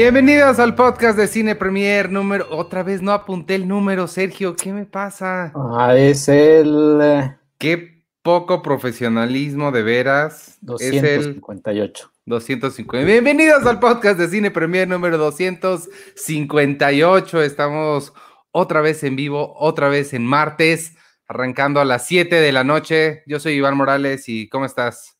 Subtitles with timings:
[0.00, 2.46] Bienvenidos al podcast de Cine Premier número.
[2.52, 4.54] Otra vez no apunté el número, Sergio.
[4.54, 5.52] ¿Qué me pasa?
[5.76, 10.60] Ah, es el eh, Qué poco profesionalismo de veras.
[10.78, 12.12] Es el 258.
[12.26, 13.10] 250.
[13.10, 17.42] Bienvenidos al podcast de Cine Premier número 258.
[17.42, 18.12] Estamos
[18.52, 20.94] otra vez en vivo, otra vez en martes,
[21.26, 23.24] arrancando a las 7 de la noche.
[23.26, 25.18] Yo soy Iván Morales y ¿cómo estás?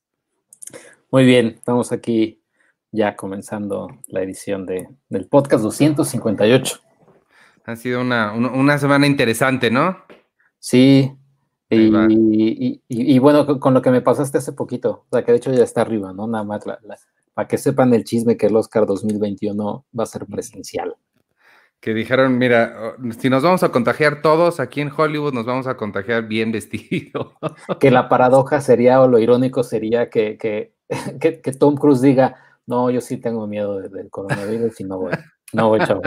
[1.10, 2.37] Muy bien, estamos aquí
[2.92, 6.80] ya comenzando la edición de, del podcast 258.
[7.64, 9.98] Ha sido una, una, semana interesante, ¿no?
[10.58, 11.12] Sí,
[11.68, 15.38] y, y, y, bueno, con, lo que me pasaste hace poquito, o sea, que de
[15.38, 16.26] hecho ya está arriba, ¿no?
[16.26, 16.96] Nada más, la, la,
[17.34, 20.96] para que sepan el chisme que el Oscar 2021 va a ser presencial.
[21.78, 25.76] Que dijeron, mira, si nos vamos a contagiar todos aquí en Hollywood, nos vamos a
[25.76, 27.34] contagiar bien vestidos.
[27.78, 30.72] Que la paradoja sería, o lo irónico sería que, que,
[31.20, 35.12] que, que Tom Cruise diga, no, yo sí tengo miedo del coronavirus y no voy.
[35.54, 36.02] No voy, chavos.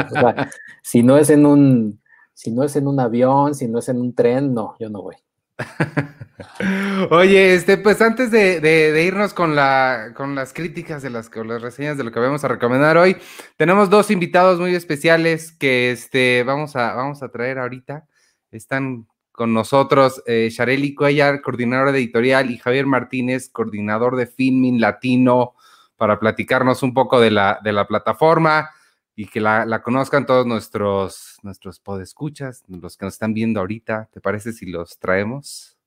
[0.84, 2.00] Si no es en un,
[2.34, 5.02] si no es en un avión, si no es en un tren, no, yo no
[5.02, 5.16] voy.
[7.10, 11.30] Oye, este, pues antes de, de, de, irnos con, la, con las críticas de las,
[11.30, 13.18] con las reseñas de lo que vamos a recomendar hoy,
[13.58, 18.06] tenemos dos invitados muy especiales que este, vamos, a, a traer ahorita.
[18.52, 24.80] Están con nosotros eh, Shareli Cuellar, coordinadora de editorial, y Javier Martínez, coordinador de Filming
[24.80, 25.56] Latino
[26.02, 28.72] para platicarnos un poco de la, de la plataforma
[29.16, 34.10] y que la, la, conozcan todos nuestros, nuestros podescuchas, los que nos están viendo ahorita.
[34.12, 35.78] ¿Te parece si los traemos?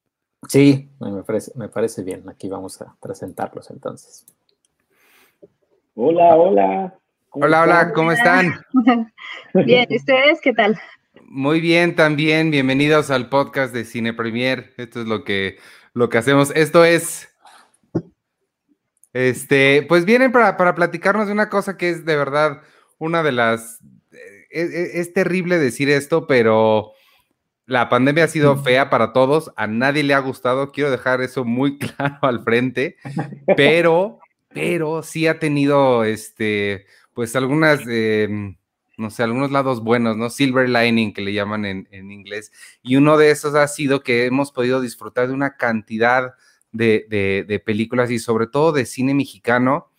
[0.48, 2.28] Sí, me parece, me parece bien.
[2.28, 4.24] Aquí vamos a presentarlos entonces.
[5.96, 6.94] Hola, hola.
[7.30, 8.64] Hola, hola, ¿cómo están?
[9.66, 10.78] bien, ¿ustedes qué tal?
[11.24, 12.52] Muy bien, también.
[12.52, 14.74] Bienvenidos al podcast de Cine Premier.
[14.76, 15.58] Esto es lo que,
[15.92, 16.52] lo que hacemos.
[16.54, 17.33] Esto es
[19.14, 22.62] este, pues vienen para, para, platicarnos de una cosa que es de verdad
[22.98, 23.80] una de las.
[24.50, 26.92] Es, es, es, terrible decir esto, pero
[27.66, 29.52] la pandemia ha sido fea para todos.
[29.56, 30.72] A nadie le ha gustado.
[30.72, 32.96] Quiero dejar eso muy claro al frente.
[33.56, 37.80] Pero, pero sí ha tenido este, pues algunas.
[37.88, 38.56] Eh,
[38.96, 40.30] no sé, algunos lados buenos, ¿no?
[40.30, 42.52] Silver lining que le llaman en, en inglés.
[42.82, 46.34] Y uno de esos ha sido que hemos podido disfrutar de una cantidad
[46.74, 49.90] de, de, de, películas y sobre todo de cine mexicano,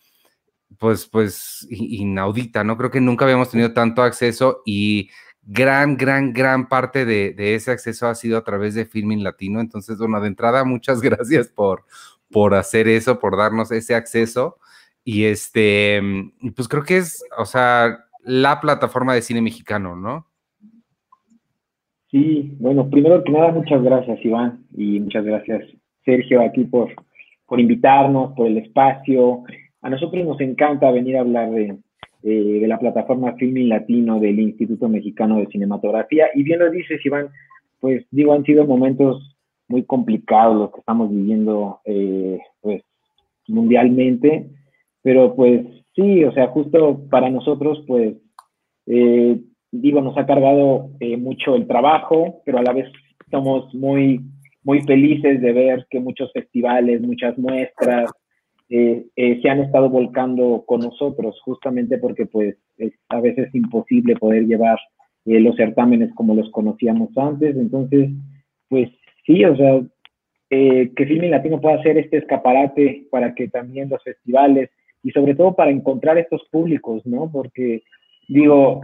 [0.78, 2.76] pues, pues inaudita, ¿no?
[2.76, 5.08] Creo que nunca habíamos tenido tanto acceso y
[5.42, 9.60] gran, gran, gran parte de, de ese acceso ha sido a través de Filming Latino.
[9.60, 11.84] Entonces, bueno, de entrada, muchas gracias por,
[12.30, 14.58] por hacer eso, por darnos ese acceso.
[15.02, 16.02] Y este,
[16.54, 20.26] pues creo que es, o sea, la plataforma de cine mexicano, ¿no?
[22.10, 25.62] Sí, bueno, primero que nada, muchas gracias, Iván, y muchas gracias
[26.06, 26.88] Sergio, aquí por,
[27.46, 29.42] por invitarnos, por el espacio.
[29.82, 31.76] A nosotros nos encanta venir a hablar de,
[32.22, 36.28] eh, de la plataforma Filming Latino del Instituto Mexicano de Cinematografía.
[36.34, 37.28] Y bien lo dices, Iván,
[37.80, 39.36] pues digo, han sido momentos
[39.68, 42.82] muy complicados los que estamos viviendo eh, pues
[43.48, 44.48] mundialmente,
[45.02, 48.16] pero pues sí, o sea, justo para nosotros, pues,
[48.86, 49.40] eh,
[49.72, 52.90] digo, nos ha cargado eh, mucho el trabajo, pero a la vez
[53.30, 54.20] somos muy
[54.66, 58.10] muy felices de ver que muchos festivales, muchas muestras
[58.68, 64.16] eh, eh, se han estado volcando con nosotros, justamente porque pues es a veces imposible
[64.16, 64.76] poder llevar
[65.24, 67.56] eh, los certámenes como los conocíamos antes.
[67.56, 68.10] Entonces,
[68.68, 68.90] pues
[69.24, 69.82] sí, o sea,
[70.50, 75.54] que Filming Latino pueda hacer este escaparate para que también los festivales y sobre todo
[75.54, 77.30] para encontrar estos públicos, ¿no?
[77.30, 77.84] Porque
[78.28, 78.80] digo,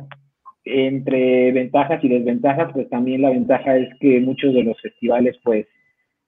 [0.65, 5.67] entre ventajas y desventajas, pues también la ventaja es que muchos de los festivales, pues,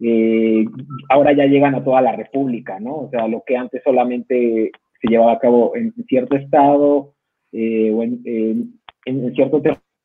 [0.00, 0.64] eh,
[1.08, 2.96] ahora ya llegan a toda la República, ¿no?
[2.96, 7.14] O sea, lo que antes solamente se llevaba a cabo en cierto estado
[7.52, 9.62] eh, o en, en, en, cierto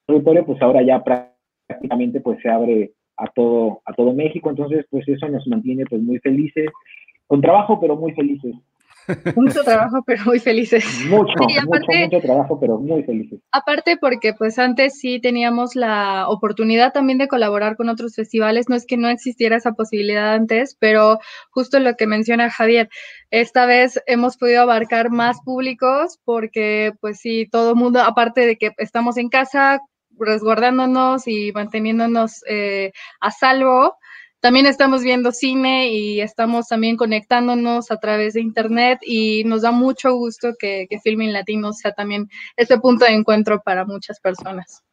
[0.08, 5.08] territorio, pues ahora ya prácticamente pues se abre a todo, a todo México, entonces pues
[5.08, 6.68] eso nos mantiene pues muy felices,
[7.28, 8.56] con trabajo pero muy felices.
[9.36, 10.86] Mucho trabajo, pero muy felices.
[11.08, 13.40] Mucho, sí, aparte, mucho, mucho trabajo, pero muy felices.
[13.52, 18.76] Aparte porque pues antes sí teníamos la oportunidad también de colaborar con otros festivales, no
[18.76, 21.20] es que no existiera esa posibilidad antes, pero
[21.52, 22.90] justo lo que menciona Javier,
[23.32, 28.58] esta vez hemos podido abarcar más públicos porque pues sí, todo el mundo, aparte de
[28.58, 29.80] que estamos en casa,
[30.20, 32.92] resguardándonos y manteniéndonos eh,
[33.22, 33.96] a salvo,
[34.40, 39.72] también estamos viendo cine y estamos también conectándonos a través de internet y nos da
[39.72, 44.84] mucho gusto que, que Filming Latino sea también ese punto de encuentro para muchas personas.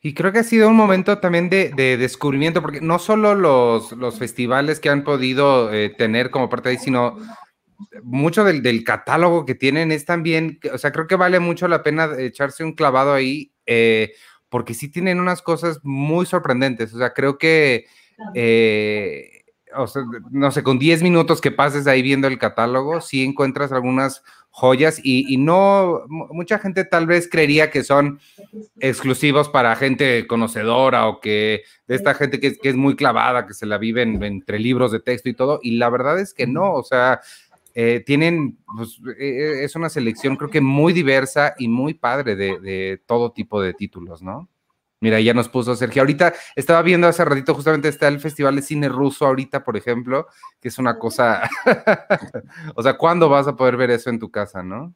[0.00, 3.92] Y creo que ha sido un momento también de, de descubrimiento, porque no solo los,
[3.92, 7.18] los, festivales que han podido eh, tener como parte de ahí, sino
[8.02, 12.08] mucho del, catálogo que tienen es también, o sea, creo que vale mucho la pena
[12.18, 14.12] echarse un clavado ahí, eh,
[14.48, 16.94] porque sí tienen unas cosas muy sorprendentes.
[16.94, 17.86] O sea, creo que,
[18.34, 19.44] eh,
[20.30, 24.98] no sé, con 10 minutos que pases ahí viendo el catálogo, sí encuentras algunas joyas
[25.02, 28.20] y, no, mucha gente tal vez creería que son
[28.80, 33.66] exclusivos para gente conocedora o que de esta gente que, es muy clavada, que se
[33.66, 36.82] la viven entre libros de texto y todo, y la verdad es que no, o
[36.82, 37.20] sea,
[37.74, 43.02] eh, tienen, pues, eh, es una selección creo que muy diversa y muy padre de
[43.04, 44.48] todo tipo de títulos, ¿no?
[45.00, 46.02] Mira, ya nos puso Sergio.
[46.02, 50.26] Ahorita estaba viendo hace ratito, justamente está el Festival de Cine Ruso ahorita, por ejemplo,
[50.60, 51.48] que es una cosa.
[52.74, 54.94] o sea, ¿cuándo vas a poder ver eso en tu casa, no?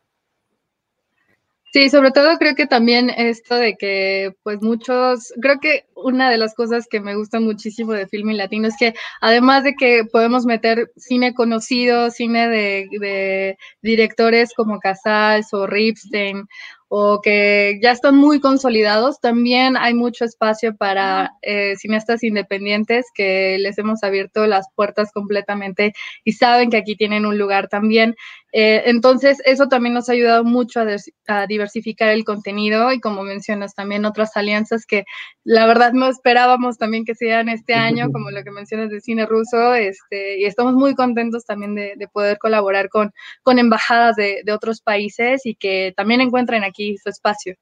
[1.72, 6.36] Sí, sobre todo creo que también esto de que, pues muchos, creo que una de
[6.36, 10.46] las cosas que me gusta muchísimo de Filming Latino es que además de que podemos
[10.46, 16.48] meter cine conocido, cine de, de directores como Casals o Ripstein
[16.92, 23.58] o que ya están muy consolidados, también hay mucho espacio para eh, cineastas independientes que
[23.60, 25.92] les hemos abierto las puertas completamente
[26.24, 28.16] y saben que aquí tienen un lugar también.
[28.52, 30.80] Eh, entonces, eso también nos ha ayudado mucho
[31.28, 35.04] a, diversificar el contenido y como mencionas también otras alianzas que
[35.44, 39.26] la verdad no esperábamos también que sean este año, como lo que mencionas de cine
[39.26, 43.12] ruso, este, y estamos muy contentos también de, poder colaborar con,
[43.42, 47.54] con embajadas de, de otros países y que también encuentren aquí su espacio.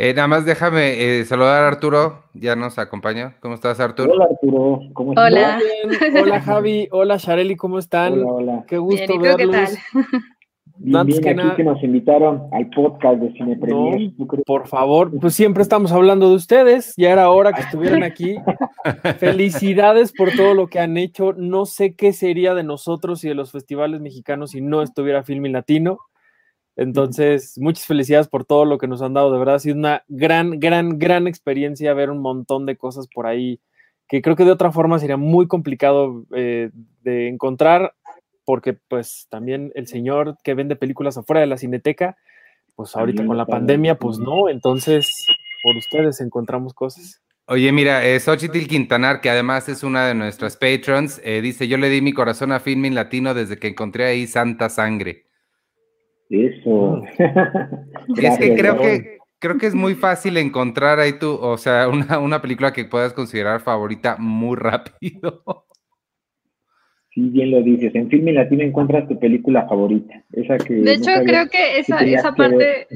[0.00, 3.34] Eh, nada más déjame eh, saludar a Arturo, ya nos acompaña.
[3.40, 4.12] ¿Cómo estás, Arturo?
[4.12, 4.80] Hola, Arturo.
[4.92, 5.26] ¿Cómo estás?
[5.26, 5.58] Hola.
[6.22, 6.88] Hola, Javi.
[6.92, 8.22] Hola, Shareli, ¿cómo están?
[8.24, 9.56] Hola, Qué gusto verlos.
[9.56, 10.20] ¿qué tal?
[10.76, 14.12] Bien, que aquí que nos invitaron al podcast de Cine Premier.
[14.46, 16.94] por favor, pues siempre estamos hablando de ustedes.
[16.96, 18.36] Ya era hora que estuvieran aquí.
[19.18, 21.32] Felicidades por todo lo que han hecho.
[21.32, 25.54] No sé qué sería de nosotros y de los festivales mexicanos si no estuviera Filmin
[25.54, 25.98] Latino.
[26.78, 29.32] Entonces, muchas felicidades por todo lo que nos han dado.
[29.32, 33.26] De verdad, ha sido una gran, gran, gran experiencia ver un montón de cosas por
[33.26, 33.60] ahí
[34.08, 36.70] que creo que de otra forma sería muy complicado eh,
[37.02, 37.94] de encontrar,
[38.44, 42.16] porque pues también el señor que vende películas afuera de la cineteca,
[42.76, 44.48] pues ahorita con la pandemia, pues no.
[44.48, 45.10] Entonces,
[45.64, 47.20] por ustedes encontramos cosas.
[47.46, 51.76] Oye, mira, eh, Xochitl Quintanar, que además es una de nuestras patrons, eh, dice, yo
[51.76, 55.27] le di mi corazón a Filmin Latino desde que encontré ahí Santa Sangre.
[56.30, 57.02] Eso.
[58.16, 62.18] es que creo que creo que es muy fácil encontrar ahí tú, o sea, una,
[62.18, 65.44] una película que puedas considerar favorita muy rápido.
[67.12, 67.94] Sí, bien lo dices.
[67.94, 70.22] En Filme Latino encuentras tu película favorita.
[70.32, 72.86] Esa que de hecho, creo que esa, esa parte,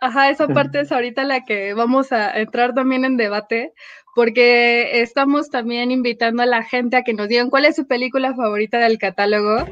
[0.00, 3.72] ajá, esa parte es ahorita la que vamos a entrar también en debate,
[4.14, 8.34] porque estamos también invitando a la gente a que nos digan cuál es su película
[8.34, 9.66] favorita del catálogo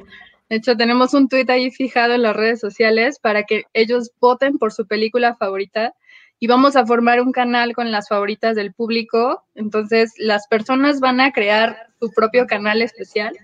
[0.55, 4.57] de hecho, tenemos un tuit ahí fijado en las redes sociales para que ellos voten
[4.57, 5.95] por su película favorita
[6.39, 9.43] y vamos a formar un canal con las favoritas del público.
[9.57, 13.37] Entonces, las personas van a crear su propio canal especial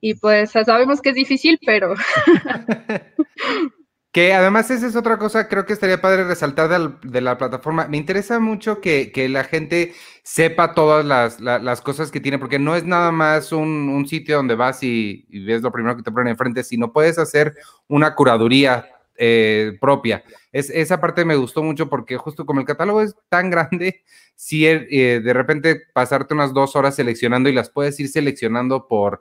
[0.00, 1.94] y pues sabemos que es difícil, pero
[4.12, 6.68] Que además esa es otra cosa, creo que estaría padre resaltar
[7.00, 7.86] de la, plataforma.
[7.86, 11.04] Me interesa mucho que, la gente sepa todas
[11.38, 15.62] las, cosas que tiene, porque no es nada más un, sitio donde vas y, ves
[15.62, 17.54] lo primero que te ponen enfrente, sino puedes hacer
[17.86, 18.84] una curaduría
[19.16, 20.24] eh, propia.
[20.50, 24.02] Es, esa parte me gustó mucho porque justo como el catálogo es tan grande,
[24.34, 29.20] si eh, de repente pasarte unas dos horas seleccionando y las puedes ir seleccionando por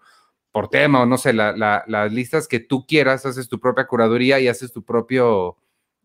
[0.51, 4.47] por tema o no sé, las listas que tú quieras, haces tu propia curaduría y
[4.47, 5.57] haces tu propio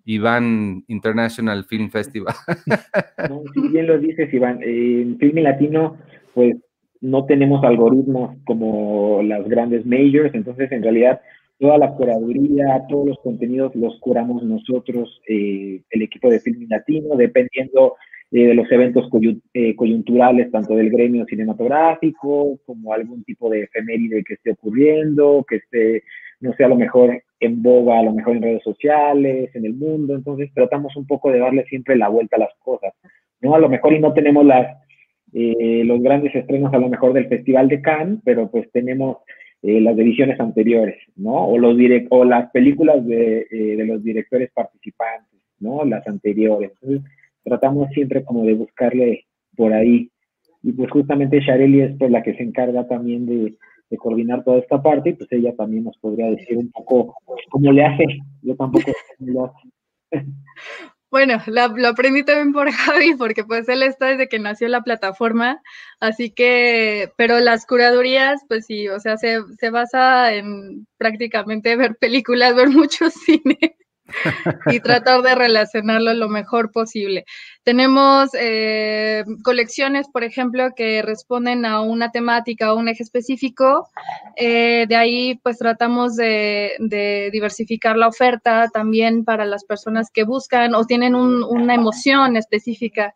[0.05, 2.35] Iván International Film Festival.
[3.29, 4.59] No, bien lo dices, Iván.
[4.63, 5.97] En Film Latino,
[6.35, 6.57] pues
[7.01, 11.21] no tenemos algoritmos como las grandes majors, entonces en realidad
[11.59, 17.17] toda la curaduría, todos los contenidos los curamos nosotros, eh, el equipo de Film Latino,
[17.17, 17.95] dependiendo
[18.37, 19.09] eh, de los eventos
[19.53, 25.57] eh, coyunturales, tanto del gremio cinematográfico como algún tipo de efeméride que esté ocurriendo, que
[25.59, 26.03] esté,
[26.41, 29.75] no sé, a lo mejor en boga, a lo mejor en redes sociales, en el
[29.75, 30.17] mundo.
[30.17, 32.93] Entonces tratamos un poco de darle siempre la vuelta a las cosas.
[33.41, 33.55] ¿no?
[33.55, 34.79] A lo mejor y no tenemos las,
[35.33, 39.19] eh, los grandes estrenos a lo mejor del Festival de Cannes, pero pues tenemos
[39.63, 41.47] las ediciones anteriores, ¿no?
[41.47, 41.77] O, los
[42.11, 45.85] o las películas de, de los directores participantes, ¿no?
[45.85, 46.73] Las anteriores.
[47.45, 50.11] Tratamos siempre como de buscarle por ahí.
[50.63, 53.57] Y pues justamente Shareli es pues la que se encarga también de,
[53.97, 57.15] coordinar toda esta parte, y pues ella también nos podría decir un poco
[57.49, 58.05] cómo le hace.
[58.43, 59.69] Yo tampoco lo hace.
[61.15, 65.63] Bueno, lo aprendí también por Javi, porque pues él está desde que nació la plataforma,
[66.01, 71.95] así que, pero las curadurías, pues sí, o sea, se, se basa en prácticamente ver
[72.01, 73.77] películas, ver mucho cine.
[74.67, 77.25] Y tratar de relacionarlo lo mejor posible.
[77.63, 83.89] Tenemos eh, colecciones, por ejemplo, que responden a una temática o un eje específico.
[84.37, 86.73] Eh, de ahí, pues tratamos de,
[87.33, 93.15] diversificar la oferta también para las personas que buscan o tienen una emoción específica.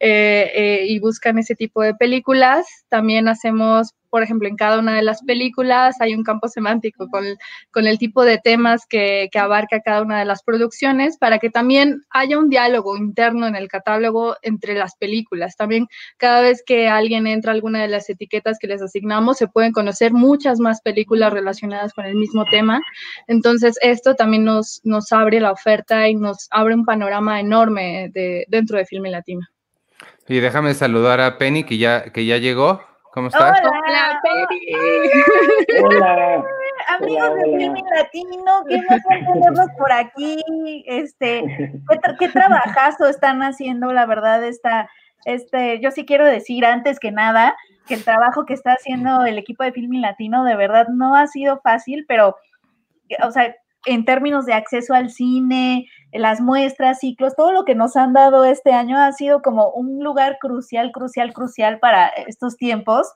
[0.00, 2.66] Eh, y buscan ese tipo de películas.
[2.88, 7.24] También hacemos por ejemplo, en cada una de las películas hay un campo semántico con,
[7.70, 11.50] con el tipo de temas que, que, abarca cada una de las producciones para que
[11.50, 15.56] también haya un diálogo interno en el catálogo entre las películas.
[15.56, 15.86] También
[16.16, 19.72] cada vez que alguien entra a alguna de las etiquetas que les asignamos, se pueden
[19.72, 22.80] conocer muchas más películas relacionadas con el mismo tema.
[23.26, 28.46] Entonces, esto también nos, nos abre la oferta y nos abre un panorama enorme de,
[28.48, 29.46] dentro de Filme Latino.
[30.28, 32.82] Y déjame saludar a Penny, que ya, que ya llegó.
[33.14, 33.58] ¿Cómo estás?
[33.62, 34.20] Hola,
[35.82, 36.44] Hola.
[37.00, 40.42] Amigos de Filming Latino, qué emoción tenerlos por aquí.
[40.86, 41.44] Este,
[42.18, 44.90] ¿qué, trabajazo están haciendo, la verdad, esta,
[45.24, 47.56] este, yo sí quiero decir antes que nada
[47.86, 51.26] que el trabajo que está haciendo el equipo de Filming Latino de verdad no ha
[51.26, 52.36] sido fácil, pero,
[53.22, 53.54] o sea,
[53.86, 58.44] en términos de acceso al cine, las muestras, ciclos, todo lo que nos han dado
[58.44, 63.06] este año ha sido como un lugar crucial, crucial, crucial para estos tiempos.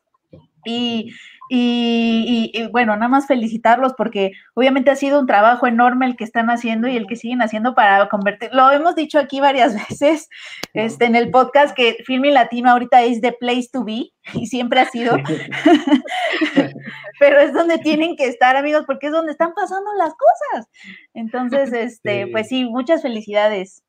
[0.65, 1.11] Y,
[1.55, 6.49] y, bueno, nada más felicitarlos porque obviamente ha sido un trabajo enorme el que están
[6.49, 8.49] haciendo y el que siguen haciendo para convertir.
[8.55, 10.31] Lo hemos dicho aquí varias veces
[10.73, 14.81] este, en el podcast que Filming Latino ahorita es the place to be y siempre
[14.81, 15.15] ha sido.
[17.21, 20.71] Pero es donde tienen que estar, amigos, porque es donde están pasando las cosas.
[21.13, 23.83] Entonces, este, pues sí, muchas felicidades.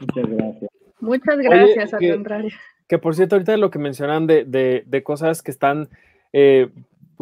[0.00, 0.70] Muchas gracias.
[0.98, 2.50] Muchas gracias, al contrario.
[2.88, 5.88] Que por cierto, ahorita lo que mencionan de, de, de cosas que están,
[6.32, 6.70] eh,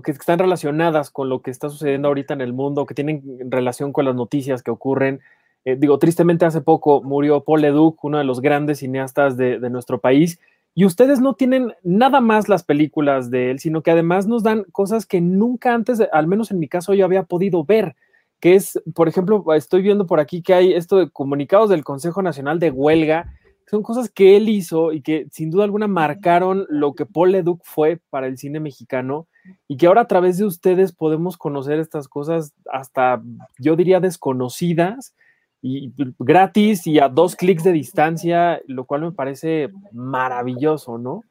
[0.03, 3.93] que están relacionadas con lo que está sucediendo ahorita en el mundo, que tienen relación
[3.93, 5.21] con las noticias que ocurren.
[5.65, 10.01] Eh, digo, tristemente hace poco murió Paul Leduc, uno de los grandes cineastas de, nuestro
[10.01, 10.39] país,
[10.75, 14.65] y ustedes no tienen nada más las películas de él, sino que además nos dan
[14.71, 17.97] cosas que nunca antes, al menos en mi caso, yo había podido ver
[18.41, 22.23] que es, por ejemplo, estoy viendo por aquí que hay esto de comunicados del Consejo
[22.23, 23.35] Nacional de Huelga,
[23.71, 27.61] son cosas que él hizo y que sin duda alguna marcaron lo que Paul Leduc
[27.65, 29.27] fue para el cine mexicano
[29.67, 33.23] y que ahora a través de ustedes podemos conocer estas cosas hasta,
[33.59, 35.15] yo diría, desconocidas
[35.61, 41.25] y gratis y a dos clics de distancia, lo cual me parece maravilloso, ¿no?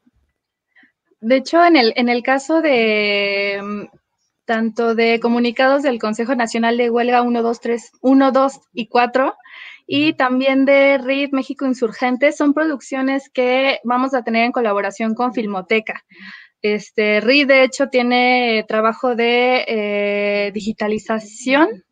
[1.20, 3.96] De hecho, en el, en el caso de mm,
[4.44, 9.34] tanto de comunicados del Consejo Nacional de Huelga 1, 2, 3, 1, 2 y 4,
[9.90, 12.32] y también de RID México Insurgente.
[12.32, 16.04] Son producciones que vamos a tener en colaboración con Filmoteca.
[16.60, 21.84] Este, RID, de hecho, tiene trabajo de eh, digitalización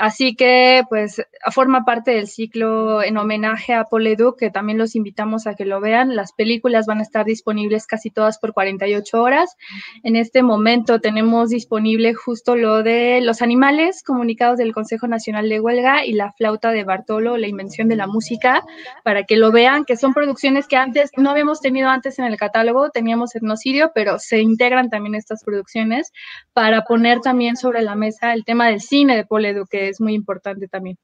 [0.00, 1.20] Así que, pues,
[1.52, 5.78] forma parte del ciclo en homenaje a Paul que también los invitamos a que lo
[5.78, 6.16] vean.
[6.16, 9.58] Las películas van a estar disponibles casi todas por 48 horas.
[10.02, 15.60] En este momento tenemos disponible justo lo de los animales comunicados del Consejo Nacional de
[15.60, 18.62] Huelga y la flauta de Bartolo, la invención de la música,
[19.04, 22.38] para que lo vean, que son producciones que antes no habíamos tenido antes en el
[22.38, 26.10] catálogo, teníamos etnocidio, pero se integran también estas producciones
[26.54, 29.40] para poner también sobre la mesa el tema del cine de Paul
[29.70, 30.96] que es muy importante también.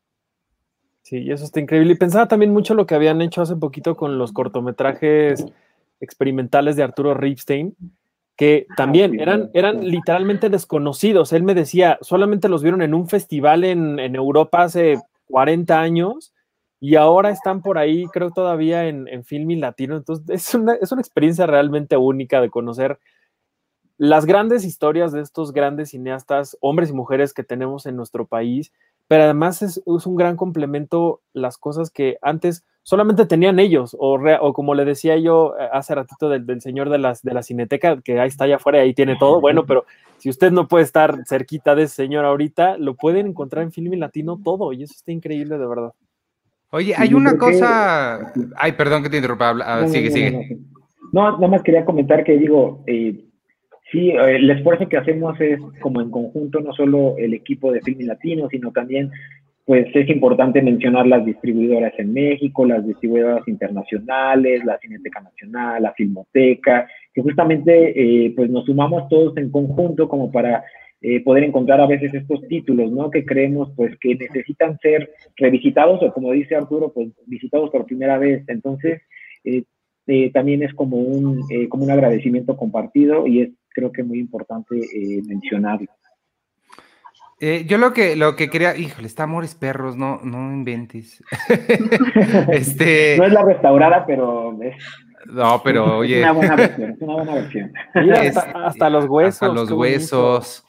[1.02, 1.92] Sí, y eso está increíble.
[1.92, 5.46] Y pensaba también mucho lo que habían hecho hace poquito con los cortometrajes
[6.00, 7.76] experimentales de Arturo Ripstein,
[8.36, 11.32] que también eran, eran literalmente desconocidos.
[11.32, 16.34] Él me decía, solamente los vieron en un festival en, Europa hace 40 años
[16.80, 19.96] y ahora están por ahí, creo todavía en, en Filming Latino.
[19.96, 22.98] Entonces, es una, es una experiencia realmente única de conocer
[23.98, 28.72] las grandes historias de estos grandes cineastas, hombres y mujeres que tenemos en nuestro país,
[29.08, 34.52] pero además es, un gran complemento las cosas que antes solamente tenían ellos, o, o
[34.52, 38.20] como le decía yo eh, hace ratito del, señor de, las, de la cineteca, que
[38.20, 39.86] ahí está allá afuera, ahí tiene todo, bueno, pero
[40.18, 43.98] si usted no puede estar cerquita de ese señor ahorita, lo pueden encontrar en Film
[43.98, 45.92] Latino todo, y eso está increíble de verdad.
[46.70, 50.58] Oye, hay una cosa, ay, perdón que te interrumpa, ah, sigue, sigue.
[51.12, 53.25] No, nada más quería comentar que digo, eh,
[53.96, 57.80] Sí, eh, el esfuerzo que hacemos es como en conjunto, no solo el equipo de
[57.80, 59.10] Film Latino, sino también,
[59.64, 65.94] pues es importante mencionar las distribuidoras en México, las distribuidoras internacionales, la Cineteca Nacional, la
[65.94, 70.62] Filmoteca, que justamente eh, pues nos sumamos todos en conjunto como para
[71.00, 73.10] eh, poder encontrar a veces estos títulos, ¿no?
[73.10, 78.18] Que creemos pues que necesitan ser revisitados o como dice Arturo, pues visitados por primera
[78.18, 78.44] vez.
[78.48, 79.00] Entonces,
[79.42, 79.64] eh,
[80.06, 84.80] eh, también es como un, como un agradecimiento compartido y es creo que muy importante
[85.26, 85.88] mencionarlo.
[87.38, 91.22] yo lo que, lo que quería, híjole, está Amores Perros, no, no inventes.
[92.50, 93.18] este...
[93.18, 94.74] No es la restaurada, pero es
[95.32, 96.20] no, pero oye.
[96.20, 97.72] Es una buena versión, es una buena versión.
[98.64, 99.42] hasta, los huesos.
[99.42, 100.64] Hasta los huesos.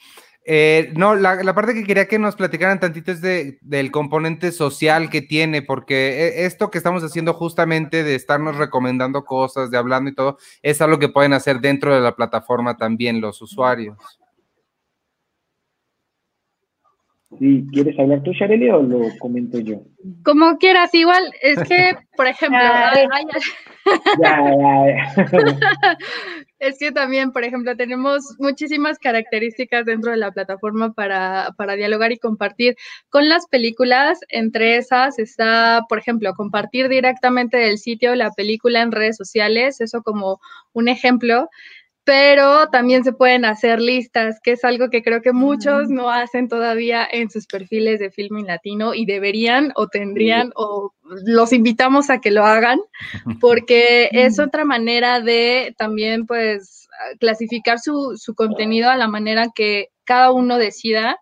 [0.50, 5.10] Eh, no, la, parte que quería que nos platicaran tantito es de, del componente social
[5.10, 5.94] que tiene, porque
[6.26, 10.80] e, esto que estamos haciendo justamente de estarnos recomendando cosas, de hablando y todo, es
[10.80, 13.98] algo que pueden hacer dentro de la plataforma también los usuarios.
[17.38, 19.82] Sí, ¿quieres hablar tú, Shareli, o lo comento yo?
[20.24, 22.58] Como quieras, igual, es que, por ejemplo,
[26.58, 32.12] es que también, por ejemplo, tenemos muchísimas características dentro de la plataforma para, para dialogar
[32.12, 32.76] y compartir
[33.10, 34.18] con las películas.
[34.28, 40.02] Entre esas está, por ejemplo, compartir directamente del sitio la película en redes sociales, eso
[40.02, 40.40] como
[40.72, 41.48] un ejemplo
[42.08, 46.48] pero también se pueden hacer listas, que es algo que creo que muchos no hacen
[46.48, 50.94] todavía en sus perfiles de Filming Latino y deberían o tendrían o
[51.26, 52.78] los invitamos a que lo hagan
[53.42, 56.88] porque es otra manera de también pues
[57.20, 61.20] clasificar su, su contenido a la manera que cada uno decida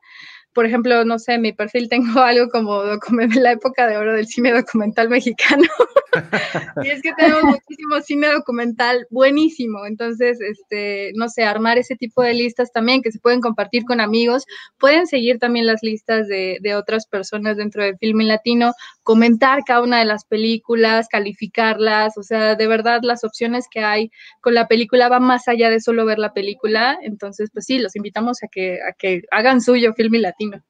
[0.56, 4.26] por ejemplo, no sé, en mi perfil tengo algo como la época de oro del
[4.26, 5.64] cine documental mexicano.
[6.82, 9.84] y es que tenemos muchísimo cine documental buenísimo.
[9.84, 14.00] Entonces, este, no sé, armar ese tipo de listas también que se pueden compartir con
[14.00, 14.46] amigos.
[14.78, 18.72] Pueden seguir también las listas de, otras personas dentro de Filming Latino,
[19.06, 22.18] comentar cada una de las películas, calificarlas.
[22.18, 24.10] O sea, de verdad, las opciones que hay
[24.40, 26.98] con la película van más allá de solo ver la película.
[27.02, 30.60] Entonces, pues sí, los invitamos a que, a que hagan suyo Filming Latino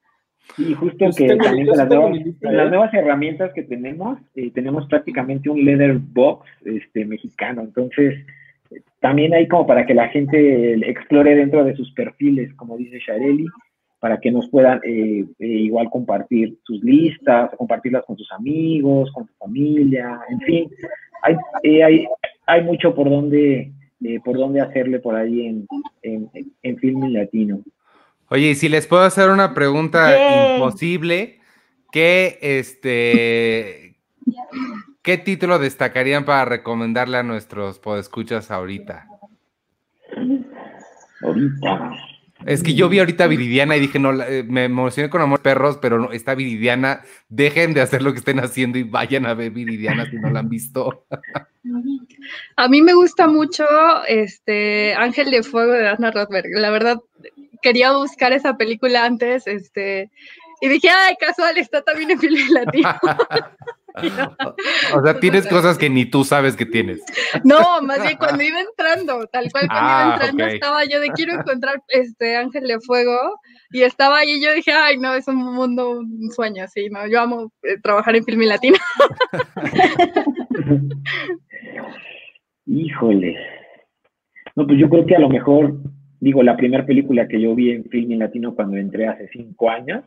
[0.59, 5.64] y justo pues que también con las, nuevas, herramientas que tenemos, eh, tenemos prácticamente un
[5.64, 7.62] leather box este, mexicano.
[7.62, 8.25] Entonces,
[9.01, 13.46] también hay como para que la gente explore dentro de sus perfiles, como dice Shareli,
[14.07, 19.27] para que nos puedan eh, eh, igual compartir sus listas, compartirlas con sus amigos, con
[19.27, 20.71] su familia, en fin.
[21.23, 21.35] Hay,
[21.83, 22.07] hay,
[22.47, 23.73] hay mucho por donde,
[24.25, 25.66] por donde hacerle por ahí en,
[26.03, 26.31] en,
[26.62, 27.64] en Filming Latino.
[28.29, 31.40] Oye, y si les puedo hacer una pregunta imposible,
[31.90, 33.97] ¿qué, este,
[35.03, 39.09] ¿qué título destacarían para recomendarle a nuestros podescuchas ahorita?
[41.23, 41.90] Ahorita.
[42.46, 45.78] Es que yo vi ahorita Viridiana y dije, no, eh, me emocioné con Amor Perros,
[45.82, 49.50] pero no, está Viridiana, dejen de hacer lo que estén haciendo y vayan a ver
[49.50, 51.04] Viridiana si no la han visto.
[52.56, 53.64] A mí me gusta mucho
[54.06, 56.46] este Ángel de Fuego de Anna Rothberg.
[56.54, 56.98] La verdad,
[57.62, 60.11] quería buscar esa película antes, este,
[60.61, 62.94] y dije, ay, casual, está también en Film Latino.
[64.94, 67.00] O sea, tienes cosas que ni tú sabes que tienes.
[67.44, 71.11] No, más bien cuando iba entrando, tal cual cuando iba ah, entrando estaba yo de
[71.11, 75.28] quiero encontrar este Ángel de Fuego y estaba ahí y yo dije, ay, no, es
[75.28, 78.76] un mundo, un sueño, sí, no, yo amo eh, trabajar en film latino.
[82.66, 83.37] Híjole.
[84.54, 85.74] No, pues yo creo que a lo mejor
[86.20, 90.04] digo, la primera película que yo vi en film latino cuando entré hace cinco años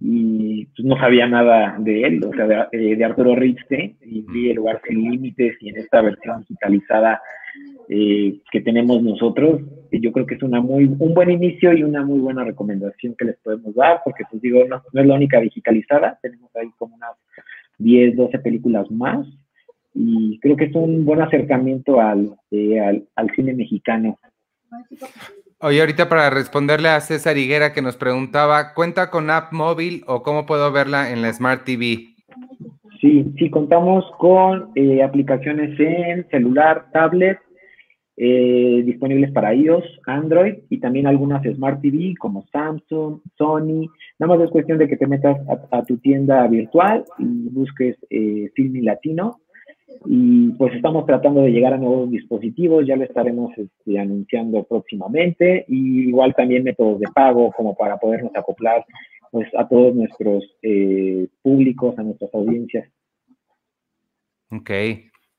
[0.00, 4.50] y pues, no sabía nada de él, o sea, de, eh, Arturo Ripstein, y vi
[4.50, 7.20] El lugar sin límites y en esta versión digitalizada
[7.88, 9.60] eh, que tenemos nosotros,
[9.92, 13.26] yo creo que es una muy, un buen inicio y una muy buena recomendación que
[13.26, 17.16] les podemos dar, porque pues digo, no, es la única digitalizada, tenemos ahí como unas
[17.78, 19.26] 10, 12 películas más,
[19.92, 24.18] y creo que es un buen acercamiento al, eh, al, al cine mexicano.
[25.62, 30.22] Oye, ahorita para responderle a César Higuera que nos preguntaba, ¿cuenta con app móvil o
[30.22, 32.14] cómo puedo verla en la Smart TV?
[32.98, 37.38] Sí, sí, contamos con eh, aplicaciones en celular, tablet,
[38.16, 43.84] eh, disponibles para iOS, Android y también algunas Smart TV como Samsung, Sony.
[44.18, 45.36] Nada más es cuestión de que te metas
[45.72, 49.36] a, tu tienda virtual y busques eh, Latino
[50.06, 55.64] y pues estamos tratando de llegar a nuevos dispositivos, ya lo estaremos este, anunciando próximamente,
[55.68, 58.84] y igual también métodos de pago como para podernos acoplar
[59.30, 62.88] pues, a todos nuestros eh, públicos, a nuestras audiencias.
[64.50, 64.70] Ok.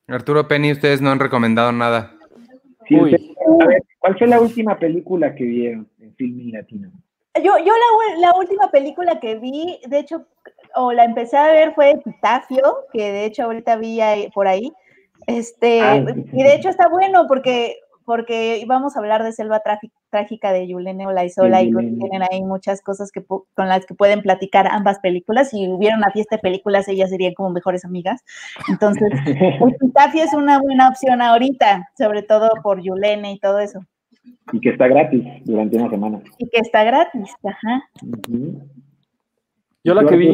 [0.08, 2.18] Arturo Penny, ustedes no han recomendado nada.
[2.88, 6.92] Sí, a ver, ¿cuál fue la última película que vieron en Filming Latino?
[7.36, 10.28] Yo, yo la, la, última película que vi, de hecho,
[10.76, 14.00] o la empecé a ver fue Epitafio, que de hecho ahorita vi
[14.34, 14.74] por ahí.
[15.28, 19.62] Este, ah, y de hecho está bueno porque, porque íbamos a hablar de selva
[20.10, 24.68] trágica de Yulene Olaizola y tienen ahí muchas cosas que con las que pueden platicar
[24.68, 25.52] ambas películas.
[25.52, 28.26] Si hubiera una fiesta de películas, ellas serían como mejores amigas.
[28.68, 33.86] Entonces, Epitafio es una buena opción ahorita, sobre todo por Yulene y todo eso.
[34.54, 36.22] Y que está gratis durante una semana.
[36.38, 37.90] Y que está gratis, ajá.
[39.84, 40.34] Yo la que vi,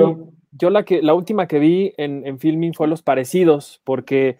[0.51, 4.37] yo la que, la última que vi en, en filming fue Los Parecidos, porque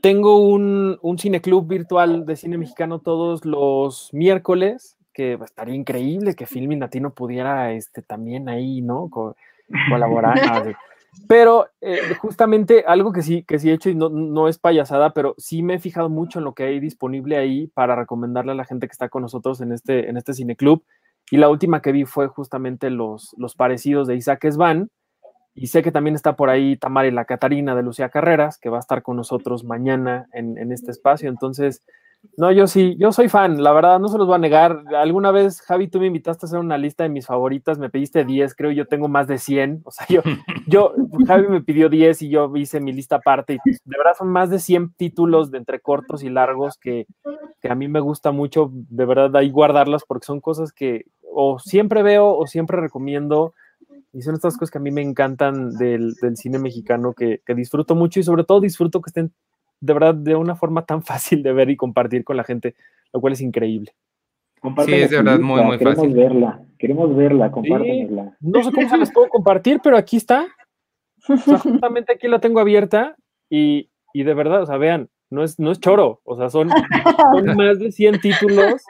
[0.00, 6.46] tengo un, un cineclub virtual de cine mexicano todos los miércoles, que estaría increíble que
[6.46, 9.10] Filming Latino pudiera este, también ahí, ¿no?
[9.90, 10.36] colaborar.
[11.26, 15.12] pero eh, justamente algo que sí, que sí he hecho y no, no, es payasada,
[15.12, 18.54] pero sí me he fijado mucho en lo que hay disponible ahí para recomendarle a
[18.54, 20.84] la gente que está con nosotros en este, en este cineclub.
[21.30, 24.90] Y la última que vi fue justamente los, los parecidos de Isaac Esban,
[25.54, 28.68] y sé que también está por ahí Tamara y la Catarina de Lucía Carreras, que
[28.68, 31.28] va a estar con nosotros mañana en, en, este espacio.
[31.28, 31.82] Entonces,
[32.36, 34.84] no, yo sí, yo soy fan, la verdad, no se los voy a negar.
[34.96, 38.24] Alguna vez, Javi, tú me invitaste a hacer una lista de mis favoritas, me pediste
[38.24, 39.82] 10, creo yo tengo más de 100.
[39.84, 40.22] O sea, yo,
[40.66, 40.94] yo,
[41.26, 43.58] Javi me pidió 10 y yo hice mi lista aparte.
[43.64, 47.06] Y de verdad son más de 100 títulos de entre cortos y largos que,
[47.60, 51.58] que a mí me gusta mucho, de verdad, ahí guardarlas porque son cosas que o
[51.58, 53.54] siempre veo o siempre recomiendo
[54.12, 57.54] y son estas cosas que a mí me encantan del, del cine mexicano, que, que,
[57.54, 59.32] disfruto mucho y sobre todo disfruto que estén
[59.80, 62.74] de verdad de una forma tan fácil de ver y compartir con la gente,
[63.12, 63.92] lo cual es increíble.
[64.84, 66.14] Sí, es de verdad muy, muy queremos fácil.
[66.14, 68.36] Verla, queremos verla, compártenosla.
[68.40, 70.48] Sí, no sé cómo se las puedo compartir, pero aquí está.
[71.28, 73.16] O sea, justamente aquí la tengo abierta
[73.48, 76.70] y, y de verdad, o sea, vean, no es, no es choro, o sea, son,
[76.70, 78.82] son, más de 100 títulos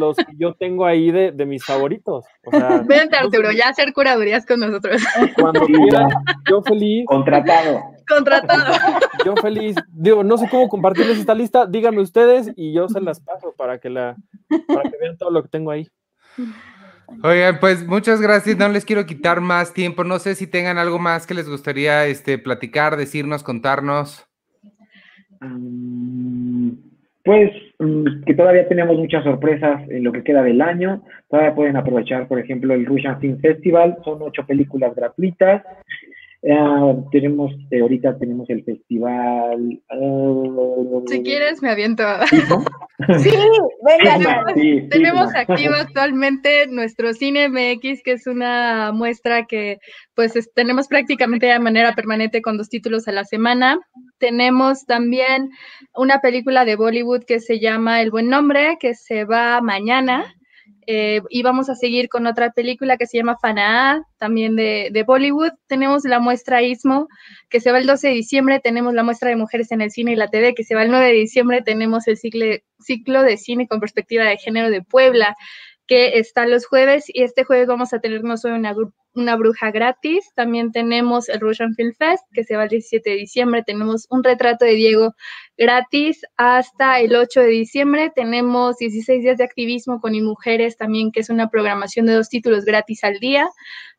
[0.00, 2.24] los que yo tengo ahí de, de mis favoritos.
[2.44, 5.02] O sea, Vente, Arturo, ya hacer curadurías con nosotros.
[5.36, 6.08] Cuando quieran,
[6.50, 7.04] yo feliz.
[7.06, 7.80] Contratado.
[8.08, 8.74] Contratado.
[9.24, 9.76] Yo feliz.
[9.92, 13.78] Digo, no sé cómo compartirles esta lista, díganme ustedes y yo se las paso para
[13.78, 14.16] que, la,
[14.66, 15.88] para que vean todo lo que tengo ahí.
[17.22, 18.56] Oigan, pues muchas gracias.
[18.56, 20.04] No les quiero quitar más tiempo.
[20.04, 24.26] No sé si tengan algo más que les gustaría este, platicar, decirnos, contarnos.
[27.24, 27.50] Pues
[28.26, 31.02] que todavía tenemos muchas sorpresas en lo que queda del año.
[31.30, 33.96] Todavía pueden aprovechar, por ejemplo, el Russian Film Festival.
[34.04, 35.62] Son ocho películas gratuitas.
[36.46, 39.80] Uh, tenemos, eh, ahorita tenemos el festival.
[39.98, 42.04] Uh, si quieres, me aviento.
[42.28, 43.30] sí,
[43.82, 44.18] venga.
[44.18, 49.78] tenemos, sí, tenemos sí, activo actualmente nuestro Cine MX, que es una muestra que
[50.14, 53.80] pues es, tenemos prácticamente de manera permanente con dos títulos a la semana.
[54.18, 55.48] Tenemos también
[55.94, 60.34] una película de Bollywood que se llama El Buen Nombre, que se va mañana.
[60.86, 65.02] Eh, y vamos a seguir con otra película que se llama Fanaa, también de, de,
[65.02, 65.52] Bollywood.
[65.66, 67.08] Tenemos la muestra Istmo,
[67.48, 68.60] que se va el 12 de diciembre.
[68.60, 70.90] Tenemos la muestra de mujeres en el cine y la TV, que se va el
[70.90, 71.62] 9 de diciembre.
[71.62, 75.36] Tenemos el ciclo de cine con perspectiva de género de Puebla,
[75.86, 77.04] que está los jueves.
[77.08, 78.74] Y este jueves vamos a tener no solo una,
[79.14, 83.16] una bruja gratis, también tenemos el Russian Film Fest, que se va el 17 de
[83.16, 83.62] diciembre.
[83.64, 85.14] Tenemos un retrato de Diego
[85.56, 88.12] gratis hasta el 8 de diciembre.
[88.14, 92.28] Tenemos 16 días de activismo con y mujeres también, que es una programación de dos
[92.28, 93.48] títulos gratis al día.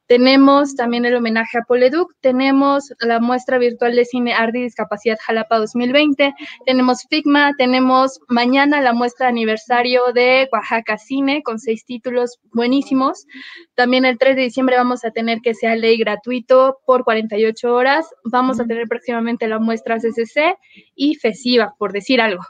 [0.07, 5.17] Tenemos también el homenaje a Poleduc, tenemos la muestra virtual de cine Arte y Discapacidad
[5.19, 6.33] Jalapa 2020,
[6.65, 13.25] tenemos Figma, tenemos mañana la muestra de aniversario de Oaxaca Cine con seis títulos buenísimos.
[13.73, 18.07] También el 3 de diciembre vamos a tener que sea ley gratuito por 48 horas.
[18.23, 20.55] Vamos a tener próximamente la muestra CCC
[20.95, 22.43] y FESIVA, por decir algo.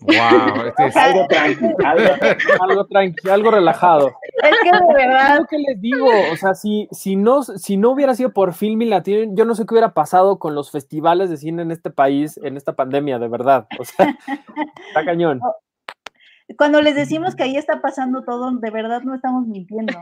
[0.00, 2.08] Wow, este es algo tranquilo, algo,
[2.60, 4.12] algo, tranqui, algo relajado.
[4.42, 5.38] Es que de verdad.
[5.38, 8.90] Lo que les digo, o sea, si, si, no, si no hubiera sido por Filming
[8.90, 12.38] Latino, yo no sé qué hubiera pasado con los festivales de cine en este país,
[12.42, 13.66] en esta pandemia, de verdad.
[13.78, 14.16] O sea,
[14.88, 15.40] está cañón.
[16.56, 19.92] Cuando les decimos que ahí está pasando todo, de verdad no estamos mintiendo.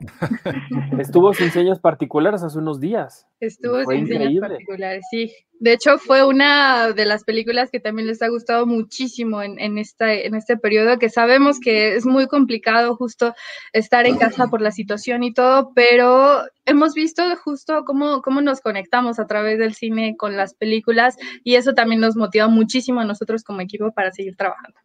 [0.98, 3.26] Estuvo sin señas particulares hace unos días.
[3.38, 4.28] Estuvo fue sin increíble.
[4.28, 5.32] señas particulares, sí.
[5.58, 9.76] De hecho, fue una de las películas que también les ha gustado muchísimo en, en,
[9.76, 13.34] esta, en este periodo, que sabemos que es muy complicado justo
[13.74, 18.62] estar en casa por la situación y todo, pero hemos visto justo cómo, cómo nos
[18.62, 23.04] conectamos a través del cine con las películas y eso también nos motiva muchísimo a
[23.04, 24.80] nosotros como equipo para seguir trabajando.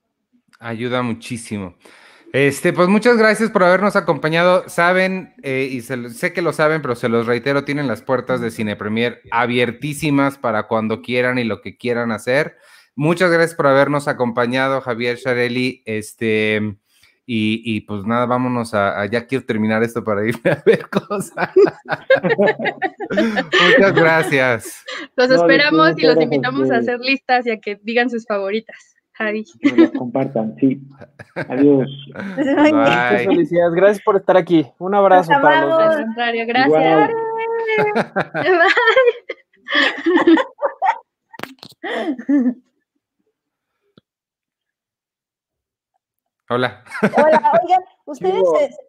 [0.59, 1.75] Ayuda muchísimo.
[2.33, 4.67] Este, pues muchas gracias por habernos acompañado.
[4.67, 8.41] Saben, eh, y se, sé que lo saben, pero se los reitero, tienen las puertas
[8.41, 12.57] de Cine Premier abiertísimas para cuando quieran y lo que quieran hacer.
[12.93, 15.81] Muchas gracias por habernos acompañado, Javier Charelli.
[15.85, 16.77] Este,
[17.25, 20.89] y, y pues nada, vámonos a, a, ya quiero terminar esto para irme a ver
[20.89, 21.49] cosas.
[23.09, 24.83] muchas gracias.
[25.15, 28.94] Los esperamos no, y los invitamos a hacer listas y a que digan sus favoritas.
[29.17, 29.45] Javi.
[29.62, 30.82] Que compartan, sí.
[31.47, 31.89] Adiós.
[32.13, 33.25] Bye.
[33.25, 34.69] Felicidades, gracias por estar aquí.
[34.78, 35.95] Un abrazo Los para los dos.
[35.95, 37.12] Al contrario, gracias.
[46.47, 46.84] Hola.
[47.01, 48.43] Hola, oigan, ¿ustedes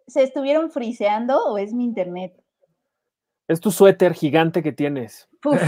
[0.05, 2.39] se estuvieron friseando o es mi internet?
[3.47, 5.27] Es tu suéter gigante que tienes.
[5.41, 5.59] Puf,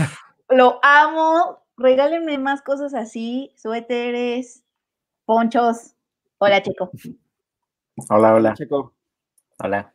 [0.50, 1.64] lo amo.
[1.80, 4.66] Regálenme más cosas así, suéteres,
[5.24, 5.96] ponchos.
[6.38, 6.92] Hola, chico.
[8.10, 8.94] Hola, hola, Checo.
[9.64, 9.94] hola.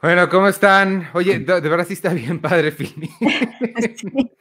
[0.00, 1.08] Bueno, ¿cómo están?
[1.12, 3.10] Oye, de, de verdad sí está bien padre, Fini.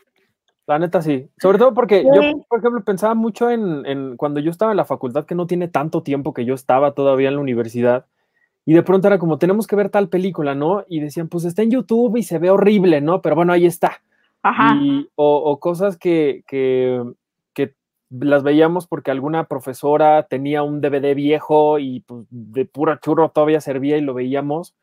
[0.68, 1.32] La neta sí.
[1.42, 4.86] Sobre todo porque yo, por ejemplo, pensaba mucho en, en cuando yo estaba en la
[4.86, 8.06] facultad, que no tiene tanto tiempo que yo estaba todavía en la universidad.
[8.66, 10.86] Y de pronto era como, tenemos que ver tal película, ¿no?
[10.88, 13.24] Y decían, pues está en YouTube y se ve horrible, ¿no?
[13.24, 14.02] Pero bueno, ahí está.
[14.44, 14.76] Ajá.
[14.82, 17.04] Y, o, o cosas que, que,
[17.54, 17.74] que
[18.10, 23.62] las veíamos porque alguna profesora tenía un DVD viejo y pues, de pura churro todavía
[23.62, 24.76] servía y lo veíamos.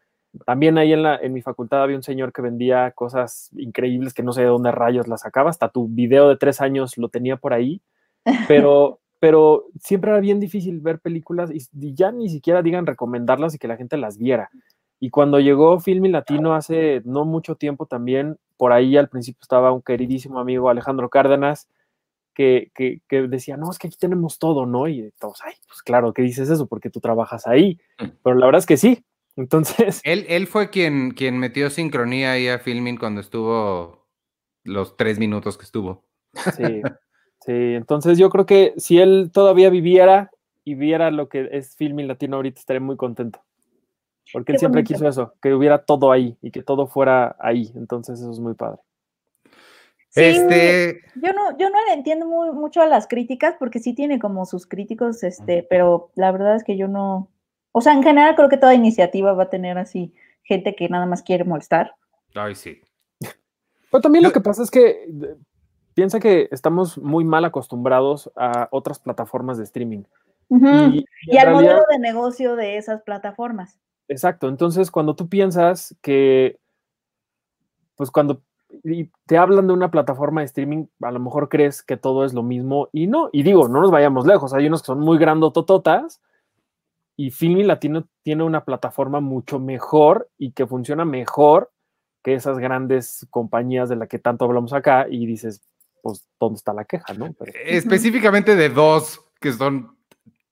[0.47, 4.23] También ahí en, la, en mi facultad había un señor que vendía cosas increíbles que
[4.25, 7.37] no sé de dónde rayos las sacaba, hasta tu video de tres años lo tenía
[7.37, 7.81] por ahí,
[8.49, 13.55] pero, pero siempre era bien difícil ver películas y, y ya ni siquiera digan recomendarlas
[13.55, 14.51] y que la gente las viera.
[15.05, 19.71] Y cuando llegó Filmi Latino hace no mucho tiempo también, por ahí al principio estaba
[19.71, 21.69] un queridísimo amigo Alejandro Cárdenas,
[22.33, 24.88] que, que, que decía, no, es que aquí tenemos todo, ¿no?
[24.88, 26.67] Y todos, ay, pues claro, ¿qué dices eso?
[26.69, 27.79] Porque tú trabajas ahí.
[27.99, 29.05] Pero la verdad es que sí.
[29.37, 34.09] Entonces, Él, él fue quien, quien metió sincronía ahí a Filming cuando estuvo
[34.62, 36.07] los tres minutos que estuvo.
[36.57, 36.81] sí,
[37.45, 37.53] sí.
[37.53, 40.31] Entonces yo creo que si él todavía viviera
[40.64, 43.43] y viera lo que es Filming Latino ahorita, estaría muy contento.
[44.33, 47.71] Porque él siempre quiso eso, que hubiera todo ahí y que todo fuera ahí.
[47.77, 48.81] Entonces eso es muy padre.
[50.11, 53.95] Sí, Este, Yo no, yo no le entiendo muy, mucho a las críticas porque sí
[53.95, 57.29] tiene como sus críticos, este, pero la verdad es que yo no,
[57.73, 61.07] o sea, en general creo que toda iniciativa va a tener así gente que nada
[61.07, 61.95] más quiere molestar.
[62.35, 62.81] ay, sí.
[63.91, 65.09] Pero también lo que pasa es que
[65.95, 70.03] piensa que estamos muy mal acostumbrados a otras plataformas de streaming.
[70.51, 73.81] Y, al realidad- modelo de negocio de esas plataformas.
[74.09, 74.49] Exacto.
[74.49, 76.59] Entonces, cuando tú piensas que,
[77.97, 78.43] pues cuando
[79.27, 82.43] te hablan de una plataforma de streaming, a lo mejor crees que todo es lo
[82.43, 83.31] mismo y no.
[83.33, 84.53] Y digo, no nos vayamos lejos.
[84.53, 86.21] Hay unos que son muy grandotototas
[87.17, 91.71] y Filmi Latino tiene una plataforma mucho mejor y que funciona mejor
[92.23, 95.62] que esas grandes compañías de las que tanto hablamos acá y dices,
[96.03, 97.33] pues, ¿dónde está la queja, no?
[97.38, 99.94] Pero- Específicamente de dos que son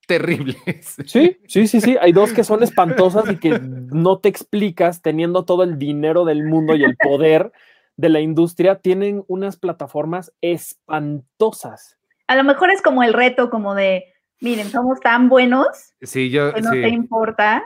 [0.06, 0.96] terribles.
[1.06, 1.96] Sí, sí, sí, sí.
[2.00, 6.44] Hay dos que son espantosas y que no te explicas teniendo todo el dinero del
[6.44, 7.52] mundo y el poder
[7.96, 8.76] de la industria.
[8.76, 11.98] Tienen unas plataformas espantosas.
[12.26, 14.04] A lo mejor es como el reto, como de,
[14.40, 17.64] miren, somos tan buenos Sí, yo, que no te importa.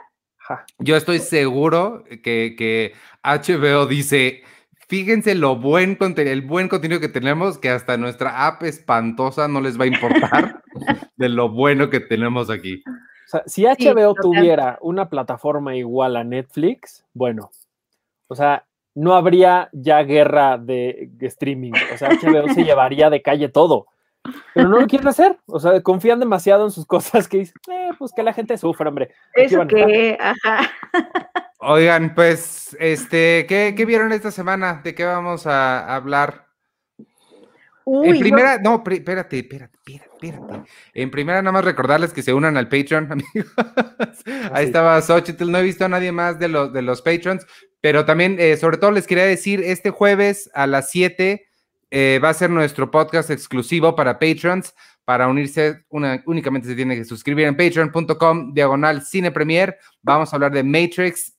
[0.79, 2.95] Yo estoy seguro que, que
[3.25, 4.45] HBO dice,
[4.89, 9.61] fíjense lo buen contenido, el buen contenido que tenemos, que hasta nuestra app espantosa no
[9.61, 10.63] les va a importar
[11.17, 12.83] de lo bueno que tenemos aquí.
[12.87, 17.51] O sea, si HBO tuviera una plataforma igual a Netflix, bueno,
[18.29, 21.73] o sea, no habría ya guerra de streaming.
[21.93, 23.87] O sea, HBO se llevaría de calle todo.
[24.55, 25.39] Pero no lo quieren hacer.
[25.47, 28.89] O sea, confían demasiado en sus cosas que dicen, eh, pues que la gente sufra,
[28.89, 29.11] hombre.
[29.35, 30.71] Aquí Eso que, ajá.
[31.59, 34.81] Oigan, pues, este, ¿qué, qué vieron esta semana?
[34.83, 36.46] ¿De qué vamos a hablar?
[37.89, 40.69] Uy, en yo- primera, no, pri- espérate, espérate, espérate, espérate.
[40.93, 43.53] En primera, nada más recordarles que se unan al Patreon, amigos.
[44.53, 44.67] Ahí sí.
[44.67, 47.47] estaba Xochitl, no he visto a nadie más de los, de los Patrons,
[47.81, 51.47] pero también, eh, sobre todo, les quería decir, este jueves a las 7
[51.93, 54.75] eh, va a ser nuestro podcast exclusivo para Patrons.
[55.05, 59.79] Para unirse, una- únicamente se tiene que suscribir en patreon.com, diagonal cine premier.
[60.03, 61.37] Vamos a hablar de Matrix,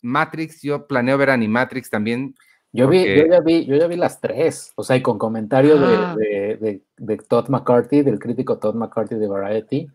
[0.00, 0.62] Matrix.
[0.62, 2.34] Yo planeo ver Animatrix también.
[2.74, 5.78] Yo, vi, yo, ya vi, yo ya vi las tres, o sea, y con comentario
[5.78, 6.16] de- Ah.
[6.16, 9.88] de, de- de Todd McCarthy, del crítico Todd McCarthy de Variety.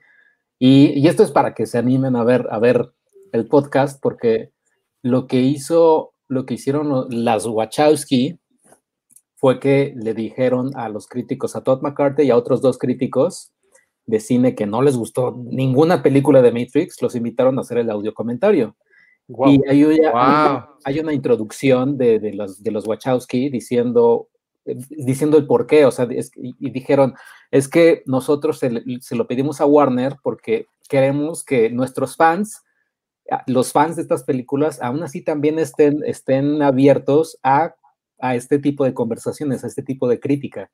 [0.59, 2.91] Y, y esto es para que se animen a ver, a ver
[3.31, 4.51] el podcast, porque
[5.01, 8.39] lo que hizo, lo que hicieron las Wachowski
[9.35, 13.51] fue que le dijeron a los críticos, a Todd McCarthy y a otros dos críticos
[14.05, 17.89] de cine que no les gustó ninguna película de Matrix, los invitaron a hacer el
[17.89, 18.75] audio comentario.
[19.29, 20.75] Y hay, una- Wow.
[20.85, 24.29] hay una introducción de, de los, de los Wachowski diciendo,
[24.65, 27.13] diciendo el por qué, o sea, es- y, y dijeron,
[27.51, 28.69] es que nosotros se,
[29.01, 32.63] se lo pedimos a Warner porque queremos que nuestros fans,
[33.47, 37.75] los fans de estas películas, aún así también estén, estén abiertos a,
[38.19, 40.71] a este tipo de conversaciones, a este tipo de crítica.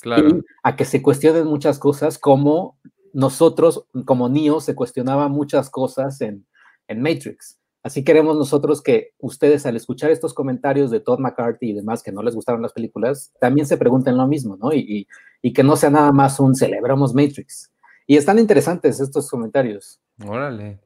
[0.00, 0.40] Claro.
[0.64, 2.76] a que se cuestionen muchas cosas como
[3.12, 6.44] nosotros, como Neo, se cuestionaba muchas cosas en,
[6.88, 7.60] en Matrix.
[7.82, 12.12] Así queremos nosotros que ustedes al escuchar estos comentarios de Todd McCarthy y demás que
[12.12, 14.72] no les gustaron las películas, también se pregunten lo mismo, ¿no?
[14.72, 15.08] Y,
[15.42, 17.72] y, que no sea nada más un celebramos Matrix.
[18.06, 20.00] Y están interesantes estos comentarios.
[20.24, 20.78] Órale.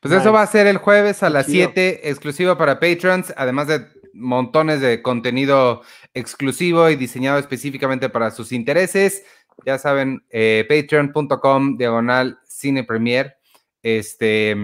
[0.00, 3.86] Pues eso va a ser el jueves a las 7, exclusivo para patrons, además de
[4.12, 9.24] montones de contenido exclusivo y diseñado específicamente para sus intereses.
[9.64, 13.36] Ya saben, eh, patreon.com diagonal cine premier.
[13.82, 14.56] Este,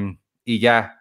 [0.44, 0.97] y ya.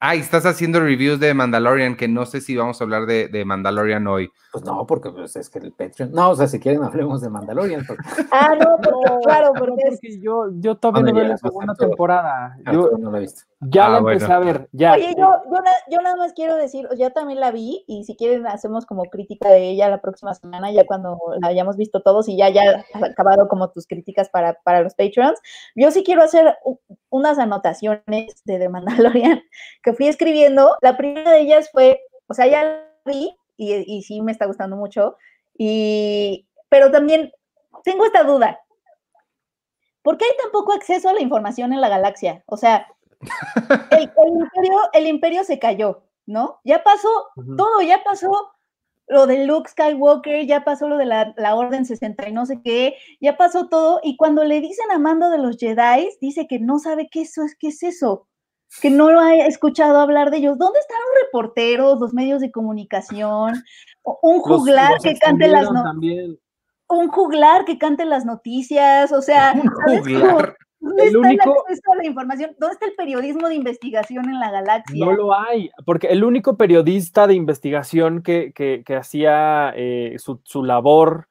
[0.00, 3.44] Ah, estás haciendo reviews de Mandalorian, que no sé si vamos a hablar de, de
[3.44, 4.30] Mandalorian hoy.
[4.52, 6.12] Pues no, porque pues, es que el Patreon.
[6.12, 7.84] No, o sea, si quieren hablemos de Mandalorian.
[8.30, 12.56] ah, no, porque, claro, porque, porque yo, yo todavía no veo la segunda temporada.
[12.72, 13.42] Yo no la he visto.
[13.60, 14.12] ya Ah, la bueno.
[14.14, 14.92] empecé a ver, ya.
[14.92, 18.14] Oye, yo, yo, na- yo nada más quiero decir, ya también la vi y si
[18.16, 22.28] quieren hacemos como crítica de ella la próxima semana, ya cuando la hayamos visto todos
[22.28, 25.40] y ya ya has acabado como tus críticas para, para los Patreons.
[25.74, 26.54] Yo sí quiero hacer
[27.10, 29.42] unas anotaciones de The Mandalorian
[29.82, 30.76] que fui escribiendo.
[30.80, 34.46] La primera de ellas fue, o sea, ya la vi y, y sí me está
[34.46, 35.16] gustando mucho,
[35.56, 37.32] y, pero también
[37.84, 38.60] tengo esta duda.
[40.02, 42.42] ¿Por qué hay tan poco acceso a la información en la galaxia?
[42.46, 42.86] O sea,
[43.90, 46.60] el, el imperio, el imperio se cayó, ¿no?
[46.64, 47.08] Ya pasó
[47.56, 48.52] todo, ya pasó
[49.08, 52.60] lo de Luke Skywalker, ya pasó lo de la, la Orden 60 y no sé
[52.62, 56.58] qué, ya pasó todo, y cuando le dicen a Mando de los Jedi, dice que
[56.58, 58.28] no sabe qué, eso es, qué es eso,
[58.80, 60.58] que no lo ha escuchado hablar de ellos.
[60.58, 63.54] ¿Dónde están los reporteros, los medios de comunicación?
[64.22, 66.38] Un juglar los que cante las extendieron no- también.
[66.88, 70.56] un juglar que cante las noticias, o sea, Un ¿sabes juglar.
[70.80, 72.56] ¿Dónde El está único- el la información?
[72.58, 75.04] ¿Dónde está el periodismo de investigación en la galaxia?
[75.04, 80.40] No lo hay, porque el único periodista de investigación que, que- que hacía eh, su,
[80.44, 81.26] su labor,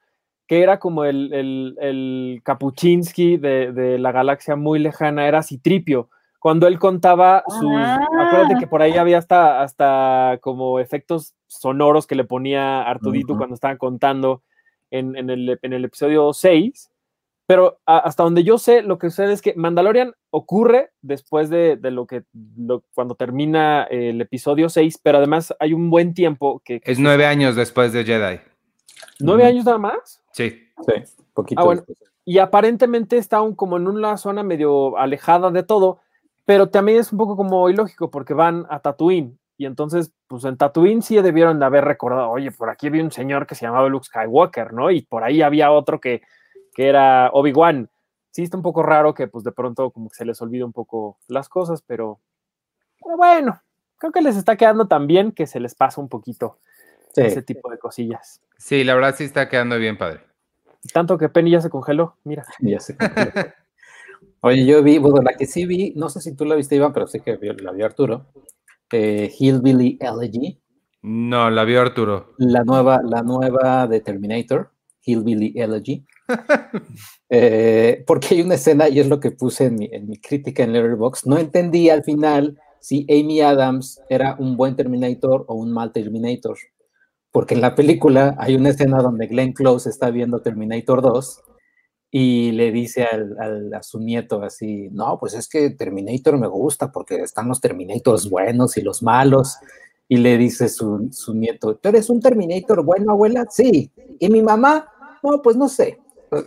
[0.48, 6.10] que era como el, el, el Kapuczynski de, de la galaxia muy lejana, era Citripio.
[6.40, 7.72] Cuando él contaba sus.
[7.76, 8.00] Ah.
[8.20, 13.38] Acuérdate que por ahí había hasta, hasta como efectos sonoros que le ponía Artudito Ujú.
[13.40, 14.44] cuando estaba contando
[14.92, 16.92] en, en el, en el episodio 6.
[17.48, 21.78] Pero a- hasta donde yo sé, lo que sucede es que Mandalorian ocurre después de,
[21.78, 22.24] de lo que
[22.58, 27.00] lo- cuando termina el episodio 6, pero además hay un buen tiempo que, que Es
[27.00, 28.42] nueve años después de Jedi.
[29.20, 29.50] nueve Ujú.
[29.50, 30.22] años nada más.
[30.34, 30.62] Sí.
[30.86, 30.94] Sí,
[31.34, 31.62] poquito.
[31.62, 31.84] Ah, bueno.
[32.26, 36.00] Y aparentemente está un, como en una zona medio alejada de todo,
[36.48, 39.38] pero también es un poco como ilógico porque van a Tatooine.
[39.58, 43.12] Y entonces, pues en Tatooine sí debieron de haber recordado, oye, por aquí había un
[43.12, 44.90] señor que se llamaba Luke Skywalker, ¿no?
[44.90, 46.22] Y por ahí había otro que,
[46.74, 47.90] que era Obi-Wan.
[48.32, 50.72] Sí, está un poco raro que pues de pronto como que se les olvida un
[50.72, 52.22] poco las cosas, pero,
[53.04, 53.60] pero bueno,
[53.98, 56.60] creo que les está quedando tan bien que se les pasa un poquito
[57.14, 57.24] Sí.
[57.24, 58.42] ese tipo de cosillas.
[58.58, 60.22] Sí, la verdad sí está quedando bien padre.
[60.94, 62.46] Tanto que Penny ya se congeló, mira.
[62.60, 62.96] Ya sé.
[64.42, 66.94] Oye, yo vi, bueno, la que sí vi, no sé si tú la viste, Iván,
[66.94, 68.26] pero sí que la vio Arturo.
[68.92, 70.60] eh, Hillbilly Elegy,
[71.02, 72.34] No, la vio Arturo.
[72.38, 74.72] la nueva, la nueva de Terminator,
[75.04, 76.06] Hillbilly Elegy.
[77.30, 80.64] Eh, porque hay una escena, y es lo que puse en mi, en mi crítica
[80.64, 85.74] en Letterboxd, no entendí al final si Amy Adams era un buen Terminator o un
[85.74, 86.58] mal Terminator.
[87.32, 91.42] Porque en la película hay una escena donde Glenn Close está viendo Terminator 2
[92.12, 96.48] y le dice al, al- a su nieto así, no, pues es que Terminator me
[96.48, 99.58] gusta porque están los Terminators buenos y los malos.
[100.10, 103.46] Y le dice su, su nieto, ¿tú eres un Terminator bueno, abuela?
[103.50, 103.92] Sí.
[104.20, 104.88] ¿Y mi mamá?
[105.22, 106.00] No, pues no sé.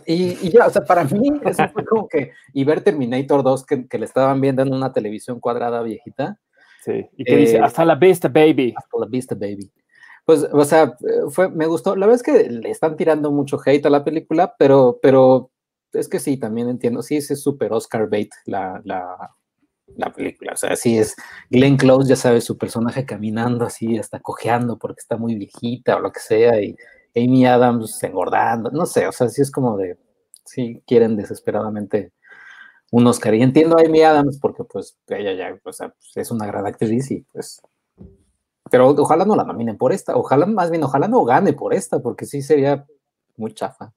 [0.07, 3.65] Y, y ya, o sea, para mí eso fue como que, y ver Terminator 2
[3.65, 6.39] que, que le estaban viendo en una televisión cuadrada viejita,
[6.83, 7.05] Sí.
[7.15, 8.73] Y que dice, Eh, hasta la vista, baby.
[8.75, 9.69] hasta la vista, baby.
[10.31, 10.95] Pues, o sea,
[11.29, 11.93] fue, me gustó.
[11.97, 15.51] La verdad es que le están tirando mucho hate a la película, pero, pero
[15.91, 17.01] es que sí, también entiendo.
[17.01, 19.35] Sí, es súper Oscar bait la, la,
[19.87, 20.53] la película.
[20.53, 21.17] O sea, sí es
[21.49, 25.99] Glenn Close, ya sabes, su personaje caminando así, hasta cojeando porque está muy viejita o
[25.99, 26.77] lo que sea, y
[27.13, 29.97] Amy Adams engordando, no sé, o sea, sí es como de,
[30.45, 32.13] sí quieren desesperadamente
[32.89, 33.35] un Oscar.
[33.35, 36.65] Y entiendo a Amy Adams porque pues ella ya, o sea, pues, es una gran
[36.65, 37.61] actriz y pues
[38.71, 41.99] pero ojalá no la nominen por esta, ojalá más bien, ojalá no gane por esta,
[41.99, 42.85] porque sí sería
[43.35, 43.93] muy chafa.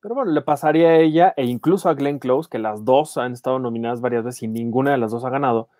[0.00, 3.32] Pero bueno, le pasaría a ella e incluso a Glenn Close, que las dos han
[3.32, 5.70] estado nominadas varias veces y ninguna de las dos ha ganado.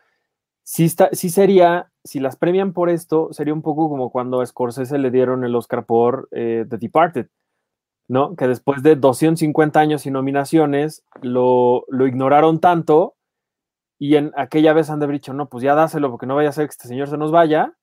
[0.63, 4.47] Sí, está, sí sería, si las premian por esto, sería un poco como cuando a
[4.47, 7.27] Scorsese le dieron el Oscar por eh, The Departed,
[8.09, 8.35] ¿no?
[8.35, 13.15] Que después de 250 años sin nominaciones, lo, lo ignoraron tanto
[13.99, 16.49] y en aquella vez han de haber dicho, no, pues ya dáselo porque no vaya
[16.49, 17.75] a ser que este señor se nos vaya,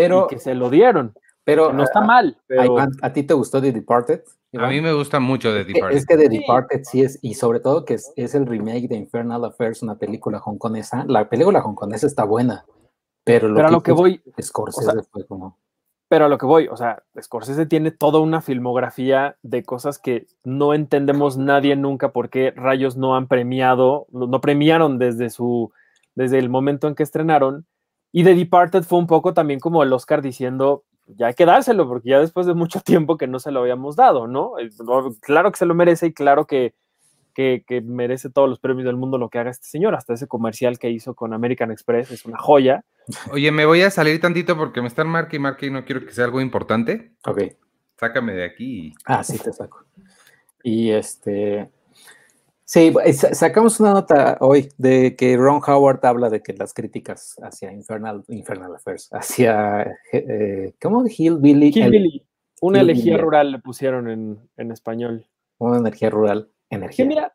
[0.00, 1.14] Pero, y que se lo dieron.
[1.44, 2.36] Pero no está ah, mal.
[2.46, 2.64] Pero...
[2.64, 4.20] Iván, ¿a ti te gustó The Departed?
[4.20, 4.70] A Iván?
[4.70, 5.96] mí me gusta mucho The Departed.
[5.96, 6.28] Es que The.
[6.28, 9.96] Departed sí es, y sobre todo que es, es el remake de Infernal Affairs, una
[9.96, 11.04] película hongkonesa.
[11.06, 12.64] La película hongkonesa está buena,
[13.24, 15.58] pero lo Pero a que lo que voy, Scorsese o sea, fue como...
[16.08, 20.26] pero a lo que voy, o sea, Scorsese tiene toda una filmografía de cosas que
[20.42, 25.72] no entendemos nadie nunca por qué rayos no han premiado, no no premiaron desde su,
[26.16, 27.66] desde el momento en que estrenaron.
[28.16, 31.86] Y The Departed fue un poco también como el Oscar diciendo, ya hay que dárselo,
[31.86, 34.52] porque ya después de mucho tiempo que no se lo habíamos dado, ¿no?
[35.20, 36.72] Claro que se lo merece y claro que,
[37.34, 39.94] que, que merece todos los premios del mundo lo que haga este señor.
[39.94, 42.86] Hasta ese comercial que hizo con American Express es una joya.
[43.32, 46.06] Oye, me voy a salir tantito porque me están marca y marca y no quiero
[46.06, 47.12] que sea algo importante.
[47.26, 47.42] Ok,
[48.00, 48.94] Sácame de aquí.
[49.04, 49.84] ah, sí, te saco.
[50.62, 51.70] Y este...
[52.68, 56.74] Sí, eh, sa- sacamos una nota hoy de que Ron Howard habla de que las
[56.74, 61.04] críticas hacia Infernal, Infernal Affairs, hacia, eh, eh, ¿cómo?
[61.06, 62.22] Hillbilly, el-
[62.60, 62.98] una Hillbilly.
[62.98, 65.26] elegía rural le pusieron en, en español.
[65.58, 67.04] una energía rural, Que energía.
[67.06, 67.32] mira,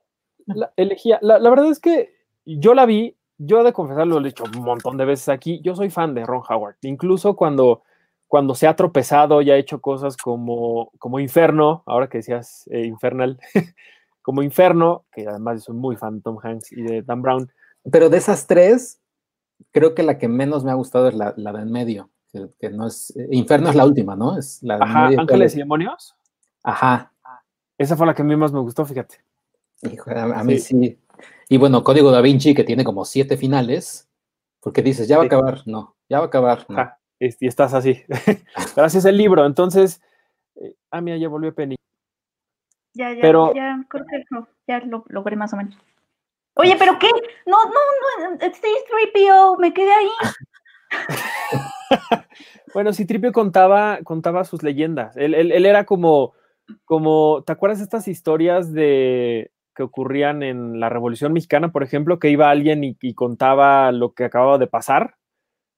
[0.47, 2.13] la elegía, la, la verdad es que
[2.45, 5.61] yo la vi, yo he de confesarlo, lo he dicho un montón de veces aquí,
[5.63, 7.83] yo soy fan de Ron Howard, incluso cuando,
[8.27, 12.83] cuando se ha tropezado y ha hecho cosas como, como Inferno, ahora que decías eh,
[12.85, 13.39] Infernal,
[14.21, 17.51] como Inferno, que además soy muy fan de Tom Hanks y de Dan Brown,
[17.91, 18.99] Pero de esas tres,
[19.71, 22.49] creo que la que menos me ha gustado es la, la de en medio, que,
[22.59, 23.15] que no es...
[23.17, 24.37] eh, Inferno es la última, ¿no?
[24.37, 25.55] Es la de en medio, ¿cuál Ángeles es?
[25.55, 26.15] y Demonios,
[26.63, 27.11] Ajá,
[27.77, 29.15] esa fue la que a mí más me gustó, fíjate.
[29.81, 30.99] hijo, a, a mí sí.
[31.49, 34.07] Y bueno, Código Da Vinci, que tiene como siete finales,
[34.59, 36.77] porque dices, ya va a acabar, no, ya va a acabar, no.
[36.77, 38.03] Ajá, y estás así.
[38.75, 40.01] Gracias el libro, entonces,
[40.55, 41.75] eh, ah, mira, ya volvió Penny.
[42.93, 45.75] Ya, ya, Pero- ya, creo que lo- ya lo logré más o menos.
[46.55, 47.07] Oye, ¿pero qué?
[47.45, 47.71] No, no,
[48.29, 50.09] no, este es 3PO, me quedé ahí.
[52.73, 55.17] Bueno, si Tripio contaba, contaba sus leyendas.
[55.17, 56.31] Él, él- él era como,
[56.85, 62.17] como, ¿te acuerdas de estas historias de que ocurrían en la Revolución Mexicana, por ejemplo,
[62.17, 65.15] que iba alguien y, y contaba lo que acababa de pasar?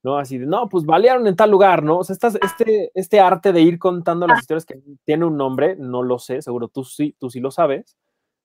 [0.04, 0.18] ¿No?
[0.18, 2.00] Así de, no, pues balearon en tal lugar, ¿no?
[2.00, 5.76] O sea, estas- este, este arte de ir contando las historias que tiene un nombre,
[5.78, 7.96] no lo sé, seguro tú sí, tú sí lo sabes.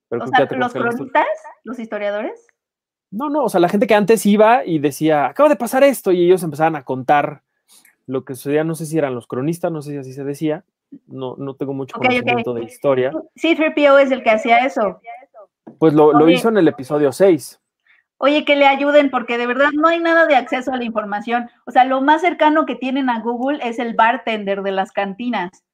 [0.09, 1.26] Pero O sea, los cronistas,
[1.64, 2.46] los historiadores.
[3.11, 6.12] No, no, o sea, la gente que antes iba y decía, acaba de pasar esto,
[6.12, 7.42] y ellos empezaban a contar
[8.06, 10.64] lo que sucedía, no sé si eran los cronistas, no sé si así se decía,
[11.06, 15.00] no, no tengo mucho conocimiento de historia, Sí, 3PO es el que hacía eso.
[15.78, 17.61] pues lo, lo hizo en el episodio 6.
[18.20, 21.48] Oye, que le ayuden porque de verdad no hay nada de acceso a la información.
[21.66, 25.64] O sea, lo más cercano que tienen a Google es el bartender de las cantinas.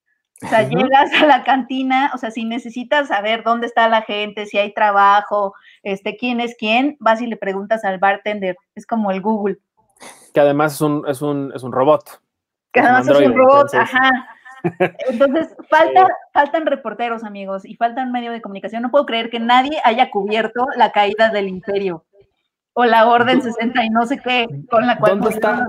[0.42, 4.45] O sea, llegas a la cantina, o sea, si necesitas saber dónde está la gente,
[4.45, 8.57] si hay trabajo, este, quién es quién, vas y le preguntas al bartender.
[8.74, 9.59] Es como el Google.
[10.34, 12.20] que además es un, es un, es un robot.
[12.72, 14.11] Que Es un además es un robot, entonces- ajá.
[15.11, 18.80] Entonces, falta, faltan reporteros, amigos, y faltan medio de comunicación.
[18.80, 22.03] No puedo creer que nadie haya cubierto la caída del imperio
[22.75, 25.66] o la Orden 60 y no sé qué, con la cual ¿Dónde está?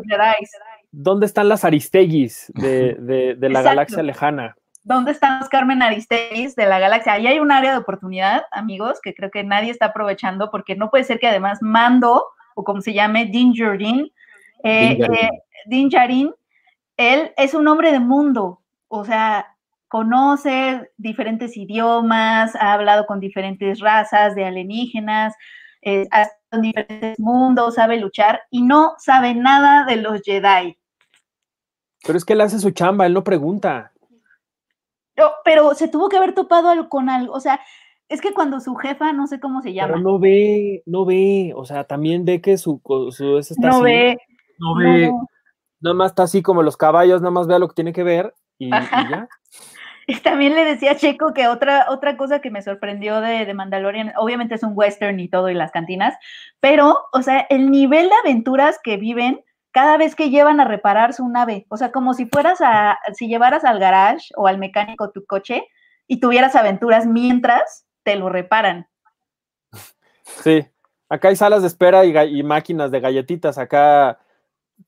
[0.92, 3.70] ¿Dónde están las Aristeguis de, de- de la Exacto.
[3.70, 4.56] galaxia lejana?
[4.84, 7.14] ¿Dónde están los Carmen Aristegis de la galaxia?
[7.14, 10.92] Ahí hay un área de oportunidad, amigos, que creo que nadie está aprovechando, porque no
[10.92, 12.24] puede ser que además Mando,
[12.56, 14.12] o como se llame, Din Djarin,
[14.64, 15.30] eh, eh,
[15.66, 16.32] Din Djarin,
[16.98, 19.56] él es un hombre de mundo, o sea,
[19.88, 25.34] conoce diferentes idiomas, ha hablado con diferentes razas de alienígenas,
[25.82, 30.78] eh, ha en diferentes mundos, sabe luchar y no sabe nada de los Jedi.
[32.06, 33.92] Pero es que él hace su chamba, él no pregunta.
[35.18, 37.60] No, pero se tuvo que haber topado con algo, o sea,
[38.10, 41.54] es que cuando su jefa, no sé cómo se Pero llama, no ve, no ve,
[41.56, 42.82] o sea, también ve que su,
[43.12, 44.18] su está no así, ve,
[44.60, 45.28] no ve, no.
[45.80, 48.34] nada más está así como los caballos, nada más ve lo que tiene que ver
[48.60, 49.28] y, ya.
[50.08, 53.54] Y también le decía a Checo que otra, otra cosa que me sorprendió de, de
[53.54, 56.16] Mandalorian, obviamente es un western y todo y las cantinas,
[56.60, 61.14] pero, o sea, el nivel de aventuras que viven cada vez que llevan a reparar
[61.14, 65.12] su nave, o sea, como si fueras a, si llevaras al garage o al mecánico
[65.12, 65.68] tu coche
[66.08, 68.88] y tuvieras aventuras mientras te lo reparan.
[70.24, 70.66] Sí,
[71.10, 74.20] acá hay salas de espera y, máquinas de galletitas, acá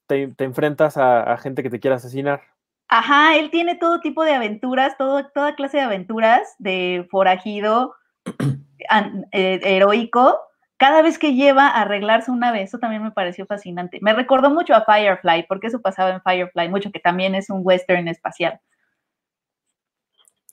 [0.06, 2.42] te, te enfrentas a, a gente que te quiere asesinar.
[2.90, 7.96] Ajá, él tiene todo tipo de aventuras, todo, toda clase de aventuras de forajido,
[8.90, 10.40] an- eh, heroico,
[10.78, 14.00] cada vez que lleva a arreglarse una vez, eso también me pareció fascinante.
[14.02, 17.62] Me recordó mucho a Firefly, porque eso pasaba en Firefly mucho, que también es un
[17.64, 18.60] western espacial.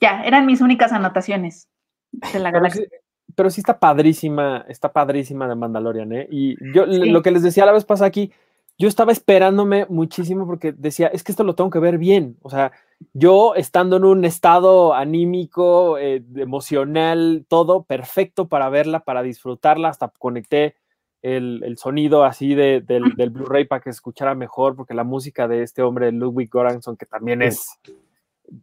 [0.01, 1.69] Ya, eran mis únicas anotaciones
[2.13, 2.83] de la Pero galaxia.
[2.83, 2.89] sí,
[3.37, 6.27] pero sí está padrísima, está padrísima de Mandalorian, ¿eh?
[6.31, 7.11] Y yo Sí.
[7.11, 8.33] lo que les decía la vez pasada aquí,
[8.79, 12.51] yo estaba esperándome muchísimo porque decía, es que esto lo tengo que ver bien, o
[12.51, 12.73] sea,
[13.13, 20.09] yo estando en un estado anímico, eh, emocional, todo perfecto para verla, para disfrutarla, hasta
[20.09, 20.77] conecté
[21.23, 25.63] el, sonido así del, del Blu-ray para que se escuchara mejor, porque la música de
[25.63, 27.79] este hombre, Ludwig Göransson, que también es,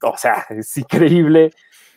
[0.04, 1.52] o sea, es increíble.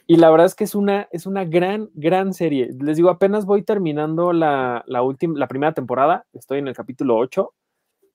[0.07, 2.71] Y la verdad es que es una, es una gran, gran serie.
[2.79, 7.17] Les digo, apenas voy terminando la, la, última, la primera temporada, estoy en el capítulo
[7.17, 7.53] 8,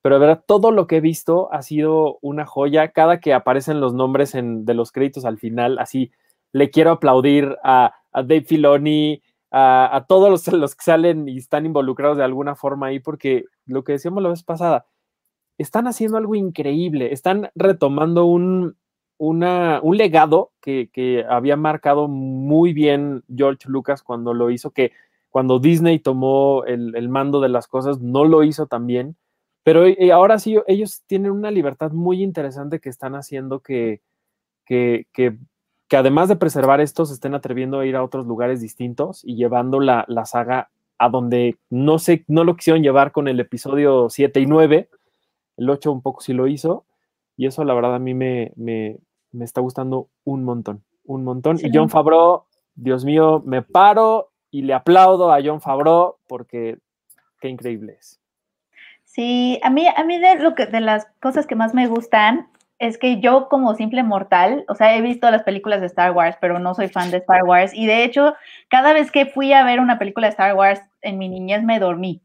[0.02, 2.90] pero de verdad todo lo que he visto ha sido una joya.
[2.90, 6.12] Cada que aparecen los nombres de los créditos al final, así
[6.52, 9.22] le quiero aplaudir a, Dave Filoni,
[9.52, 13.94] a, todos los, que salen y están involucrados de alguna forma ahí, porque lo que
[13.94, 14.86] decíamos la vez pasada,
[15.58, 18.78] están haciendo algo increíble, están retomando un,
[19.18, 24.94] una, un legado que, que, había marcado muy bien George Lucas cuando lo hizo, que
[25.30, 29.18] cuando Disney tomó el, el mando de las cosas no lo hizo tan bien,
[29.70, 34.02] pero eh, ahora sí ellos tienen una libertad muy interesante que están haciendo que,
[34.66, 35.38] que, que
[35.90, 39.80] que además de preservar estos, estén atreviendo a ir a otros lugares distintos y llevando
[39.80, 44.46] la, saga a donde no sé, no lo quisieron llevar con el episodio 7 y
[44.46, 44.90] 9,
[45.58, 46.86] el 8 un poco sí lo hizo,
[47.36, 49.00] y eso la verdad a mí me, me,
[49.40, 51.58] está gustando un montón, un montón.
[51.60, 52.44] Y John Favreau,
[52.76, 56.78] Dios mío, me paro y le aplaudo a John Favreau porque
[57.40, 58.19] qué increíble es.
[59.20, 62.48] Sí, a mí, a mí de, lo que, de las cosas que más me gustan
[62.78, 66.38] es que yo como simple mortal, o sea, he visto las películas de Star Wars,
[66.40, 67.74] pero no soy fan de Star Wars.
[67.74, 68.34] Y de hecho,
[68.70, 71.80] cada vez que fui a ver una película de Star Wars en mi niñez me
[71.80, 72.22] dormí.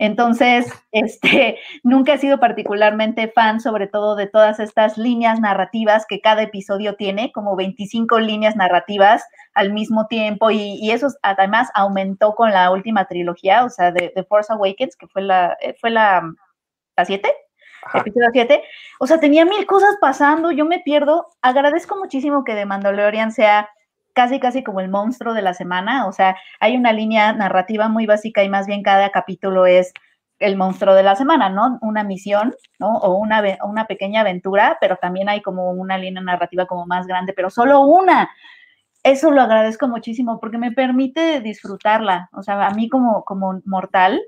[0.00, 6.20] Entonces, este, nunca he sido particularmente fan, sobre todo de todas estas líneas narrativas que
[6.20, 9.22] cada episodio tiene, como 25 líneas narrativas
[9.54, 14.24] al mismo tiempo, y, eso además aumentó con la última trilogía, o sea, de, The
[14.24, 16.32] Force Awakens, que fue la, eh, fue la,
[16.96, 17.30] la 7
[17.94, 18.62] episodio 7.
[19.00, 21.26] O sea, tenía mil cosas pasando, yo me pierdo.
[21.40, 23.70] Agradezco muchísimo que The Mandalorian sea
[24.20, 26.06] casi, casi como el monstruo de la semana.
[26.06, 29.94] O sea, hay una línea narrativa muy básica y más bien cada capítulo es
[30.38, 31.78] el monstruo de la semana, ¿no?
[31.80, 32.98] Una misión, ¿no?
[32.98, 37.32] O una, una pequeña aventura, pero también hay como una línea narrativa como más grande,
[37.32, 38.28] pero solo una.
[39.02, 42.28] Eso lo agradezco muchísimo porque me permite disfrutarla.
[42.34, 44.20] O sea, a mí como, como mortal,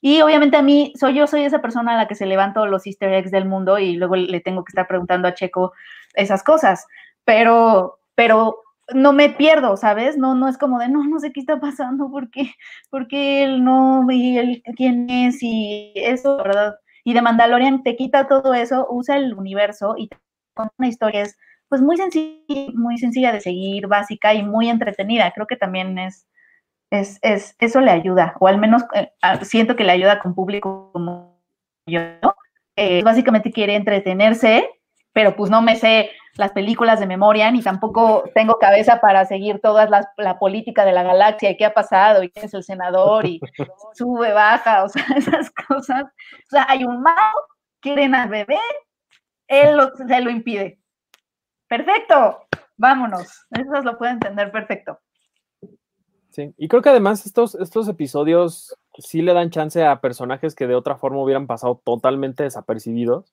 [0.00, 2.86] y obviamente a mí, soy yo soy esa persona a la que se levanto los
[2.86, 5.72] easter eggs del mundo y luego le tengo que estar preguntando a Checo
[6.14, 6.86] esas cosas,
[7.24, 10.18] pero, pero no me pierdo, ¿sabes?
[10.18, 12.52] No, no es como de, no, no sé qué está pasando, porque,
[12.90, 16.76] porque él no, y él quién es, y eso, ¿verdad?
[17.04, 20.16] Y de Mandalorian te quita todo eso, usa el universo y te
[20.78, 21.36] una historia es,
[21.68, 25.32] pues muy sencilla, muy sencilla de seguir, básica y muy entretenida.
[25.32, 26.26] Creo que también es,
[26.90, 29.12] es, es, eso le ayuda, o al menos eh,
[29.42, 31.42] siento que le ayuda con público como
[31.86, 32.00] yo,
[32.76, 34.68] eh, básicamente quiere entretenerse,
[35.14, 39.60] pero pues no me sé las películas de memoria, ni tampoco tengo cabeza para seguir
[39.60, 43.24] toda la política de la galaxia y qué ha pasado, y quién es el senador,
[43.24, 43.40] y
[43.94, 46.04] sube, baja, o sea, esas cosas.
[46.04, 47.38] O sea, hay un mago,
[47.80, 48.58] quieren al bebé,
[49.46, 50.80] él se lo impide.
[51.68, 52.46] Perfecto,
[52.76, 53.46] vámonos.
[53.50, 54.98] Eso lo puede entender perfecto.
[56.30, 60.66] Sí, y creo que además estos, estos episodios sí le dan chance a personajes que
[60.66, 63.32] de otra forma hubieran pasado totalmente desapercibidos.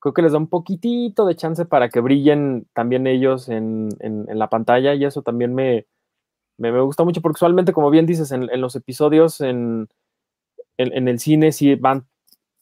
[0.00, 4.48] Creo que les da un poquitito de chance para que brillen también ellos en, la
[4.48, 5.86] pantalla y eso también me,
[6.56, 9.88] me, gusta mucho porque usualmente, como bien dices, en, los episodios en,
[10.78, 12.06] en, el cine sí van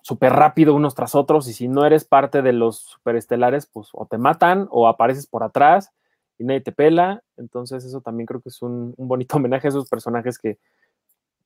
[0.02, 4.06] súper rápido unos tras otros y si no eres parte de los superestelares, pues o
[4.06, 5.92] te matan o apareces por atrás
[6.38, 7.22] y nadie te pela.
[7.36, 10.58] Entonces eso también creo que es un, bonito homenaje a esos personajes que,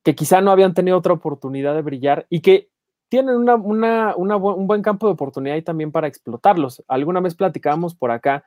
[0.03, 2.69] que quizá no habían tenido otra oportunidad de brillar y que
[3.13, 6.83] tienen un buen campo de oportunidad y también para explotarlos.
[6.87, 8.43] Alguna vez platicábamos por acá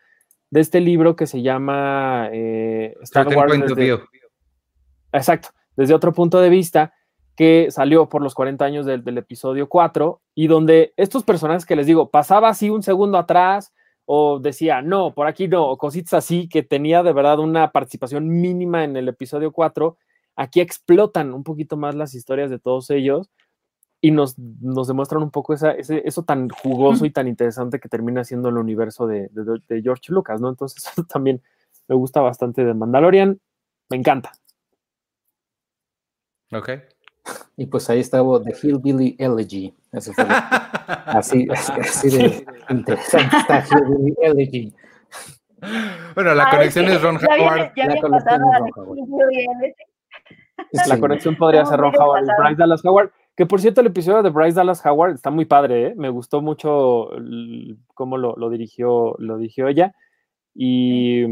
[0.51, 3.55] de este libro que se llama eh, Star Wars.
[5.13, 6.93] exacto, desde otro punto de vista,
[7.37, 11.77] que salió por los 40 años del, del, episodio 4 y donde estos personajes que
[11.77, 13.73] les digo, pasaba así un segundo atrás,
[14.05, 18.29] o decía, no, por aquí no, o cositas así, que tenía de verdad una participación
[18.29, 19.97] mínima en el episodio 4,
[20.35, 23.31] aquí explotan un poquito más las historias de todos ellos
[24.01, 28.25] y nos, nos demuestran un poco esa, eso tan jugoso y tan interesante que termina
[28.25, 30.49] siendo el universo de, de, George Lucas, ¿no?
[30.49, 31.43] Entonces eso también
[31.89, 33.41] me gusta bastante de Mandalorian,
[33.89, 34.33] me encanta.
[36.53, 36.71] Ok.
[37.57, 39.75] Y pues ahí estaba The Hillbilly Elegy.
[39.93, 44.75] así, así de interesante está Hillbilly Elegy.
[46.15, 47.73] Bueno, la conexión es Ron Howard.
[47.75, 48.41] la, conexión
[50.87, 53.11] la conexión podría ser Ron Howard y Bryce Dallas Howard.
[53.37, 55.95] Que por cierto, el episodio de Bryce Dallas Howard está muy padre, ¿eh?
[55.97, 57.11] me gustó mucho
[57.95, 59.95] cómo lo, lo, dirigió, lo dirigió ella.
[60.55, 61.25] Y,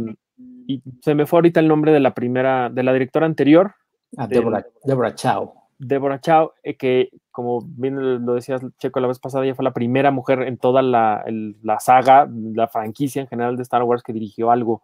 [0.67, 3.75] y se me fue ahorita el nombre de la primera, de la directora anterior.
[4.17, 5.55] Ah, del- Deborah, Deborah Chow.
[5.79, 9.73] Deborah Chow, eh, que como bien lo decías Checo la vez pasada, ella fue la
[9.73, 14.03] primera mujer en toda la, el- la saga, la franquicia en general de Star Wars
[14.03, 14.83] que dirigió algo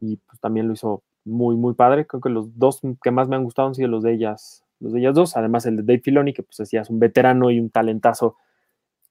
[0.00, 2.06] y pues, también lo hizo muy, muy padre.
[2.06, 4.92] Creo que los dos que más me han gustado han sido los de ellas, los
[4.92, 7.70] de ellas dos, además el de Dave Filoni, que pues decía un veterano y un
[7.70, 8.36] talentazo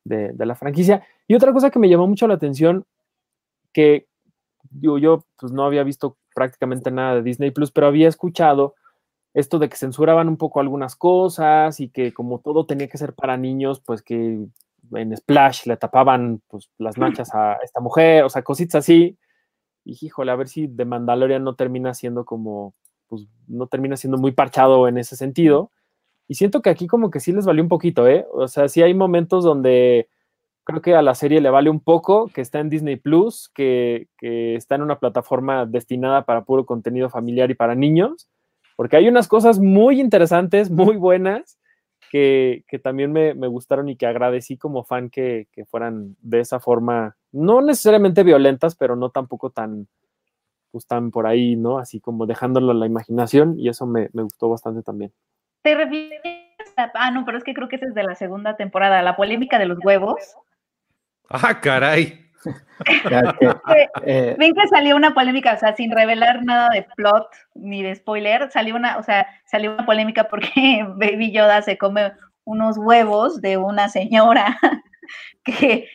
[0.03, 1.05] de, de la franquicia.
[1.27, 2.85] Y otra cosa que me llamó mucho la atención,
[3.71, 4.07] que
[4.69, 8.75] digo, yo pues no había visto prácticamente nada de Disney Plus, pero había escuchado
[9.33, 13.13] esto de que censuraban un poco algunas cosas y que como todo tenía que ser
[13.13, 14.45] para niños, pues que
[14.91, 19.17] en Splash le tapaban pues, las nachas a esta mujer, o sea, cositas así.
[19.85, 22.75] Y híjole, a ver si The Mandalorian no termina siendo como,
[23.15, 25.71] pues no termina siendo muy parchado en ese sentido.
[26.27, 28.25] Y siento que aquí como que sí les valió un poquito, ¿eh?
[28.33, 30.09] O sea, sí hay momentos donde
[30.63, 34.07] creo que a la serie le vale un poco, que está en Disney Plus, que,
[34.17, 38.29] que está en una plataforma destinada para puro contenido familiar y para niños
[38.75, 41.59] porque hay unas cosas muy interesantes, muy buenas,
[42.11, 46.41] que, que también me, me, gustaron y que agradecí como fan que, que, fueran de
[46.41, 49.87] esa forma, no necesariamente violentas, pero no tampoco tan,
[50.73, 51.77] pues tan por ahí, ¿no?
[51.77, 55.13] Así como dejándolo a la imaginación y eso me, me gustó bastante también.
[55.61, 56.19] ¿Te refieres
[56.75, 59.15] a, ah, no, pero es que creo que ese es de la segunda temporada, la
[59.15, 60.35] polémica de los huevos?
[61.29, 62.19] Ah, caray.
[64.03, 67.93] eh, Ven que salió una polémica, o sea, sin revelar nada de plot ni de
[67.95, 70.49] spoiler, salió una, o sea, salió una polémica porque
[70.97, 72.13] Baby Yoda se come
[72.45, 74.57] unos huevos de una señora
[75.43, 75.87] que,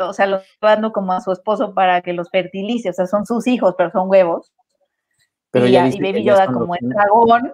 [0.00, 3.06] o sea, los está dando como a su esposo para que los fertilice, o sea,
[3.06, 4.52] son sus hijos, pero son huevos.
[5.50, 7.52] Pero y, y Baby Yoda como es dragón,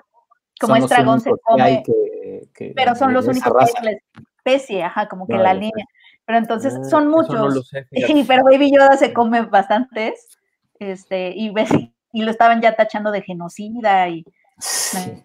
[0.60, 4.00] como es dragón se come, que, que, pero son los únicos que hay en la
[4.38, 5.86] especie, ajá, como que vale, la línea.
[6.26, 7.54] Pero entonces Ah, son muchos.
[7.54, 7.86] No sé,
[8.28, 10.38] pero Baby Yoda se come bastantes.
[10.78, 11.70] Este, y, ves,
[12.12, 14.24] y lo estaban ya tachando de genocida y
[14.58, 15.22] Sí.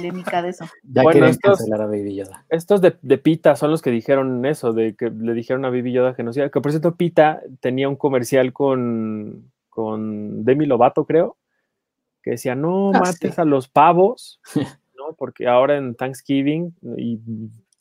[0.00, 0.64] Polémica de eso.
[0.82, 2.44] Ya Bueno, quieren estos- cancelar a Baby Yoda.
[2.48, 5.92] Estos de, de Pita son los que dijeron eso, de que le dijeron a Baby
[5.92, 6.50] Yoda genocida.
[6.50, 11.36] Que por cierto, Pita tenía un comercial con, con Demi Lovato, creo,
[12.22, 13.40] que decía, no Ah, mates sí.
[13.40, 14.40] a los pavos,
[14.96, 15.14] ¿no?
[15.16, 17.18] Porque ahora en Thanksgiving, y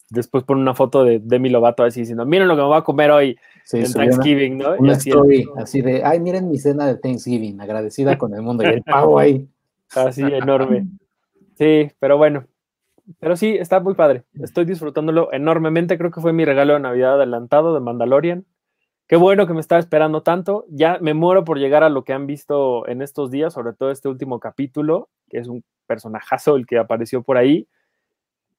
[0.09, 2.83] después pone una foto de Demi Lovato así diciendo, miren lo que me voy a
[2.83, 4.75] comer hoy Sí, en una, Thanksgiving, ¿no?
[4.75, 8.41] Y una así, story así de, ay, miren mi cena de Thanksgiving, agradecida con el
[8.41, 9.47] mundo y el pavo ahí.
[9.95, 10.87] así enorme.
[11.59, 12.45] Sí, pero bueno.
[13.19, 14.23] Pero sí, está muy padre.
[14.41, 15.97] Estoy disfrutándolo enormemente.
[15.97, 18.45] Creo que fue mi regalo de Navidad adelantado de Mandalorian.
[19.07, 20.65] Qué bueno que me estaba esperando tanto.
[20.69, 23.91] Ya me muero por llegar a lo que han visto en estos días, sobre todo
[23.91, 27.67] este último capítulo, que es un personajazo el que apareció por ahí.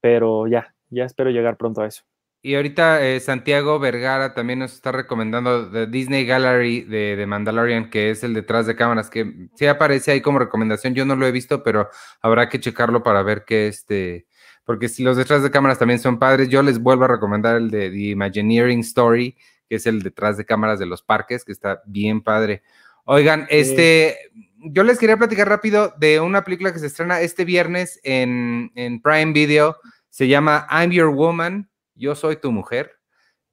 [0.03, 2.05] Pero ya, ya espero llegar pronto a eso.
[2.43, 7.91] Y ahorita eh, Santiago Vergara también nos está recomendando The Disney Gallery de, de, Mandalorian,
[7.91, 10.95] que es el detrás de cámaras, que sí aparece ahí como recomendación.
[10.95, 11.91] Yo no lo he visto, pero
[12.23, 14.27] habrá que checarlo para ver qué este.
[14.65, 17.71] Porque si los detrás de cámaras también son padres, yo les vuelvo a recomendar el
[17.71, 19.37] de The Imagineering Story,
[19.69, 22.63] que es el detrás de cámaras de los parques, que está bien padre.
[23.05, 24.17] Oigan, este,
[24.57, 29.03] yo les quería platicar rápido de una película que se estrena este viernes en, en
[29.03, 29.77] Prime Video.
[30.09, 31.70] Se llama I'm Your Woman.
[32.01, 32.99] Yo soy tu mujer.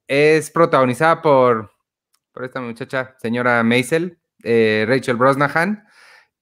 [0.08, 1.70] Es protagonizada por,
[2.32, 5.86] por esta muchacha, señora Maisel, eh, Rachel Brosnahan.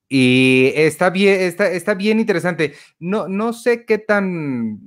[0.07, 2.75] Y está bien, está, está bien interesante.
[2.99, 4.79] No, no sé qué tan,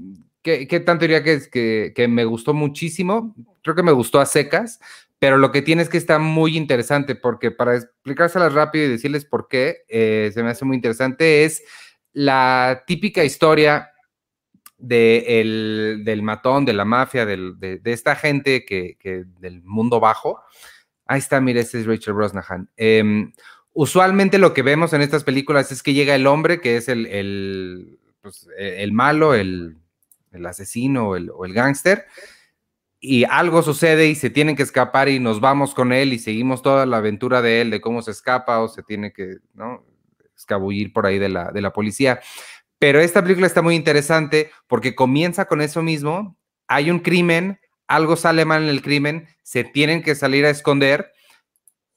[0.42, 3.34] qué, qué tanto diría que, que me gustó muchísimo.
[3.62, 4.78] Creo que me gustó a secas,
[5.18, 9.24] pero lo que tiene es que está muy interesante, porque para explicárselas rápido y decirles
[9.24, 11.64] por qué eh, se me hace muy interesante, es
[12.12, 13.90] la típica historia
[14.78, 20.00] de el, del matón, de la mafia, de, de, esta gente que, que, del mundo
[20.00, 20.40] bajo.
[21.06, 22.70] Ahí está, mire, este es Rachel Brosnahan.
[22.76, 23.30] Eh,
[23.72, 27.06] usualmente lo que vemos en estas películas es que llega el hombre, que es el,
[27.06, 29.76] el, pues, el malo, el,
[30.32, 32.06] el asesino o el, o el gángster,
[33.00, 36.62] y algo sucede y se tienen que escapar y nos vamos con él y seguimos
[36.62, 39.84] toda la aventura de él, de cómo se escapa o se tiene que ¿no?
[40.36, 42.20] escabullir por ahí de la, de la policía.
[42.78, 46.36] Pero esta película está muy interesante porque comienza con eso mismo.
[46.68, 51.12] Hay un crimen, algo sale mal en el crimen, se tienen que salir a esconder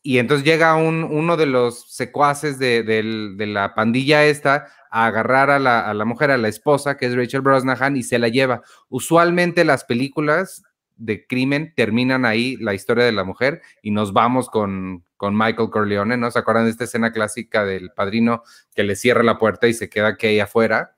[0.03, 5.59] y entonces llega un, uno de los secuaces de, la pandilla esta a agarrar a
[5.59, 8.63] la, a la mujer, a la esposa, que es Rachel Brosnahan, y se la lleva.
[8.89, 10.63] Usualmente las películas
[10.97, 15.69] de crimen terminan ahí la historia de la mujer y nos vamos con, con Michael
[15.69, 16.31] Corleone, ¿no?
[16.31, 18.43] ¿Se acuerdan de esta escena clásica del padrino
[18.75, 20.95] que le cierra la puerta y se queda Kay afuera?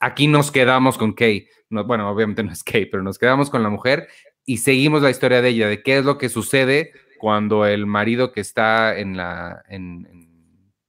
[0.00, 1.48] Aquí nos quedamos con Kay.
[1.70, 4.08] No, bueno, obviamente no es Kay, pero nos quedamos con la mujer
[4.44, 8.32] y seguimos la historia de ella, de qué es lo que sucede cuando el marido
[8.32, 10.06] que está en la en,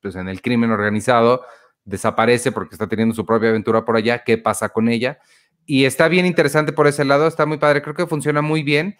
[0.01, 1.43] pues en el crimen organizado
[1.85, 5.19] desaparece porque está teniendo su propia aventura por allá, qué pasa con ella.
[5.65, 8.97] Y está bien interesante por ese lado, está muy padre, creo que funciona muy bien.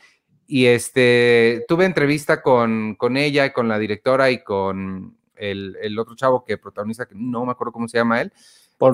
[0.47, 5.97] Y este, tuve entrevista con, con ella y con la directora y con el, el,
[5.97, 8.32] otro chavo que protagoniza, que no me acuerdo cómo se llama él.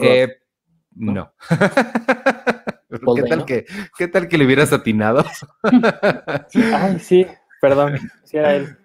[0.02, 0.38] Eh,
[0.96, 1.34] no.
[3.16, 3.66] ¿Qué, tal que,
[3.98, 5.26] ¿Qué tal que le hubieras atinado?
[6.74, 7.26] Ay, sí,
[7.62, 8.78] perdón, sí era él.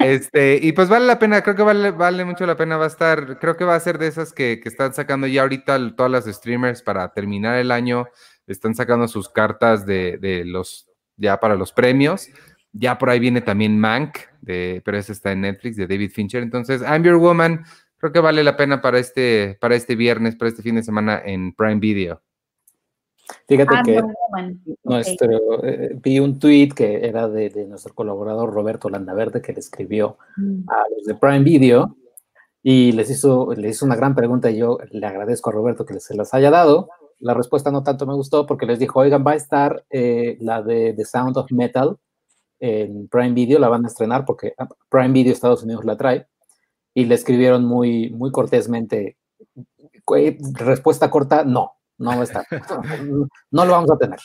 [0.00, 2.88] Este, y pues vale la pena, creo que vale, vale mucho la pena, va a
[2.88, 6.10] estar, creo que va a ser de esas que, que están sacando ya ahorita todas
[6.10, 8.06] las streamers para terminar el año,
[8.46, 12.28] están sacando sus cartas de, de los, ya para los premios.
[12.72, 16.42] Ya por ahí viene también Mank, de, pero ese está en Netflix, de David Fincher.
[16.42, 17.64] Entonces, I'm Your Woman,
[17.98, 21.22] creo que vale la pena para este, para este viernes, para este fin de semana
[21.24, 22.20] en Prime Video.
[23.48, 24.02] Fíjate que
[24.82, 30.18] nuestro, eh, vi un tweet que era de, nuestro colaborador Roberto Landaverde que le escribió
[30.36, 30.68] mm.
[30.68, 31.96] a los de Prime Video
[32.62, 36.00] y les hizo, les hizo una gran pregunta y yo le agradezco a Roberto que
[36.00, 36.88] se las haya dado.
[37.24, 40.60] La respuesta no tanto me gustó porque les dijo, oigan, va a estar eh, la
[40.60, 41.96] de The Sound of Metal
[42.60, 46.26] en Prime Video, la van a estrenar porque ah, Prime Video Estados Unidos la trae
[46.92, 49.16] y le escribieron muy, muy cortésmente,
[50.52, 52.46] respuesta corta, no, no va a estar.
[53.50, 54.20] No, lo vamos a tener.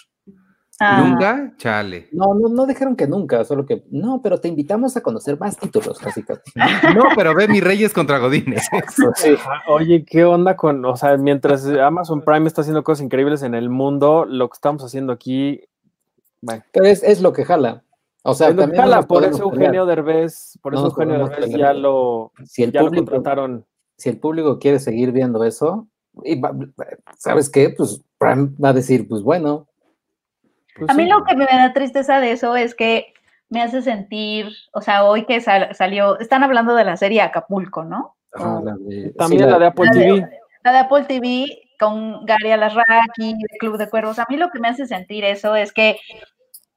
[0.80, 1.04] Ah.
[1.06, 1.54] ¿Nunca?
[1.58, 2.08] Chale.
[2.12, 5.58] No, no, no dijeron que nunca, solo que no, pero te invitamos a conocer más
[5.58, 6.24] títulos, casi
[6.96, 8.68] No, pero ve mis Reyes contra Godines.
[9.46, 13.54] Ah, oye, ¿qué onda con, o sea, mientras Amazon Prime está haciendo cosas increíbles en
[13.54, 15.62] el mundo, lo que estamos haciendo aquí.
[16.72, 17.84] Pero es, lo que jala.
[18.24, 22.64] O sea, también jala, por eso Eugenio Derbez, por eso Eugenio Derbez ya lo, si
[22.64, 23.24] el público,
[23.98, 25.88] Si el público quiere seguir viendo eso,
[26.24, 26.42] y
[27.18, 27.70] ¿sabes qué?
[27.76, 29.68] Pues Prime va a decir, pues bueno.
[30.76, 33.14] Pues a mí lo que me da tristeza de eso es que
[33.50, 38.16] me hace sentir, o sea, hoy que salió, están hablando de la serie Acapulco, ¿no?
[39.18, 40.30] también la, de Apple TV.
[40.64, 41.48] la de Apple TV
[41.80, 44.20] con Gary Alasraki, de Club de Cuervos.
[44.20, 45.98] A mí lo que me hace sentir eso es que,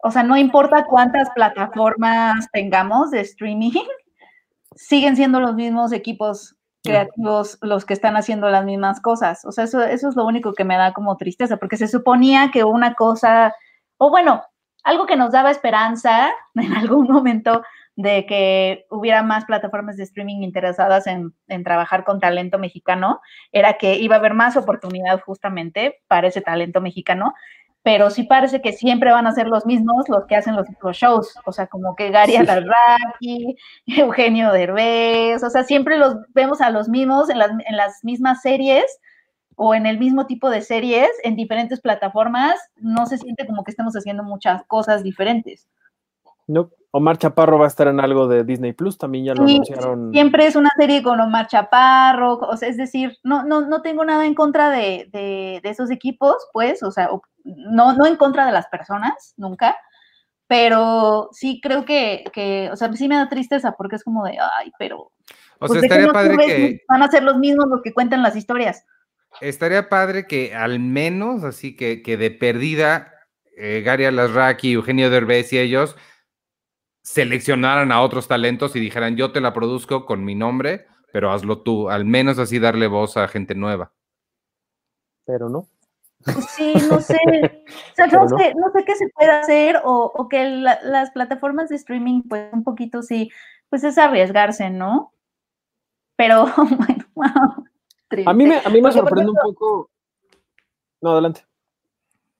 [0.02, 3.72] o sea, no importa cuántas plataformas tengamos de streaming,
[4.76, 9.44] siguen siendo los mismos equipos creativos los que están haciendo las mismas cosas.
[9.44, 12.50] O sea, eso, eso es lo único que me da como tristeza, porque se suponía
[12.52, 13.54] que una cosa,
[14.02, 14.42] o bueno,
[14.82, 17.62] algo que nos daba esperanza en algún momento
[17.94, 23.20] de que hubiera más plataformas de streaming interesadas en, en, trabajar con talento mexicano,
[23.52, 27.34] era que iba a haber más oportunidad justamente para ese talento mexicano
[27.84, 31.34] pero sí parece que siempre van a ser los mismos los que hacen los, shows,
[31.44, 36.88] o sea, como que Gary Alarraqui, Eugenio Derbez, o sea, siempre los vemos a los
[36.88, 38.84] mismos en las, en las mismas series
[39.56, 43.70] o en el mismo tipo de series en diferentes plataformas, no se siente como que
[43.70, 45.68] estemos haciendo muchas cosas diferentes.
[46.46, 50.12] No, Omar Chaparro va a estar en algo de Disney Plus, también ya lo anunciaron.
[50.12, 54.04] Siempre es una serie con Omar Chaparro, o sea, es decir, no, no, no tengo
[54.04, 57.08] nada en contra de, de, esos equipos, pues, o sea,
[57.44, 59.76] no, no en contra de las personas, nunca,
[60.46, 64.36] pero sí creo que, que, o sea, sí me da tristeza porque es como de,
[64.58, 65.10] ay, pero...
[65.60, 66.80] O sea, pues, estaría padre que...
[66.88, 68.84] Van a ser los mismos los que cuentan las historias.
[69.40, 73.12] Estaría padre que al menos, así que, que de perdida,
[73.56, 75.96] eh, Gary Alasraki, Eugenio Derbez y ellos
[77.02, 81.62] seleccionaran a otros talentos y dijeran, yo te la produzco con mi nombre, pero hazlo
[81.62, 83.92] tú, al menos así darle voz a gente nueva.
[85.24, 85.66] Pero no.
[86.48, 87.16] Sí, no sé.
[87.16, 91.76] O sea, no, Sé, no, sé, qué se puede hacer o, que las plataformas de
[91.76, 93.30] streaming, pues un poquito sí,
[93.68, 95.12] pues es arriesgarse, ¿no?
[96.16, 96.46] Pero
[97.14, 97.64] bueno,
[98.26, 99.90] A mí me, a mí me sorprende un poco.
[101.00, 101.44] No, adelante.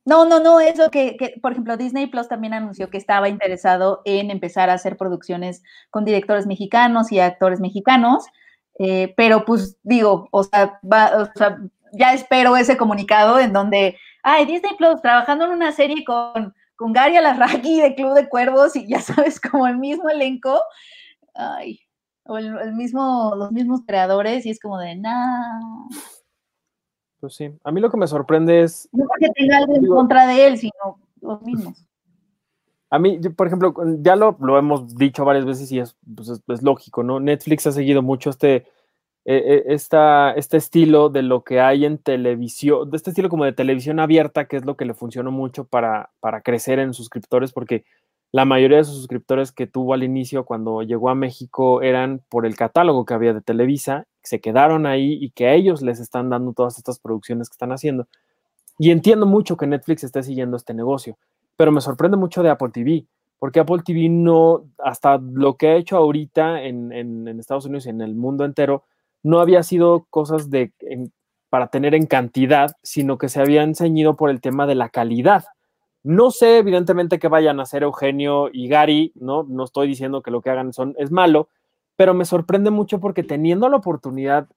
[0.04, 4.02] No, no, no, eso que, que, por ejemplo, Disney Plus también anunció que estaba interesado
[4.04, 8.24] en empezar a hacer producciones con directores mexicanos y actores mexicanos,
[8.80, 11.58] eh, pero pues digo, o sea, va, o sea,
[11.92, 16.92] ya espero ese comunicado en donde, ay, Disney Plus trabajando en una serie con, con
[16.92, 20.60] Gary Alarraqui de Club de Cuervos y ya sabes, como el mismo elenco,
[21.34, 21.80] ay,
[22.24, 25.88] o el, mismo, los mismos creadores y es como de, nah.
[27.20, 28.88] Pues sí, a mí lo que me sorprende es...
[28.92, 31.86] No porque tenga algo en contra de él, sino los mismos.
[32.90, 36.62] A mí, por ejemplo, ya lo, lo hemos dicho varias veces y es, pues es,
[36.62, 37.20] lógico, ¿no?
[37.20, 38.66] Netflix ha seguido mucho este,
[39.24, 43.54] e, e, este estilo de lo que hay en televisión, de este estilo como de
[43.54, 47.84] televisión abierta, que es lo que le funcionó mucho para, para crecer en suscriptores, porque
[48.32, 52.46] la mayoría de sus suscriptores que tuvo al inicio cuando llegó a México eran por
[52.46, 56.30] el catálogo que había de Televisa, se quedaron ahí y que a ellos les están
[56.30, 58.08] dando todas estas producciones que están haciendo.
[58.78, 61.18] Y entiendo mucho que Netflix esté siguiendo este negocio,
[61.56, 63.04] pero me sorprende mucho de Apple TV,
[63.38, 68.00] porque Apple TV no, hasta lo que ha hecho ahorita en, Estados Unidos y en
[68.00, 68.84] el mundo entero,
[69.22, 70.72] no había sido cosas de,
[71.50, 75.44] para tener en cantidad, sino que se habían ceñido por el tema de la calidad.
[76.04, 79.44] No sé, evidentemente, que vayan a hacer Eugenio y Gary, ¿no?
[79.44, 81.48] No estoy diciendo que lo que hagan son, es malo,
[81.96, 84.48] pero me sorprende mucho porque teniendo la oportunidad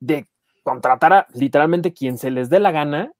[0.00, 0.26] de
[0.62, 3.12] contratar a literalmente quien se les dé la gana,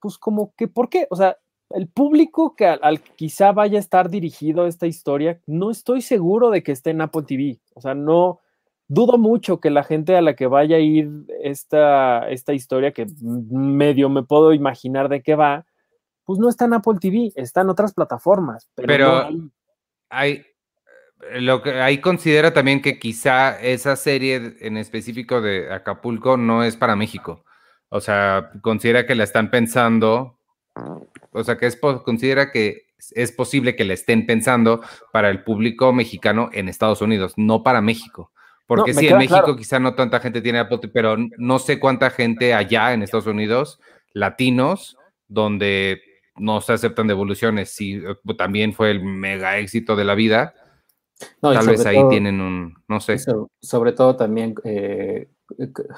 [0.00, 1.06] pues como que, ¿por qué?
[1.10, 1.38] O sea,
[1.70, 6.62] el público que al, quizá vaya a estar dirigido esta historia, no estoy seguro de
[6.62, 7.58] que esté en Apple TV.
[7.74, 8.40] O sea, no
[8.86, 11.10] dudo mucho que la gente a la que vaya a ir
[11.42, 15.66] esta, esta historia, que medio me puedo imaginar de qué va,
[16.24, 18.68] pues no está en Apple TV, está en otras plataformas.
[18.74, 19.28] Pero,
[20.10, 20.44] hay...
[21.32, 26.76] lo que ahí considera también que quizá esa serie en específico de Acapulco no es
[26.76, 27.44] para México.
[27.88, 30.38] O sea, considera que la están pensando
[31.32, 35.92] o sea, que es, considera que es posible que le estén pensando para el público
[35.92, 38.32] mexicano en Estados Unidos, no para México.
[38.66, 42.54] Porque sí, en México quizá no tanta gente tiene Apple, pero no sé cuánta gente
[42.54, 43.78] allá en Estados Unidos,
[44.12, 44.96] latinos,
[45.28, 46.00] donde
[46.36, 50.54] no se aceptan devoluciones, si eh, también fue el mega éxito de la vida.
[51.40, 53.18] Tal vez ahí tienen un, no sé.
[53.60, 55.28] Sobre, todo también eh,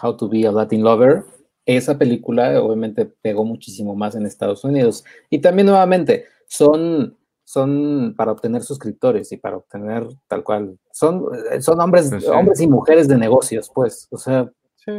[0.02, 1.24] How to be a Latin Lover,
[1.64, 5.04] esa película obviamente pegó muchísimo más en Estados Unidos.
[5.30, 11.60] Y también nuevamente, son, son para obtener suscriptores y para obtener tal cual, son, eh,
[11.60, 14.50] son hombres, pues hombres y mujeres de negocios, pues, o sea,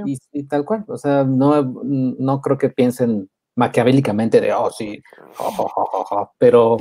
[0.05, 5.01] y, tal cual, o sea, no, no creo que piensen maquiavélicamente de, oh, sí,
[6.37, 6.77] pero...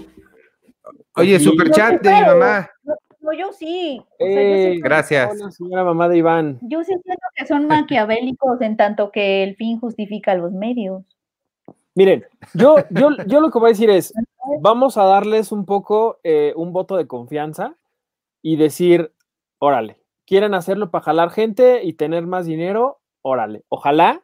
[1.16, 2.70] Oye, super chat de mi mamá
[3.32, 4.02] yo sí.
[4.18, 5.54] Eh, gracias.
[5.54, 6.58] señora mamá de Iván.
[6.62, 11.04] Yo sí siento que son maquiavélicos en tanto que el fin justifica los medios.
[11.94, 14.12] Miren, yo, yo, yo lo que voy a decir es,
[14.60, 17.74] vamos a darles un poco eh, un voto de confianza
[18.42, 19.12] y decir,
[19.58, 23.64] órale, quieren hacerlo para jalar gente y tener más dinero, órale.
[23.68, 24.22] Ojalá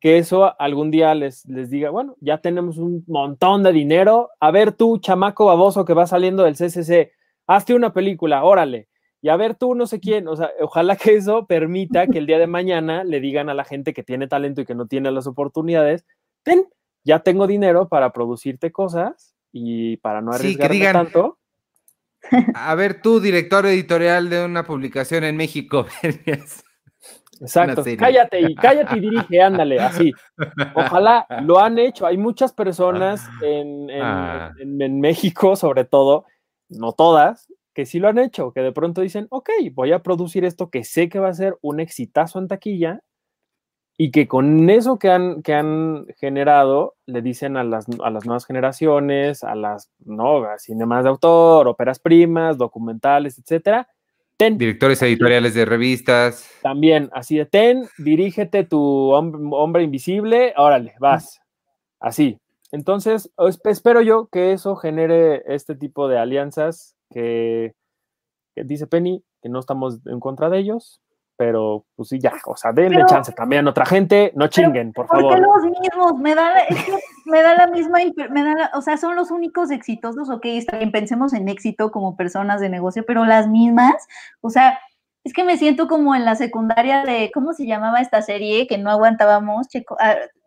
[0.00, 4.30] que eso algún día les, les diga, bueno, ya tenemos un montón de dinero.
[4.40, 7.12] A ver tú, chamaco baboso que va saliendo del CCC,
[7.46, 8.88] hazte una película, órale.
[9.22, 12.26] Y a ver tú, no sé quién, o sea, ojalá que eso permita que el
[12.26, 15.10] día de mañana le digan a la gente que tiene talento y que no tiene
[15.10, 16.04] las oportunidades,
[16.42, 16.66] ten,
[17.02, 21.38] ya tengo dinero para producirte cosas y para no arriesgarme tanto.
[22.54, 25.86] A ver tú, director editorial de una publicación en México.
[27.40, 30.12] Exacto, cállate y cállate y dirige, ándale, así.
[30.74, 32.06] Ojalá lo han hecho.
[32.06, 34.52] Hay muchas personas en, ah.
[34.58, 36.24] en México, sobre todo,
[36.68, 40.44] no todas, que sí lo han hecho, que de pronto dicen, ok, voy a producir
[40.44, 43.00] esto que sé que va a ser un exitazo en taquilla
[43.98, 48.26] y que con eso que han, que han generado le dicen a las, a las
[48.26, 53.88] nuevas generaciones, a las no, cinemas de autor, óperas primas, documentales, etcétera.
[54.36, 56.50] Ten, Directores editoriales de revistas.
[56.62, 61.40] También, así de ten, dirígete tu hombre, hombre invisible, órale, vas.
[62.00, 62.38] Así,
[62.72, 63.30] entonces,
[63.64, 67.74] espero yo que eso genere este tipo de alianzas que,
[68.54, 71.00] dice Penny, que no estamos en contra de ellos,
[71.36, 75.06] pero pues sí, ya, o sea, denle chance también a otra gente, no chinguen, por
[75.06, 75.24] favor.
[75.24, 76.54] Porque los mismos, me da,
[77.26, 77.98] me da la misma,
[78.30, 82.60] me da o sea, son los únicos exitosos, ok, está pensemos en éxito como personas
[82.60, 83.94] de negocio, pero las mismas,
[84.40, 84.78] o sea,
[85.24, 88.68] es que me siento como en la secundaria de, ¿cómo se llamaba esta serie?
[88.68, 89.96] Que no aguantábamos, Checo,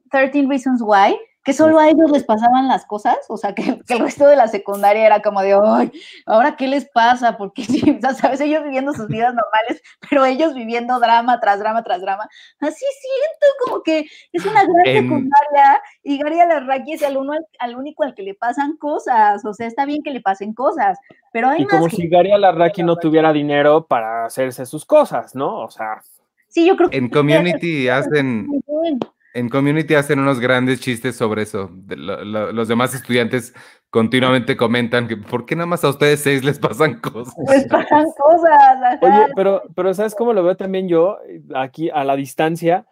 [0.10, 3.82] 13 ah, Reasons Why, que solo a ellos les pasaban las cosas, o sea, que,
[3.88, 5.92] el resto de la secundaria era como de, ay,
[6.26, 7.62] ahora qué les pasa, porque
[7.98, 12.02] o sea, sabes, ellos viviendo sus vidas normales, pero ellos viviendo drama tras drama tras
[12.02, 12.28] drama,
[12.60, 17.76] así siento como que es una gran secundaria y Gary Alarraqui es el uno al,
[17.76, 20.98] único al que le pasan cosas, o sea, está bien que le pasen cosas,
[21.32, 25.60] pero hay y como si Gary Alarraqui no tuviera dinero para hacerse sus cosas, ¿no?
[25.60, 26.02] O sea...
[26.48, 26.98] Sí, yo creo que...
[26.98, 28.48] En Community hacen
[29.34, 31.70] en Community hacen unos grandes chistes sobre eso.
[31.88, 33.54] los demás estudiantes
[33.90, 37.34] continuamente comentan que ¿por qué nada más a ustedes seis les pasan cosas?
[37.48, 39.00] Les pasan cosas.
[39.02, 41.18] Oye, pero, pero ¿sabes cómo lo veo también yo
[41.56, 42.86] aquí a la distancia?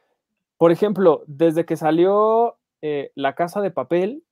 [0.57, 4.23] Por ejemplo, desde que salió eh, La Casa de Papel,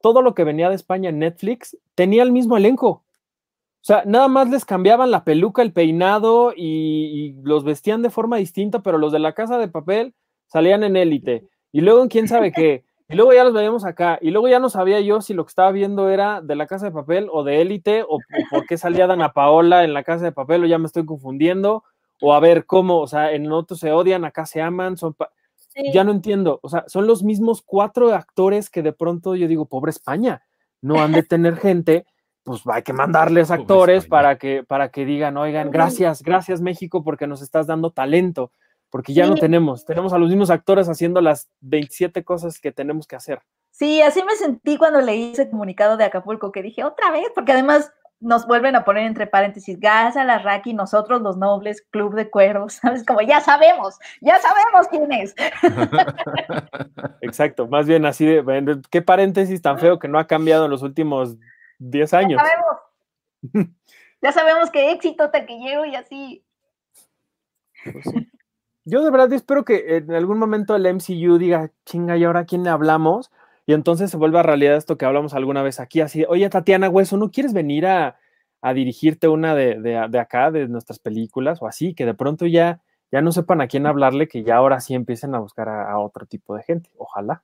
[0.00, 2.88] todo lo que venía de España en Netflix tenía el mismo elenco.
[2.88, 8.10] O sea, nada más les cambiaban la peluca, el peinado y, y los vestían de
[8.10, 10.14] forma distinta, pero los de La Casa de Papel
[10.52, 14.18] salían en élite, y luego en quién sabe qué, y luego ya los veíamos acá,
[14.20, 16.84] y luego ya no sabía yo si lo que estaba viendo era de la casa
[16.86, 18.18] de papel o de élite, o,
[18.50, 21.84] por qué salía Dana Paola en la casa de papel, o ya me estoy confundiendo,
[22.20, 25.16] o a ver cómo, o sea, en otros se odian, acá se aman, son...
[25.94, 29.64] Ya no entiendo, o sea, son los mismos cuatro actores que de pronto yo digo,
[29.64, 30.42] pobre España,
[30.82, 32.04] no han de tener gente
[32.44, 37.26] pues hay que mandarles actores para que, para que digan, oigan, gracias, gracias México porque
[37.26, 38.50] nos estás dando talento,
[38.92, 43.06] porque ya no tenemos, tenemos a los mismos actores haciendo las 27 cosas que tenemos
[43.06, 43.40] que hacer.
[43.70, 47.52] Sí, así me sentí cuando leí ese comunicado de Acapulco, que dije otra vez, porque
[47.52, 47.90] además
[48.20, 52.74] nos vuelven a poner entre paréntesis, Gaza, la Raki, nosotros los nobles, Club de Cueros,
[52.82, 53.02] ¿sabes?
[53.06, 55.34] Como ya sabemos, ya sabemos quién es.
[57.22, 60.82] Exacto, más bien así de, qué paréntesis tan feo que no ha cambiado en los
[60.82, 61.36] últimos
[61.78, 62.42] 10 años.
[63.42, 63.68] Ya sabemos,
[64.20, 66.44] ya sabemos que éxito taquillero y así.
[67.90, 68.06] Pues
[68.84, 72.64] Yo de verdad espero que en algún momento el MCU diga, chinga, ¿y ahora quién
[72.64, 73.30] le hablamos?
[73.64, 76.88] Y entonces se vuelve a realidad esto que hablamos alguna vez aquí, así, oye Tatiana
[76.88, 78.18] Hueso, ¿no quieres venir a,
[78.74, 81.94] dirigirte una de, acá, de nuestras películas o así?
[81.94, 82.80] Que de pronto ya,
[83.12, 86.26] ya no sepan a quién hablarle, que ya ahora sí empiecen a buscar a, otro
[86.26, 87.42] tipo de gente, ojalá.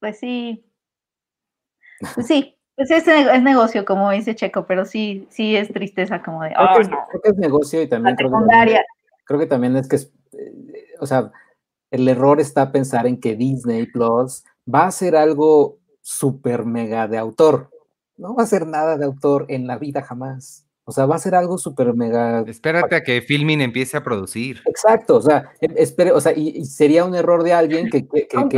[0.00, 0.64] Pues sí.
[2.14, 6.42] Pues sí, pues es, es, negocio, como dice Checo, pero sí, sí es tristeza como
[6.42, 6.54] de...
[6.54, 8.80] creo, que es, negocio y también creo que,
[9.24, 9.98] creo que también es que,
[10.32, 11.30] eh, o sea,
[11.90, 17.18] el error está pensar en que Disney Plus va a ser algo súper mega de
[17.18, 17.70] autor.
[18.16, 20.66] No va a ser nada de autor en la vida jamás.
[20.84, 22.40] O sea, va a ser algo súper mega.
[22.46, 24.60] Espérate a que Filmin empiece a producir.
[24.66, 28.48] Exacto, o sea, espere, o sea, y, sería un error de alguien que, que, que,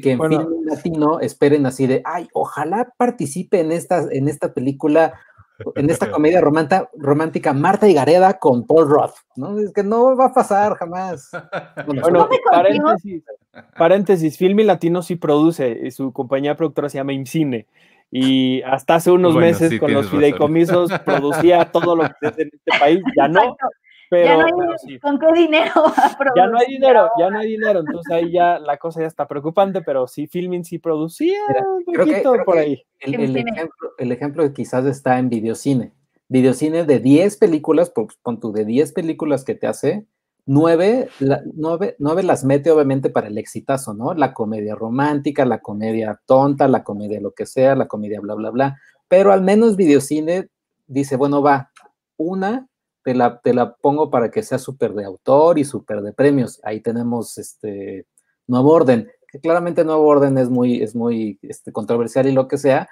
[0.00, 5.14] que, en Filmin Latino esperen así de, ay, ojalá participe en esta, en esta película
[5.74, 9.58] en esta comedia romántica, romántica Marta y Gareda con Paul Roth, ¿no?
[9.58, 11.30] Es que no va a pasar jamás.
[11.86, 13.22] Bueno, paréntesis,
[13.76, 17.66] paréntesis, Filmi Latino sí produce, y su compañía productora se llama IMCINE,
[18.10, 22.78] y hasta hace unos meses con los fideicomisos producía todo lo que es en este
[22.78, 23.56] país, ya no,
[24.12, 25.72] pero, ya no hay, ¿Con qué dinero?
[26.36, 27.80] ya no hay dinero, ya no hay dinero.
[27.80, 32.34] Entonces ahí ya la cosa ya está preocupante, pero sí, Filming sí producía un poquito
[32.44, 32.84] por ahí.
[33.00, 35.94] El, ejemplo, el, ejemplo, quizás está en videocine.
[36.28, 40.04] Videocine de 10 películas, pues, con tu de 10 películas que te hace,
[40.44, 41.08] 9,
[42.22, 44.12] las mete obviamente para el exitazo, ¿no?
[44.12, 48.50] La comedia romántica, la comedia tonta, la comedia lo que sea, la comedia bla, bla,
[48.50, 48.76] bla.
[49.08, 50.50] Pero al menos videocine
[50.86, 51.70] dice, bueno, va,
[52.18, 52.68] una
[53.02, 56.60] te la, te la pongo para que sea súper de autor y súper de premios.
[56.64, 58.06] Ahí tenemos este
[58.46, 62.58] Nuevo Orden, que claramente Nuevo Orden es muy, es muy este, controversial y lo que
[62.58, 62.88] sea,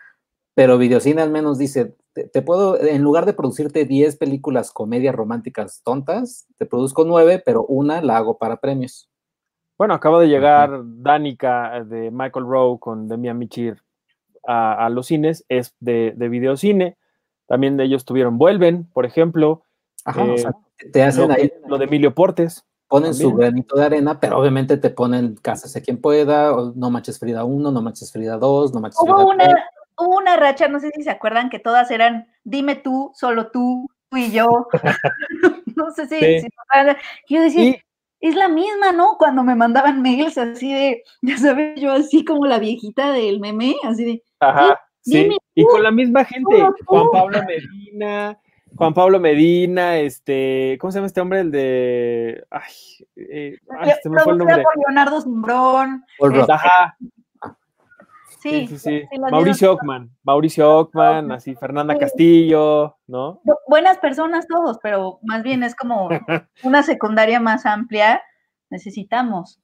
[0.54, 5.82] pero Videocine al menos dice, te, puedo, en lugar de producirte 10 películas comedias románticas
[5.84, 9.08] tontas, te produzco 9, pero una la hago para premios.
[9.78, 13.82] Bueno, acaba de llegar Danica de Michael Rowe con Demian Michir
[14.46, 16.98] a, a los cines, es de, de videocine.
[17.46, 19.64] También de ellos tuvieron Vuelven, por ejemplo.
[20.04, 21.52] Ajá, o sea, eh, te hacen lo, ahí.
[21.66, 22.64] Lo de Emilio Portes.
[22.88, 27.20] Ponen su granito de arena, pero obviamente te ponen Cásase quien pueda, o No Manches
[27.20, 29.64] Frida 1, No Manches Frida 2, No Manches hubo Frida una,
[29.96, 33.88] Hubo una racha, no sé si se acuerdan, que todas eran Dime tú, solo tú,
[34.08, 34.66] tú y yo.
[35.76, 36.48] no sé si, sí.
[37.28, 37.76] yo decía,
[38.20, 39.16] es la misma, ¿no?
[39.18, 43.76] Cuando me mandaban mails así de, ya sabes, yo así como la viejita del meme,
[43.84, 44.22] así de.
[44.40, 45.30] Ajá, sí.
[45.54, 48.38] y con la misma gente, Juan Pablo Medina,
[48.76, 51.40] Juan Pablo Medina, este, ¿cómo se llama este hombre?
[51.40, 52.44] El de.
[52.50, 52.72] Ay,
[53.16, 54.62] eh, ay este me fue el nombre.
[54.62, 56.04] Por Leonardo Zumbrón.
[56.18, 56.96] Este, Ajá.
[58.40, 59.02] Sí, sí, sí.
[59.30, 63.42] Mauricio Ockman, Mauricio Ockman, así Fernanda Castillo, ¿no?
[63.68, 66.08] Buenas personas todos, pero más bien es como
[66.62, 68.22] una secundaria más amplia.
[68.70, 69.60] Necesitamos.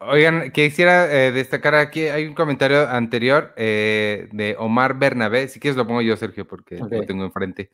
[0.00, 5.76] Oigan, quisiera eh, destacar aquí, hay un comentario anterior eh, de Omar Bernabé, si quieres
[5.76, 7.70] lo pongo yo, Sergio, porque lo tengo enfrente.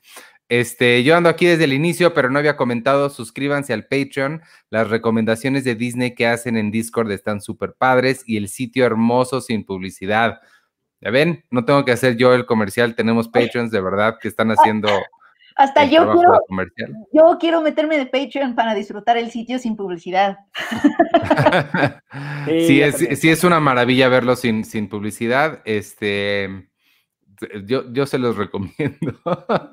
[0.49, 4.91] Este, yo ando aquí desde el inicio, pero no había comentado, suscríbanse al Patreon, las
[4.91, 9.65] recomendaciones de Disney que hacen en Discord están súper padres y el sitio hermoso sin
[9.65, 10.41] publicidad.
[11.01, 14.51] Ya ven, no tengo que hacer yo el comercial, tenemos Patreons de verdad que están
[14.51, 14.89] haciendo
[15.57, 16.41] hasta yo quiero,
[17.13, 20.39] yo quiero meterme de Patreon para disfrutar el sitio sin publicidad.
[22.47, 25.61] sí, es, es una maravilla verlo sin, sin publicidad.
[25.65, 26.69] Este,
[27.65, 29.21] yo, yo se los recomiendo.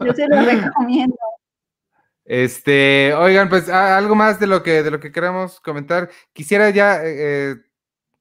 [0.06, 1.18] yo se los recomiendo.
[2.26, 6.10] Este, oigan, pues algo más de lo que de lo que queremos comentar.
[6.34, 7.56] Quisiera ya eh,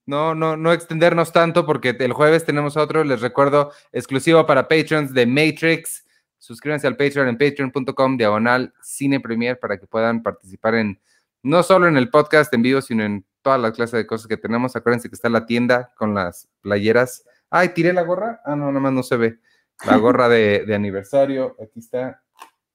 [0.06, 5.12] no, no, no extendernos tanto porque el jueves tenemos otro, les recuerdo, exclusivo para patrons
[5.12, 6.05] de Matrix.
[6.46, 11.00] Suscríbanse al Patreon en patreon.com diagonal cine premier para que puedan participar en
[11.42, 14.36] no solo en el podcast en vivo, sino en todas las clases de cosas que
[14.36, 14.76] tenemos.
[14.76, 17.24] Acuérdense que está la tienda con las playeras.
[17.50, 18.42] Ay, tiré la gorra.
[18.44, 19.40] Ah, no, nada más no se ve.
[19.84, 21.56] La gorra de, aniversario.
[21.60, 22.22] Aquí está.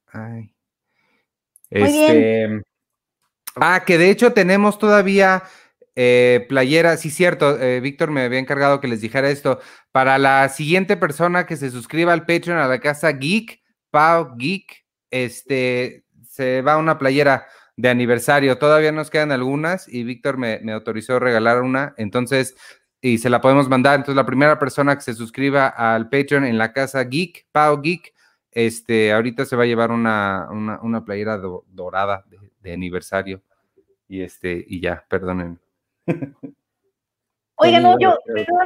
[0.08, 0.54] Ay.
[1.70, 2.62] Este.
[3.56, 5.44] Ah, que de hecho tenemos todavía
[5.96, 9.62] eh, playera, sí, cierto, eh, Víctor me había encargado que les dijera esto.
[9.94, 13.61] Para la siguiente persona que se suscriba al Patreon a la casa Geek,
[13.92, 17.46] Pau Geek, este, se va una playera
[17.78, 18.58] de aniversario.
[18.58, 21.94] Todavía nos quedan algunas y Víctor me, me autorizó a regalar una.
[21.98, 22.56] Entonces,
[23.02, 23.96] y se la podemos mandar.
[23.96, 28.14] Entonces, la primera persona que se suscriba al Patreon en la casa Geek, Pau Geek,
[28.52, 32.26] este, ahorita se va a llevar una, una, playera dorada
[32.62, 33.42] de, aniversario.
[34.08, 35.58] Y este, y ya, perdónenme.
[37.56, 38.18] Oiga, no, yo,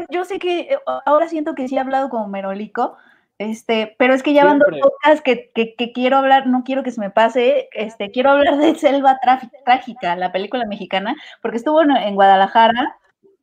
[0.10, 2.98] yo sé que eh, ahora siento que sí he hablado como merolico,
[3.38, 6.92] este, pero es que ya van dos pocas que, que, quiero hablar, no quiero que
[6.92, 9.20] se me pase, este, quiero hablar de Selva
[9.66, 12.98] Trágica, la película mexicana, porque estuvo en Guadalajara,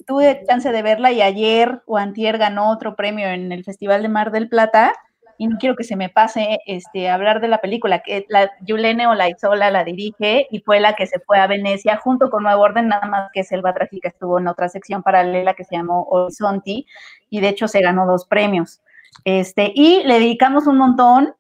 [0.07, 4.09] tuve chance de verla y ayer o antier ganó otro premio en el Festival de
[4.09, 4.93] Mar del Plata,
[5.39, 9.09] y no quiero que se me pase este, hablar de la película, que la Yulene
[9.09, 12.89] Olaizola la dirige y fue la que se fue a Venecia junto con Nuevo Orden,
[12.89, 16.87] nada más que Selva Trágica estuvo en otra sección paralela que se llamó Horizonti
[17.29, 18.83] y de hecho se ganó dos premios.
[19.25, 21.35] Este, y le dedicamos un montón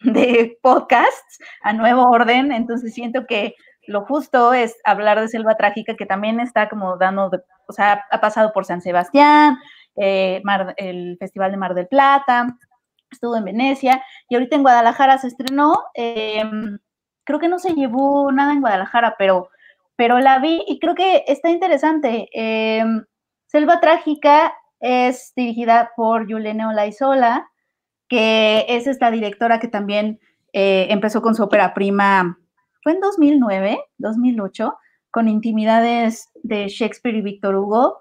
[0.00, 3.54] de podcasts a Nuevo Orden, entonces siento que
[3.86, 7.30] lo justo es hablar de Selva Trágica, que también está como dando,
[7.68, 9.58] o sea, ha pasado por San Sebastián,
[9.96, 10.42] eh,
[10.76, 12.56] el Festival de Mar del Plata,
[13.10, 15.74] estuvo en Venecia y ahorita en Guadalajara se estrenó.
[15.94, 16.78] Em,
[17.24, 19.48] creo que no se llevó nada en Guadalajara, pero,
[19.96, 22.28] pero la vi y creo que está interesante.
[22.32, 23.04] Em,
[23.46, 24.54] Selva Trágica
[24.86, 27.50] es dirigida por Yulene Olaizola,
[28.08, 30.20] que es esta directora que también
[30.52, 32.38] eh, empezó con su ópera prima,
[32.82, 34.78] fue en 2009, 2008,
[35.10, 38.00] con Intimidades de Shakespeare y Víctor Hugo.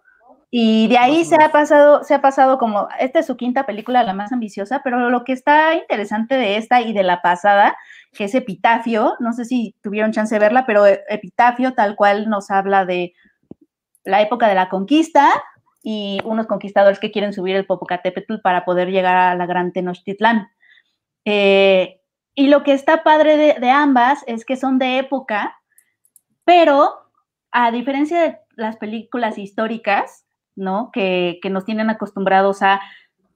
[0.52, 4.04] Y de ahí se ha pasado, se ha pasado como, esta es su quinta película,
[4.04, 7.76] la más ambiciosa, pero lo que está interesante de esta y de la pasada,
[8.14, 12.52] que es Epitafio, no sé si tuvieron chance de verla, pero Epitafio tal cual nos
[12.52, 13.14] habla de
[14.04, 15.30] la época de la conquista
[15.88, 20.50] y unos conquistadores que quieren subir el Popocatépetl para poder llegar a la Gran Tenochtitlán.
[21.26, 22.02] Eh,
[22.34, 25.56] y lo que está padre de, ambas es que son de época,
[26.44, 27.12] pero
[27.52, 30.26] a diferencia de las películas históricas,
[30.56, 30.90] ¿no?
[30.92, 32.82] Que, nos tienen acostumbrados a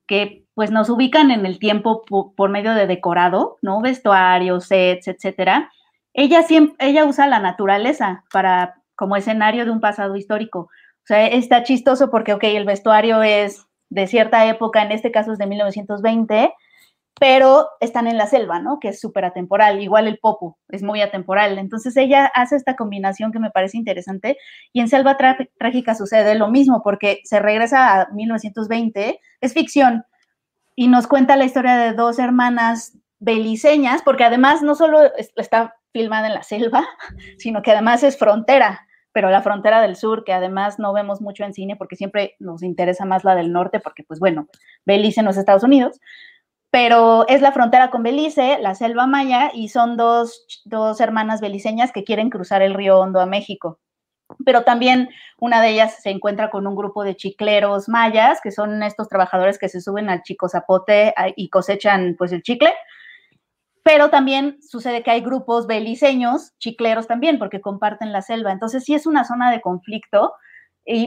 [0.07, 3.79] que pues nos ubican en el tiempo por, medio de decorado, ¿no?
[3.79, 5.71] Vestuarios, sets, etcétera.
[6.13, 10.71] Ella siempre, ella usa la naturaleza para como escenario de un pasado histórico.
[11.09, 15.39] Sea, está chistoso porque, ok, el vestuario es de cierta época, en este caso es
[15.39, 16.53] de 1920,
[17.19, 18.79] pero están en la selva, ¿no?
[18.79, 21.57] Que es súper atemporal, igual el popo es muy atemporal.
[21.57, 24.37] Entonces ella hace esta combinación que me parece interesante
[24.71, 30.05] y en Selva Trágica sucede lo mismo porque se regresa a 1920, es ficción
[30.75, 36.27] y nos cuenta la historia de dos hermanas beliceñas, porque además no solo está filmada
[36.27, 36.87] en la selva,
[37.39, 41.43] sino que además es frontera, pero la frontera del sur, que además no vemos mucho
[41.43, 44.47] en cine porque siempre nos interesa más la del norte, porque pues bueno,
[44.85, 45.99] Belice no es Estados Unidos,
[46.71, 50.45] pero es la frontera con Belice, la selva maya, y son dos,
[50.99, 53.79] hermanas beliceñas que quieren cruzar el río Hondo a México.
[54.45, 58.83] Pero también una de ellas se encuentra con un grupo de chicleros mayas, que son
[58.83, 62.71] estos trabajadores que se suben al chico zapote y cosechan pues el chicle.
[63.83, 68.51] Pero también sucede que hay grupos beliceños, chicleros también, porque comparten la selva.
[68.51, 70.33] Entonces sí es una zona de conflicto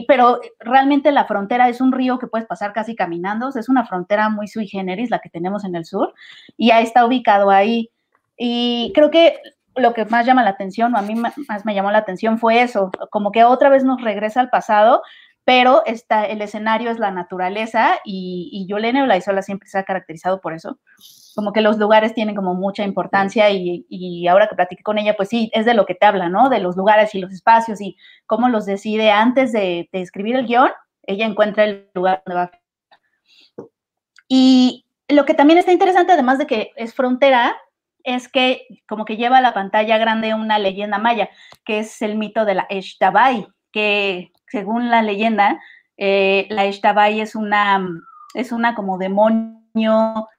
[0.07, 4.29] pero realmente la frontera es un río que puedes pasar casi caminando, es una frontera
[4.29, 6.13] muy sui generis la que tenemos en el sur
[6.55, 7.89] y ya está ubicado ahí.
[8.37, 9.39] Y creo que
[9.75, 12.61] lo que más llama la atención, o a mí más me llamó la atención, fue
[12.61, 15.01] eso, como que otra vez nos regresa al pasado,
[15.45, 20.41] pero está, el escenario es la naturaleza y, y Yolene Olaizola siempre se ha caracterizado
[20.41, 20.79] por eso
[21.33, 25.29] como que los lugares tienen como mucha importancia y, ahora que platiqué con ella, pues
[25.29, 26.49] sí, es de lo que te habla, ¿no?
[26.49, 30.71] De los lugares y los espacios y cómo los decide antes de, escribir el guion,
[31.03, 32.51] ella encuentra el lugar donde va.
[34.27, 37.55] Y lo que también está interesante, además de que es frontera,
[38.03, 41.29] es que como que lleva a la pantalla grande una leyenda maya,
[41.65, 45.59] que es el mito de la Eshtabay, que según la leyenda,
[45.97, 47.89] eh, la Eshtabay es una,
[48.35, 50.29] es una como demonio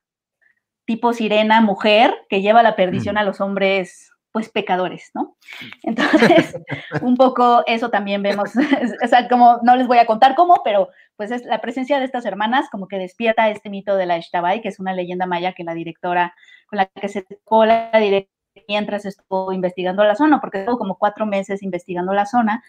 [0.85, 5.37] tipo sirena mujer que lleva la perdición a los hombres pues pecadores, ¿no?
[5.83, 6.57] Entonces,
[7.03, 8.53] un poco eso también vemos,
[9.05, 12.05] o sea, como no les voy a contar cómo, pero pues es la presencia de
[12.05, 15.55] estas hermanas como que despierta este mito de la Eshtabay, que es una leyenda maya
[15.55, 16.37] que la directora,
[16.69, 18.34] con la que se tocó la directora
[18.69, 22.63] mientras estuvo investigando la zona, porque estuvo como cuatro meses investigando la zona,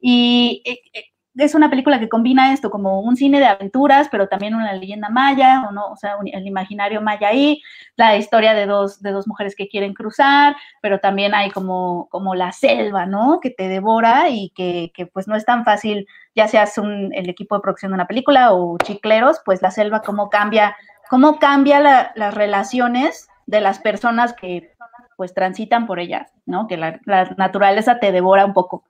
[0.00, 1.04] y eh, eh,
[1.36, 5.08] es una película que combina esto como un cine de aventuras, pero también una leyenda
[5.08, 7.62] maya, o no, o sea, el imaginario maya ahí,
[7.96, 12.34] la historia de dos, de dos mujeres que quieren cruzar, pero también hay como, como
[12.34, 13.40] la selva, ¿no?
[13.40, 17.28] Que te devora y que, que pues no es tan fácil, ya seas un, el
[17.30, 20.76] equipo de producción de una película o chicleros, pues la selva cómo cambia,
[21.08, 21.80] cómo cambia
[22.14, 24.71] las relaciones de las personas que
[25.16, 26.66] pues transitan por ella, ¿no?
[26.66, 28.84] Que la, la naturaleza te devora un poco.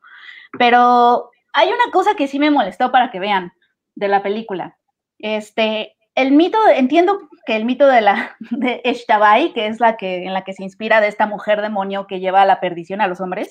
[0.58, 3.52] Pero hay una cosa que sí me molestó para que vean
[3.94, 4.78] de la película.
[5.18, 10.24] Este, el mito, entiendo que el mito de la de Eshtabai, que es la que
[10.24, 13.06] en la que se inspira de esta mujer demonio que lleva a la perdición a
[13.06, 13.50] los hombres,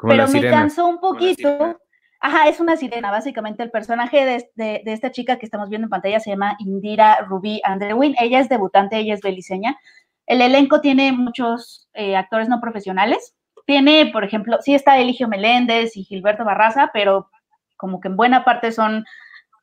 [0.00, 1.78] pero me cansó un poquito.
[2.24, 3.10] Ajá, es una sirena.
[3.10, 7.18] Básicamente el personaje de, de, esta chica que estamos viendo en pantalla se llama Indira
[7.28, 8.14] Ruby Underwin.
[8.20, 9.76] Ella es debutante, ella es beliceña.
[10.32, 13.34] El elenco tiene muchos eh, actores no profesionales.
[13.66, 17.28] Tiene, por ejemplo, sí está Eligio Meléndez y Gilberto Barraza, pero
[17.76, 19.04] como que en buena parte son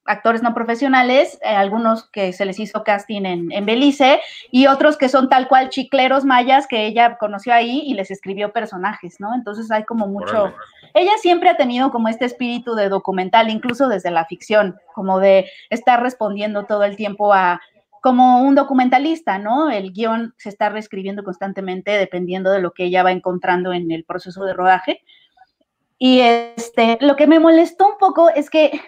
[0.05, 4.19] actores no profesionales, eh, algunos que se les hizo casting en, Belice
[4.51, 8.53] y otros que son tal cual chicleros mayas que ella conoció ahí y les escribió
[8.53, 9.33] personajes, ¿no?
[9.33, 10.53] Entonces hay como mucho...
[10.93, 15.49] Ella siempre ha tenido como este espíritu de documental, incluso desde la ficción, como de
[15.71, 17.59] estar respondiendo todo el tiempo a
[18.01, 19.69] como un documentalista, ¿no?
[19.69, 24.05] El guion se está reescribiendo constantemente dependiendo de lo que ella va encontrando en el
[24.05, 25.01] proceso de rodaje.
[25.97, 28.81] Y este, lo que me molestó un poco es que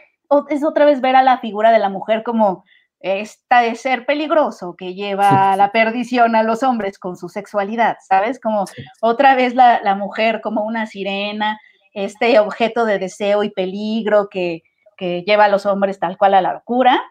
[0.49, 2.63] es otra vez ver a la figura de la mujer como
[2.99, 7.97] esta de ser peligroso que lleva a la perdición a los hombres con su sexualidad,
[8.07, 8.39] ¿sabes?
[8.39, 8.65] Como
[9.01, 11.59] otra vez la, la mujer como una sirena,
[11.93, 14.61] este objeto de deseo y peligro que,
[14.97, 17.01] que lleva a los hombres tal cual a la locura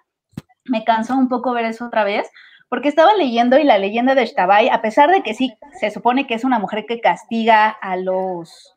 [0.65, 2.31] me cansó un poco ver eso otra vez,
[2.69, 6.27] porque estaba leyendo y la leyenda de Shtabai, a pesar de que sí se supone
[6.27, 8.75] que es una mujer que castiga a los,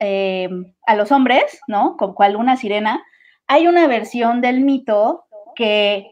[0.00, 0.48] eh,
[0.86, 1.96] a los hombres, ¿no?
[1.96, 3.02] Con cual una sirena,
[3.46, 5.24] hay una versión del mito
[5.54, 6.10] que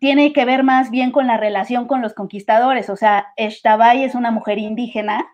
[0.00, 2.88] tiene que ver más bien con la relación con los conquistadores.
[2.88, 5.26] O sea, Shtabai es una mujer indígena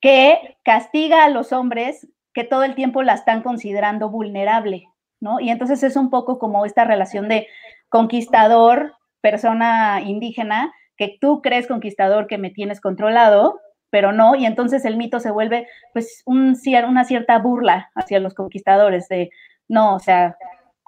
[0.00, 4.88] que castiga a los hombres que todo el tiempo la están considerando vulnerable.
[5.22, 5.40] ¿No?
[5.40, 7.46] Y entonces es un poco como esta relación de
[7.88, 14.84] conquistador, persona indígena, que tú crees conquistador que me tienes controlado, pero no, y entonces
[14.84, 16.56] el mito se vuelve pues un,
[16.88, 19.30] una cierta burla hacia los conquistadores de,
[19.68, 20.36] no, o sea,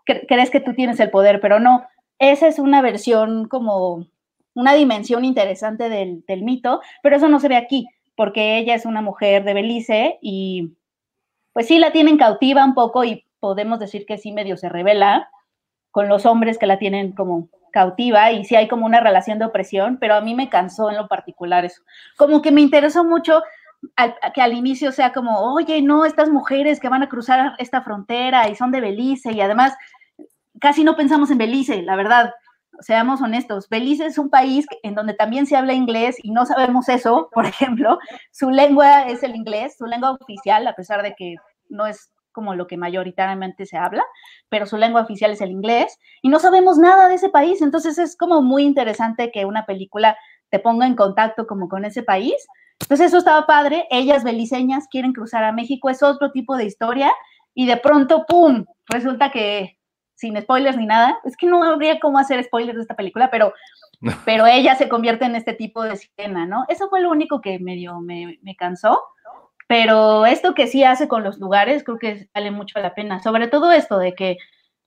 [0.04, 1.86] crees que tú tienes el poder, pero no.
[2.18, 4.06] Esa es una versión como
[4.54, 7.86] una dimensión interesante del, del mito, pero eso no se ve aquí,
[8.16, 10.72] porque ella es una mujer de Belice y
[11.52, 15.28] pues sí la tienen cautiva un poco y podemos decir que sí medio se revela
[15.90, 19.44] con los hombres que la tienen como cautiva y sí hay como una relación de
[19.44, 21.82] opresión, pero a mí me cansó en lo particular eso.
[22.16, 23.42] Como que me interesó mucho
[24.32, 28.48] que al inicio sea como, oye, no, estas mujeres que van a cruzar esta frontera
[28.48, 29.74] y son de Belice y además
[30.58, 32.32] casi no pensamos en Belice, la verdad.
[32.80, 36.88] Seamos honestos, Belice es un país en donde también se habla inglés y no sabemos
[36.88, 37.98] eso, por ejemplo.
[38.32, 41.36] Su lengua es el inglés, su lengua oficial, a pesar de que
[41.68, 44.04] no es como lo que mayoritariamente se habla,
[44.50, 47.96] pero su lengua oficial es el inglés y no sabemos nada de ese país, entonces
[47.96, 50.18] es como muy interesante que una película
[50.50, 52.34] te ponga en contacto como con ese país.
[52.80, 57.10] Entonces eso estaba padre, ellas beliceñas quieren cruzar a México, es otro tipo de historia
[57.54, 59.78] y de pronto, ¡pum!, resulta que
[60.16, 63.52] sin spoilers ni nada, es que no habría cómo hacer spoilers de esta película, pero,
[64.24, 66.64] pero ella se convierte en este tipo de escena, ¿no?
[66.68, 69.00] Eso fue lo único que medio me, me cansó.
[69.66, 73.22] Pero esto que sí hace con los lugares, creo que vale mucho la pena.
[73.22, 74.38] Sobre todo esto de que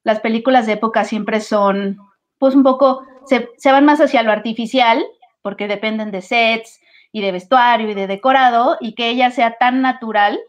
[0.03, 1.97] las películas de época siempre son,
[2.37, 5.03] pues un poco, se, van más hacia lo artificial,
[5.41, 6.79] porque dependen de sets
[7.11, 10.39] y de vestuario y de decorado, y que ella sea tan natural,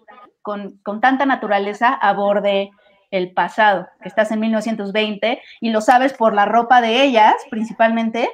[0.42, 2.70] con, con tanta naturaleza, aborde
[3.10, 8.28] el pasado, que estás en 1920 y lo sabes por la ropa de ellas principalmente,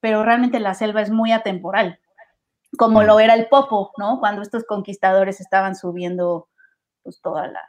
[0.00, 1.98] pero realmente la selva es muy atemporal
[2.78, 4.20] como lo era el Popo, ¿no?
[4.20, 6.48] Cuando estos conquistadores estaban subiendo,
[7.02, 7.62] pues toda la,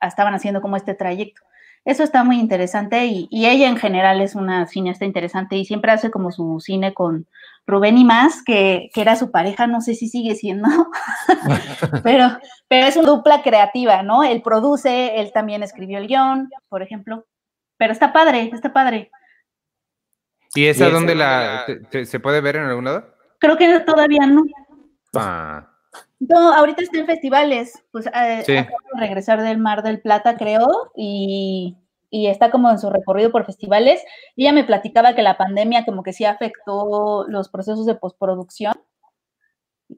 [0.00, 1.42] estaban haciendo como este trayecto.
[1.84, 6.10] Eso está muy interesante y, ella en general es una cineasta interesante y siempre hace
[6.10, 7.26] como su cine con
[7.66, 10.68] Rubén y más, que, que era su pareja, no sé si sigue siendo,
[12.02, 12.38] pero,
[12.68, 14.24] pero es una dupla creativa, ¿no?
[14.24, 17.26] Él produce, él también escribió el guion, por ejemplo,
[17.76, 19.10] pero está padre, está padre.
[20.54, 21.66] ¿Y esa dónde la,
[22.04, 23.13] se puede ver en algún lado?
[23.44, 24.42] Creo que todavía no.
[25.14, 25.68] Ah.
[26.18, 27.84] No, ahorita está en festivales.
[27.92, 28.66] Pues eh,
[28.98, 30.66] regresar del Mar del Plata, creo,
[30.96, 31.76] y,
[32.10, 34.02] está como en su recorrido por festivales.
[34.34, 38.74] Y ella me platicaba que la pandemia como que sí afectó los procesos de postproducción.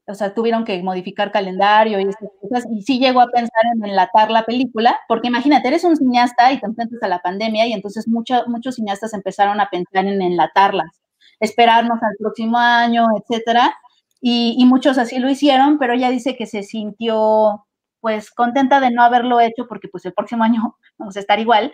[0.09, 3.85] o sea, tuvieron que modificar calendario y esas cosas, y sí llegó a pensar en
[3.85, 7.73] enlatar la película, porque imagínate, eres un cineasta y te enfrentas a la pandemia, y
[7.73, 11.01] entonces muchos muchos cineastas empezaron a pensar en enlatarlas,
[11.41, 13.75] esperarnos al próximo año, etcétera,
[14.21, 17.65] y, muchos así lo hicieron, pero ella dice que se sintió
[18.01, 21.73] pues contenta de no haberlo hecho porque pues el próximo año vamos a estar igual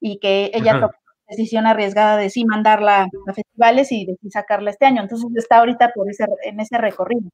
[0.00, 4.30] y que ella tomó la decisión arriesgada de sí mandarla a festivales y de sí
[4.30, 5.02] sacarla este año.
[5.02, 7.30] Entonces está ahorita por ese, en ese recorrido.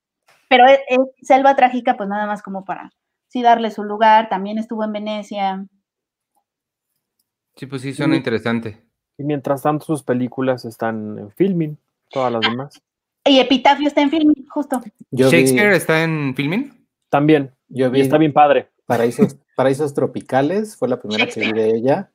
[0.48, 0.78] Pero es,
[1.22, 2.92] Selva Trágica, pues nada más como para
[3.28, 4.28] sí darle su lugar.
[4.28, 5.66] También estuvo en Venecia.
[7.56, 8.89] Sí, pues sí, suena interesante.
[9.20, 11.76] Y mientras tanto sus películas están en filming,
[12.08, 12.82] todas las demás.
[13.26, 14.80] Y Epitafio está en filming, justo.
[15.10, 16.72] ¿Shakespeare está en filming?
[17.10, 17.50] También.
[17.68, 18.70] Yo vi está bien padre.
[18.86, 22.10] Paraísos, Paraísos Tropicales fue la primera que vi de ella.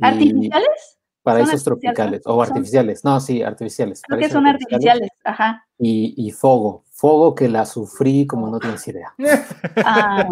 [0.00, 0.98] ¿Artificiales?
[1.22, 3.04] Paraísos tropicales o artificiales.
[3.04, 4.02] No, sí, artificiales.
[4.02, 5.64] Creo que son artificiales, ajá.
[5.78, 6.82] Y, y Fogo.
[6.90, 9.14] Fogo que la sufrí como no tienes idea.
[9.86, 10.26] Ah.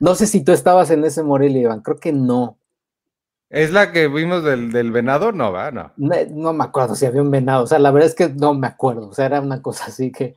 [0.00, 1.82] No sé si tú estabas en ese Morelia, Iván.
[1.82, 2.56] Creo que no.
[3.54, 5.30] ¿Es la que vimos del, del venado?
[5.30, 5.92] No, va, no.
[5.96, 6.52] no.
[6.52, 7.62] me acuerdo si había un venado.
[7.62, 9.08] O sea, la verdad es que no me acuerdo.
[9.08, 10.34] O sea, era una cosa así que,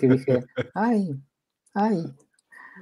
[0.00, 0.44] que dije,
[0.74, 1.14] ay,
[1.72, 2.04] ay.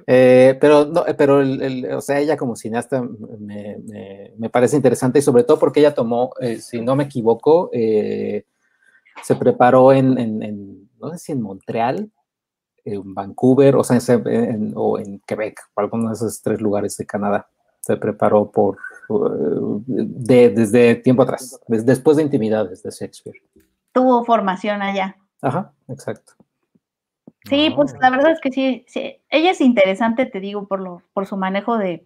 [0.07, 3.03] Eh, pero, no, pero el, o sea, ella como cineasta
[3.37, 3.77] me,
[4.35, 8.45] me, parece interesante y sobre todo porque ella tomó, eh, si no me equivoco, eh,
[9.21, 12.11] se preparó en, en, no sé si en Montreal,
[12.83, 17.05] en Vancouver, o sea, en, o en Quebec, o alguno de esos tres lugares de
[17.05, 17.47] Canadá.
[17.81, 18.77] Se preparó por,
[19.09, 23.41] de, desde tiempo atrás, después de Intimidades de Shakespeare.
[23.91, 25.17] Tuvo formación allá.
[25.41, 26.33] Ajá, exacto.
[27.49, 28.85] Sí, pues la verdad es que sí,
[29.29, 32.05] ella es interesante, te digo, por, lo, por su manejo de,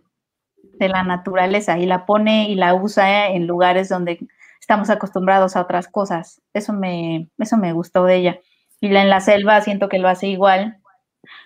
[0.80, 4.20] la naturaleza y la pone y la usa en lugares donde
[4.60, 6.42] estamos acostumbrados a otras cosas.
[6.54, 8.40] Eso me, eso me gustó de ella.
[8.80, 10.81] Y la, en la selva siento que lo hace igual.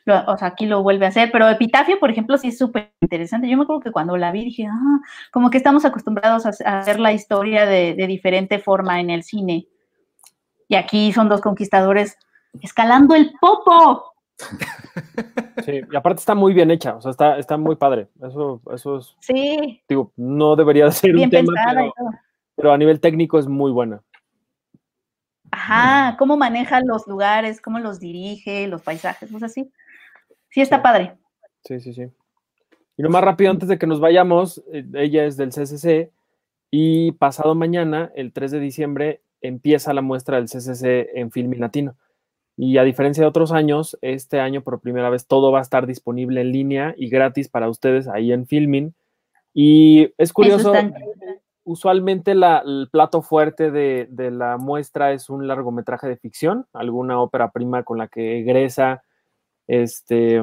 [0.05, 3.49] O sea, aquí lo vuelve a hacer, pero Epitafio, por ejemplo, sí es súper interesante.
[3.49, 4.99] Yo me acuerdo que cuando la vi dije, ah,
[5.31, 9.67] como que estamos acostumbrados a, hacer la historia de, de diferente forma en el cine.
[10.67, 12.17] Y aquí son dos conquistadores
[12.61, 14.15] escalando el popo.
[15.63, 18.09] Sí, y aparte está muy bien hecha, o sea, está, está muy padre.
[18.21, 19.15] Eso, eso es.
[19.19, 19.81] Sí.
[19.87, 21.53] Digo, no debería ser un tema,
[22.55, 24.01] pero, a nivel técnico es muy buena.
[25.51, 29.71] Ajá, cómo maneja los lugares, cómo los dirige, los paisajes, pues así.
[30.55, 31.17] Sí, está padre.
[31.65, 32.03] Sí, sí, sí.
[32.95, 36.13] Y lo más rápido, antes de que nos vayamos, eh, ella es del CCC
[36.71, 41.97] y pasado mañana, el 3 de diciembre, empieza la muestra del CCC en Filmi Latino.
[42.55, 45.87] Y a diferencia de otros años, este año por primera vez todo va a estar
[45.87, 48.93] disponible en línea y gratis para ustedes ahí en Filming.
[49.53, 50.71] Y es curioso,
[51.65, 57.83] usualmente el plato fuerte de, la muestra es un largometraje de ficción, alguna ópera prima
[57.83, 59.03] con la que egresa
[59.67, 60.41] este,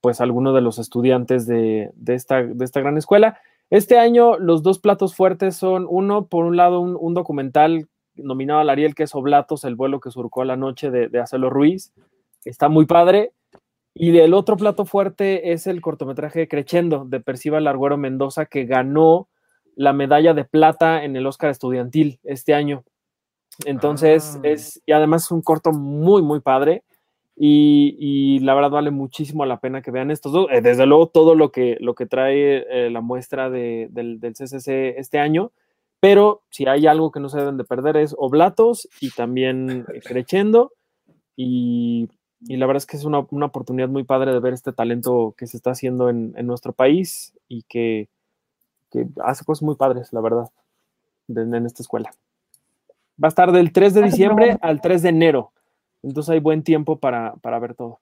[0.00, 3.38] pues alguno de los estudiantes de, esta, de esta gran escuela.
[3.70, 8.60] Este año los dos platos fuertes son uno, por un lado, un, un documental nominado
[8.60, 11.92] al Ariel, que es Oblatos, el vuelo que surcó la noche de, de Acelo Ruiz.
[12.44, 13.32] Está muy padre.
[13.94, 19.28] Y el otro plato fuerte es el cortometraje Crescendo de Perciba Larguero Mendoza, que ganó
[19.74, 22.84] la medalla de plata en el Oscar estudiantil este año.
[23.64, 24.40] Entonces, ah.
[24.44, 26.84] es, y además es un corto muy, muy padre.
[27.42, 30.46] Y, la verdad vale muchísimo la pena que vean estos dos.
[30.50, 34.98] Eh, desde luego, todo lo que, lo que trae eh, la muestra del, del, CCC
[34.98, 35.50] este año
[36.00, 40.72] pero si hay algo que no se deben de perder es Oblatos y también Crescendo.
[41.36, 42.08] Y,
[42.40, 45.46] y la verdad es que es una, oportunidad muy padre de ver este talento que
[45.46, 48.08] se está haciendo en, nuestro país y que,
[49.22, 50.48] hace cosas muy padres, la verdad,
[51.28, 52.10] en, esta escuela.
[53.22, 55.52] Va a estar del 3 de diciembre al 3 de enero.
[56.02, 58.00] Entonces hay buen tiempo para, ver todo.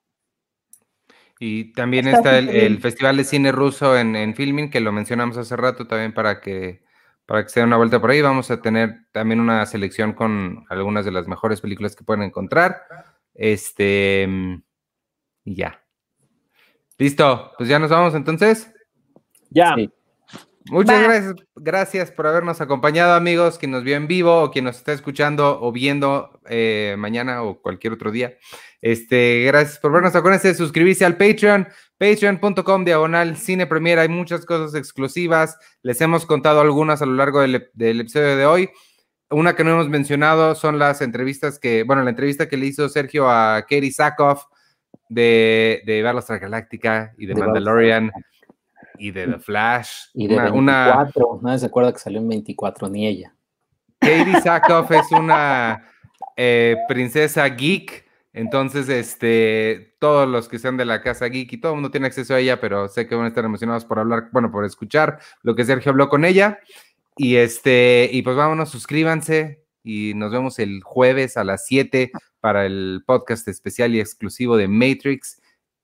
[1.39, 5.55] Y también está el, Festival de Cine Ruso en, en Filming, que lo mencionamos hace
[5.55, 6.81] rato también para que
[7.29, 8.23] para que se den una vuelta por ahí.
[8.23, 12.81] Vamos a tener también una selección con algunas de las mejores películas que pueden encontrar.
[13.35, 14.27] Este,
[15.45, 15.79] y ya.
[16.97, 18.73] Listo, pues ya nos vamos entonces.
[19.51, 19.75] Ya.
[20.69, 24.77] Muchas gracias, gracias por habernos acompañado, amigos, quien nos vio en vivo o quien nos
[24.77, 28.37] está escuchando o viendo eh, mañana o cualquier otro día.
[28.81, 30.15] Este, gracias por vernos.
[30.15, 31.67] Acuérdense de suscribirse al Patreon,
[31.97, 33.99] patreon.com diagonal cine premier.
[33.99, 35.57] Hay muchas cosas exclusivas.
[35.81, 38.69] Les hemos contado algunas a lo largo del, episodio de hoy.
[39.31, 42.89] Una que no hemos mencionado son las entrevistas que, bueno, la entrevista que le hizo
[42.89, 44.43] Sergio a Katie Sackhoff
[45.07, 48.11] de, de Battlestar Galáctica y de, Mandalorian
[48.99, 50.09] y de The Flash.
[50.13, 53.33] Y de una, 24, nadie se acuerda que salió en 24, ni ella.
[53.99, 55.83] Katie Sackhoff es una
[56.37, 61.73] eh, princesa geek Entonces, este, todos los que sean de la casa geek y todo
[61.73, 64.29] el mundo tiene acceso a ella, pero sé que van a estar emocionados por hablar,
[64.31, 66.59] bueno, por escuchar lo que Sergio habló con ella.
[67.17, 72.65] Y este, y pues vámonos, suscríbanse y nos vemos el jueves a las 7 para
[72.65, 75.41] el podcast especial y exclusivo de Matrix.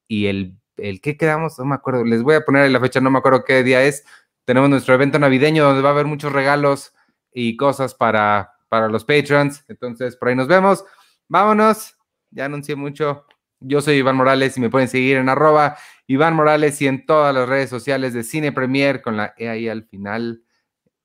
[0.07, 3.11] Y el, el que quedamos, no me acuerdo, les voy a poner la fecha, no
[3.11, 4.06] me acuerdo qué día es.
[4.45, 6.93] Tenemos nuestro evento navideño donde va a haber muchos regalos
[7.34, 9.64] y cosas para, para los patrons.
[9.68, 10.85] Entonces, por ahí nos vemos.
[11.27, 11.95] Vámonos
[12.35, 13.26] ya anuncié mucho.
[13.60, 17.34] Yo soy Iván Morales y me pueden seguir en arroba Iván Morales y en todas
[17.34, 20.43] las redes sociales de Cine Premier con la E ahí al final.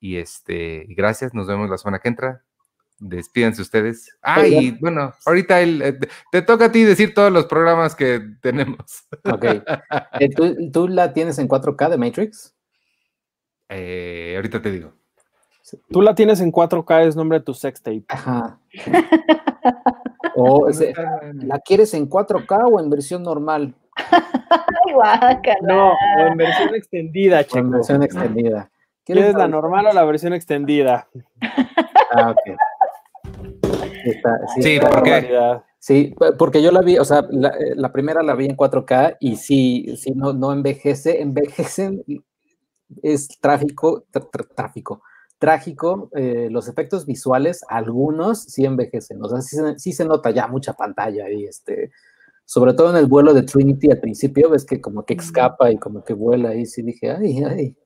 [0.01, 2.45] Y este, gracias, nos vemos la semana que entra.
[3.01, 4.15] Despídense ustedes.
[4.21, 5.99] Ah, y bueno, ahorita eh,
[6.31, 9.07] te toca a ti decir todos los programas que tenemos.
[9.25, 9.45] Ok.
[10.21, 10.29] Eh,
[10.71, 12.55] ¿Tú, la tienes en 4K de Matrix?
[13.71, 14.93] Eh, ahorita te digo.
[15.91, 18.05] Tú la tienes en 4K, es nombre de tu sextape.
[18.09, 18.59] Ajá.
[20.35, 20.69] O
[21.35, 23.75] ¿La quieres en 4K o en versión normal?
[25.63, 27.59] no, o en versión extendida, chico.
[27.59, 28.71] En versión extendida.
[29.05, 31.09] ¿Quieres la normal o la versión extendida?
[32.13, 32.59] Ah, ok.
[34.61, 35.61] Sí, ¿por qué?
[35.79, 39.97] Sí, porque yo la vi, o sea, la, primera la vi en 4K y sí,
[39.97, 42.05] sí no, no envejece, envejecen,
[43.03, 44.05] es tráfico,
[44.55, 45.03] tráfico,
[45.39, 49.41] trágico, eh, los efectos visuales, algunos sí envejecen, o sea,
[49.79, 51.93] sí, se nota ya mucha pantalla y este,
[52.45, 55.79] sobre todo en el vuelo de Trinity al principio, ves que como que escapa y
[55.79, 57.77] como que vuela y sí dije, ay, ay.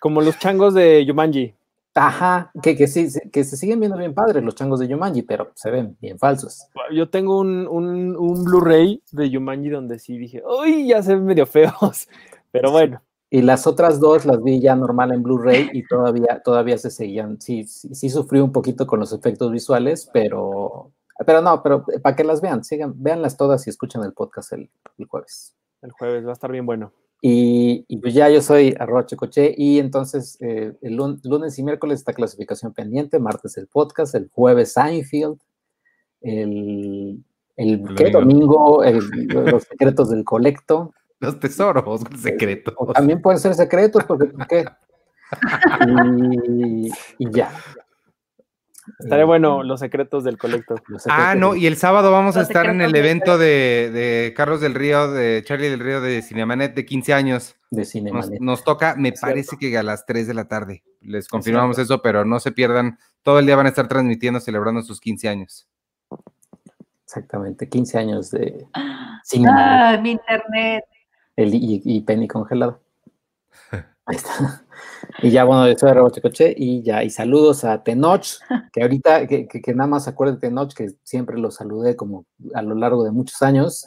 [0.00, 1.54] Como los changos de Yumanji.
[1.94, 5.50] Ajá, que, que sí, que se siguen viendo bien padres los changos de Yumanji, pero
[5.54, 6.66] se ven bien falsos.
[6.92, 11.24] Yo tengo un, un, un Blu-ray de Yumanji donde sí dije, uy, ya se ven
[11.24, 12.08] medio feos,
[12.52, 13.02] pero bueno.
[13.32, 17.40] Y las otras dos las vi ya normal en Blu-ray y todavía, todavía se seguían.
[17.40, 20.90] Sí, sí, sí sufrí un poquito con los efectos visuales, pero,
[21.24, 24.68] pero no, pero para que las vean, sigan, véanlas todas y escuchen el podcast el,
[25.06, 25.54] jueves.
[25.80, 26.92] El jueves va a estar bien bueno.
[27.22, 32.14] Y, pues ya yo soy Arroche Coche y entonces eh, el lunes y miércoles está
[32.14, 35.38] clasificación pendiente, martes el podcast, el jueves Seinfeld,
[36.22, 37.22] el,
[37.56, 37.82] el,
[38.12, 38.82] domingo
[39.30, 42.74] los secretos del colecto, los tesoros secretos.
[42.94, 44.64] también pueden ser secretos, porque ¿por qué?
[47.18, 47.52] Y, ya.
[48.98, 50.74] Estaría bueno los secretos del colecto.
[51.08, 55.10] ah, no, y el sábado vamos a estar en el evento de, Carlos del Río,
[55.10, 57.56] de Charlie del Río de Cinemanet de 15 años.
[57.70, 58.40] De Cinemanet.
[58.40, 60.82] Nos, toca, me parece que a las 3 de la tarde.
[61.00, 62.98] Les confirmamos eso, pero no se pierdan.
[63.22, 65.68] Todo el día van a estar transmitiendo, celebrando sus 15 años.
[67.04, 68.66] Exactamente, 15 años de
[69.24, 69.98] Cinemanet.
[69.98, 70.84] Ah, mi internet
[71.36, 72.80] y, Penny congelado.
[74.06, 74.64] Ahí está.
[75.22, 78.26] Y ya, bueno, yo soy Reboche Coche y ya, y saludos a Tenoch,
[78.72, 82.74] que ahorita, que, nada más acuerde de Tenoch, que siempre lo saludé como a lo
[82.74, 83.86] largo de muchos años,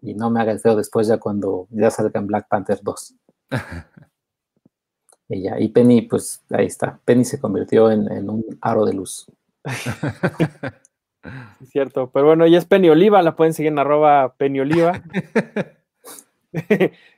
[0.00, 3.14] y no me haga el feo después ya cuando ya salga en Black Panther 2.
[5.28, 9.26] y ya, y Penny, pues ahí está, Penny se convirtió en, un aro de luz.
[11.66, 15.02] cierto, pero bueno, ella es Penny Oliva, la pueden seguir en arroba Penny Oliva.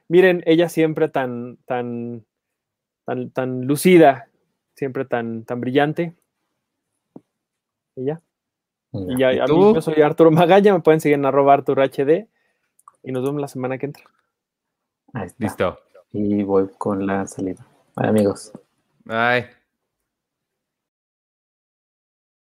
[0.09, 2.26] Miren, ella siempre tan, tan,
[3.05, 4.29] tan, tan lucida,
[4.74, 6.15] siempre tan, tan brillante.
[7.97, 8.20] Ella.
[8.93, 12.29] Y ya, yo soy Arturo Magalla, me pueden seguir en arroba Arturo HD
[13.03, 14.05] y nos vemos la semana que entra.
[15.39, 15.79] Listo.
[16.12, 17.66] Y voy con la salida.
[17.97, 18.53] Bye, amigos.
[19.05, 19.61] Bye.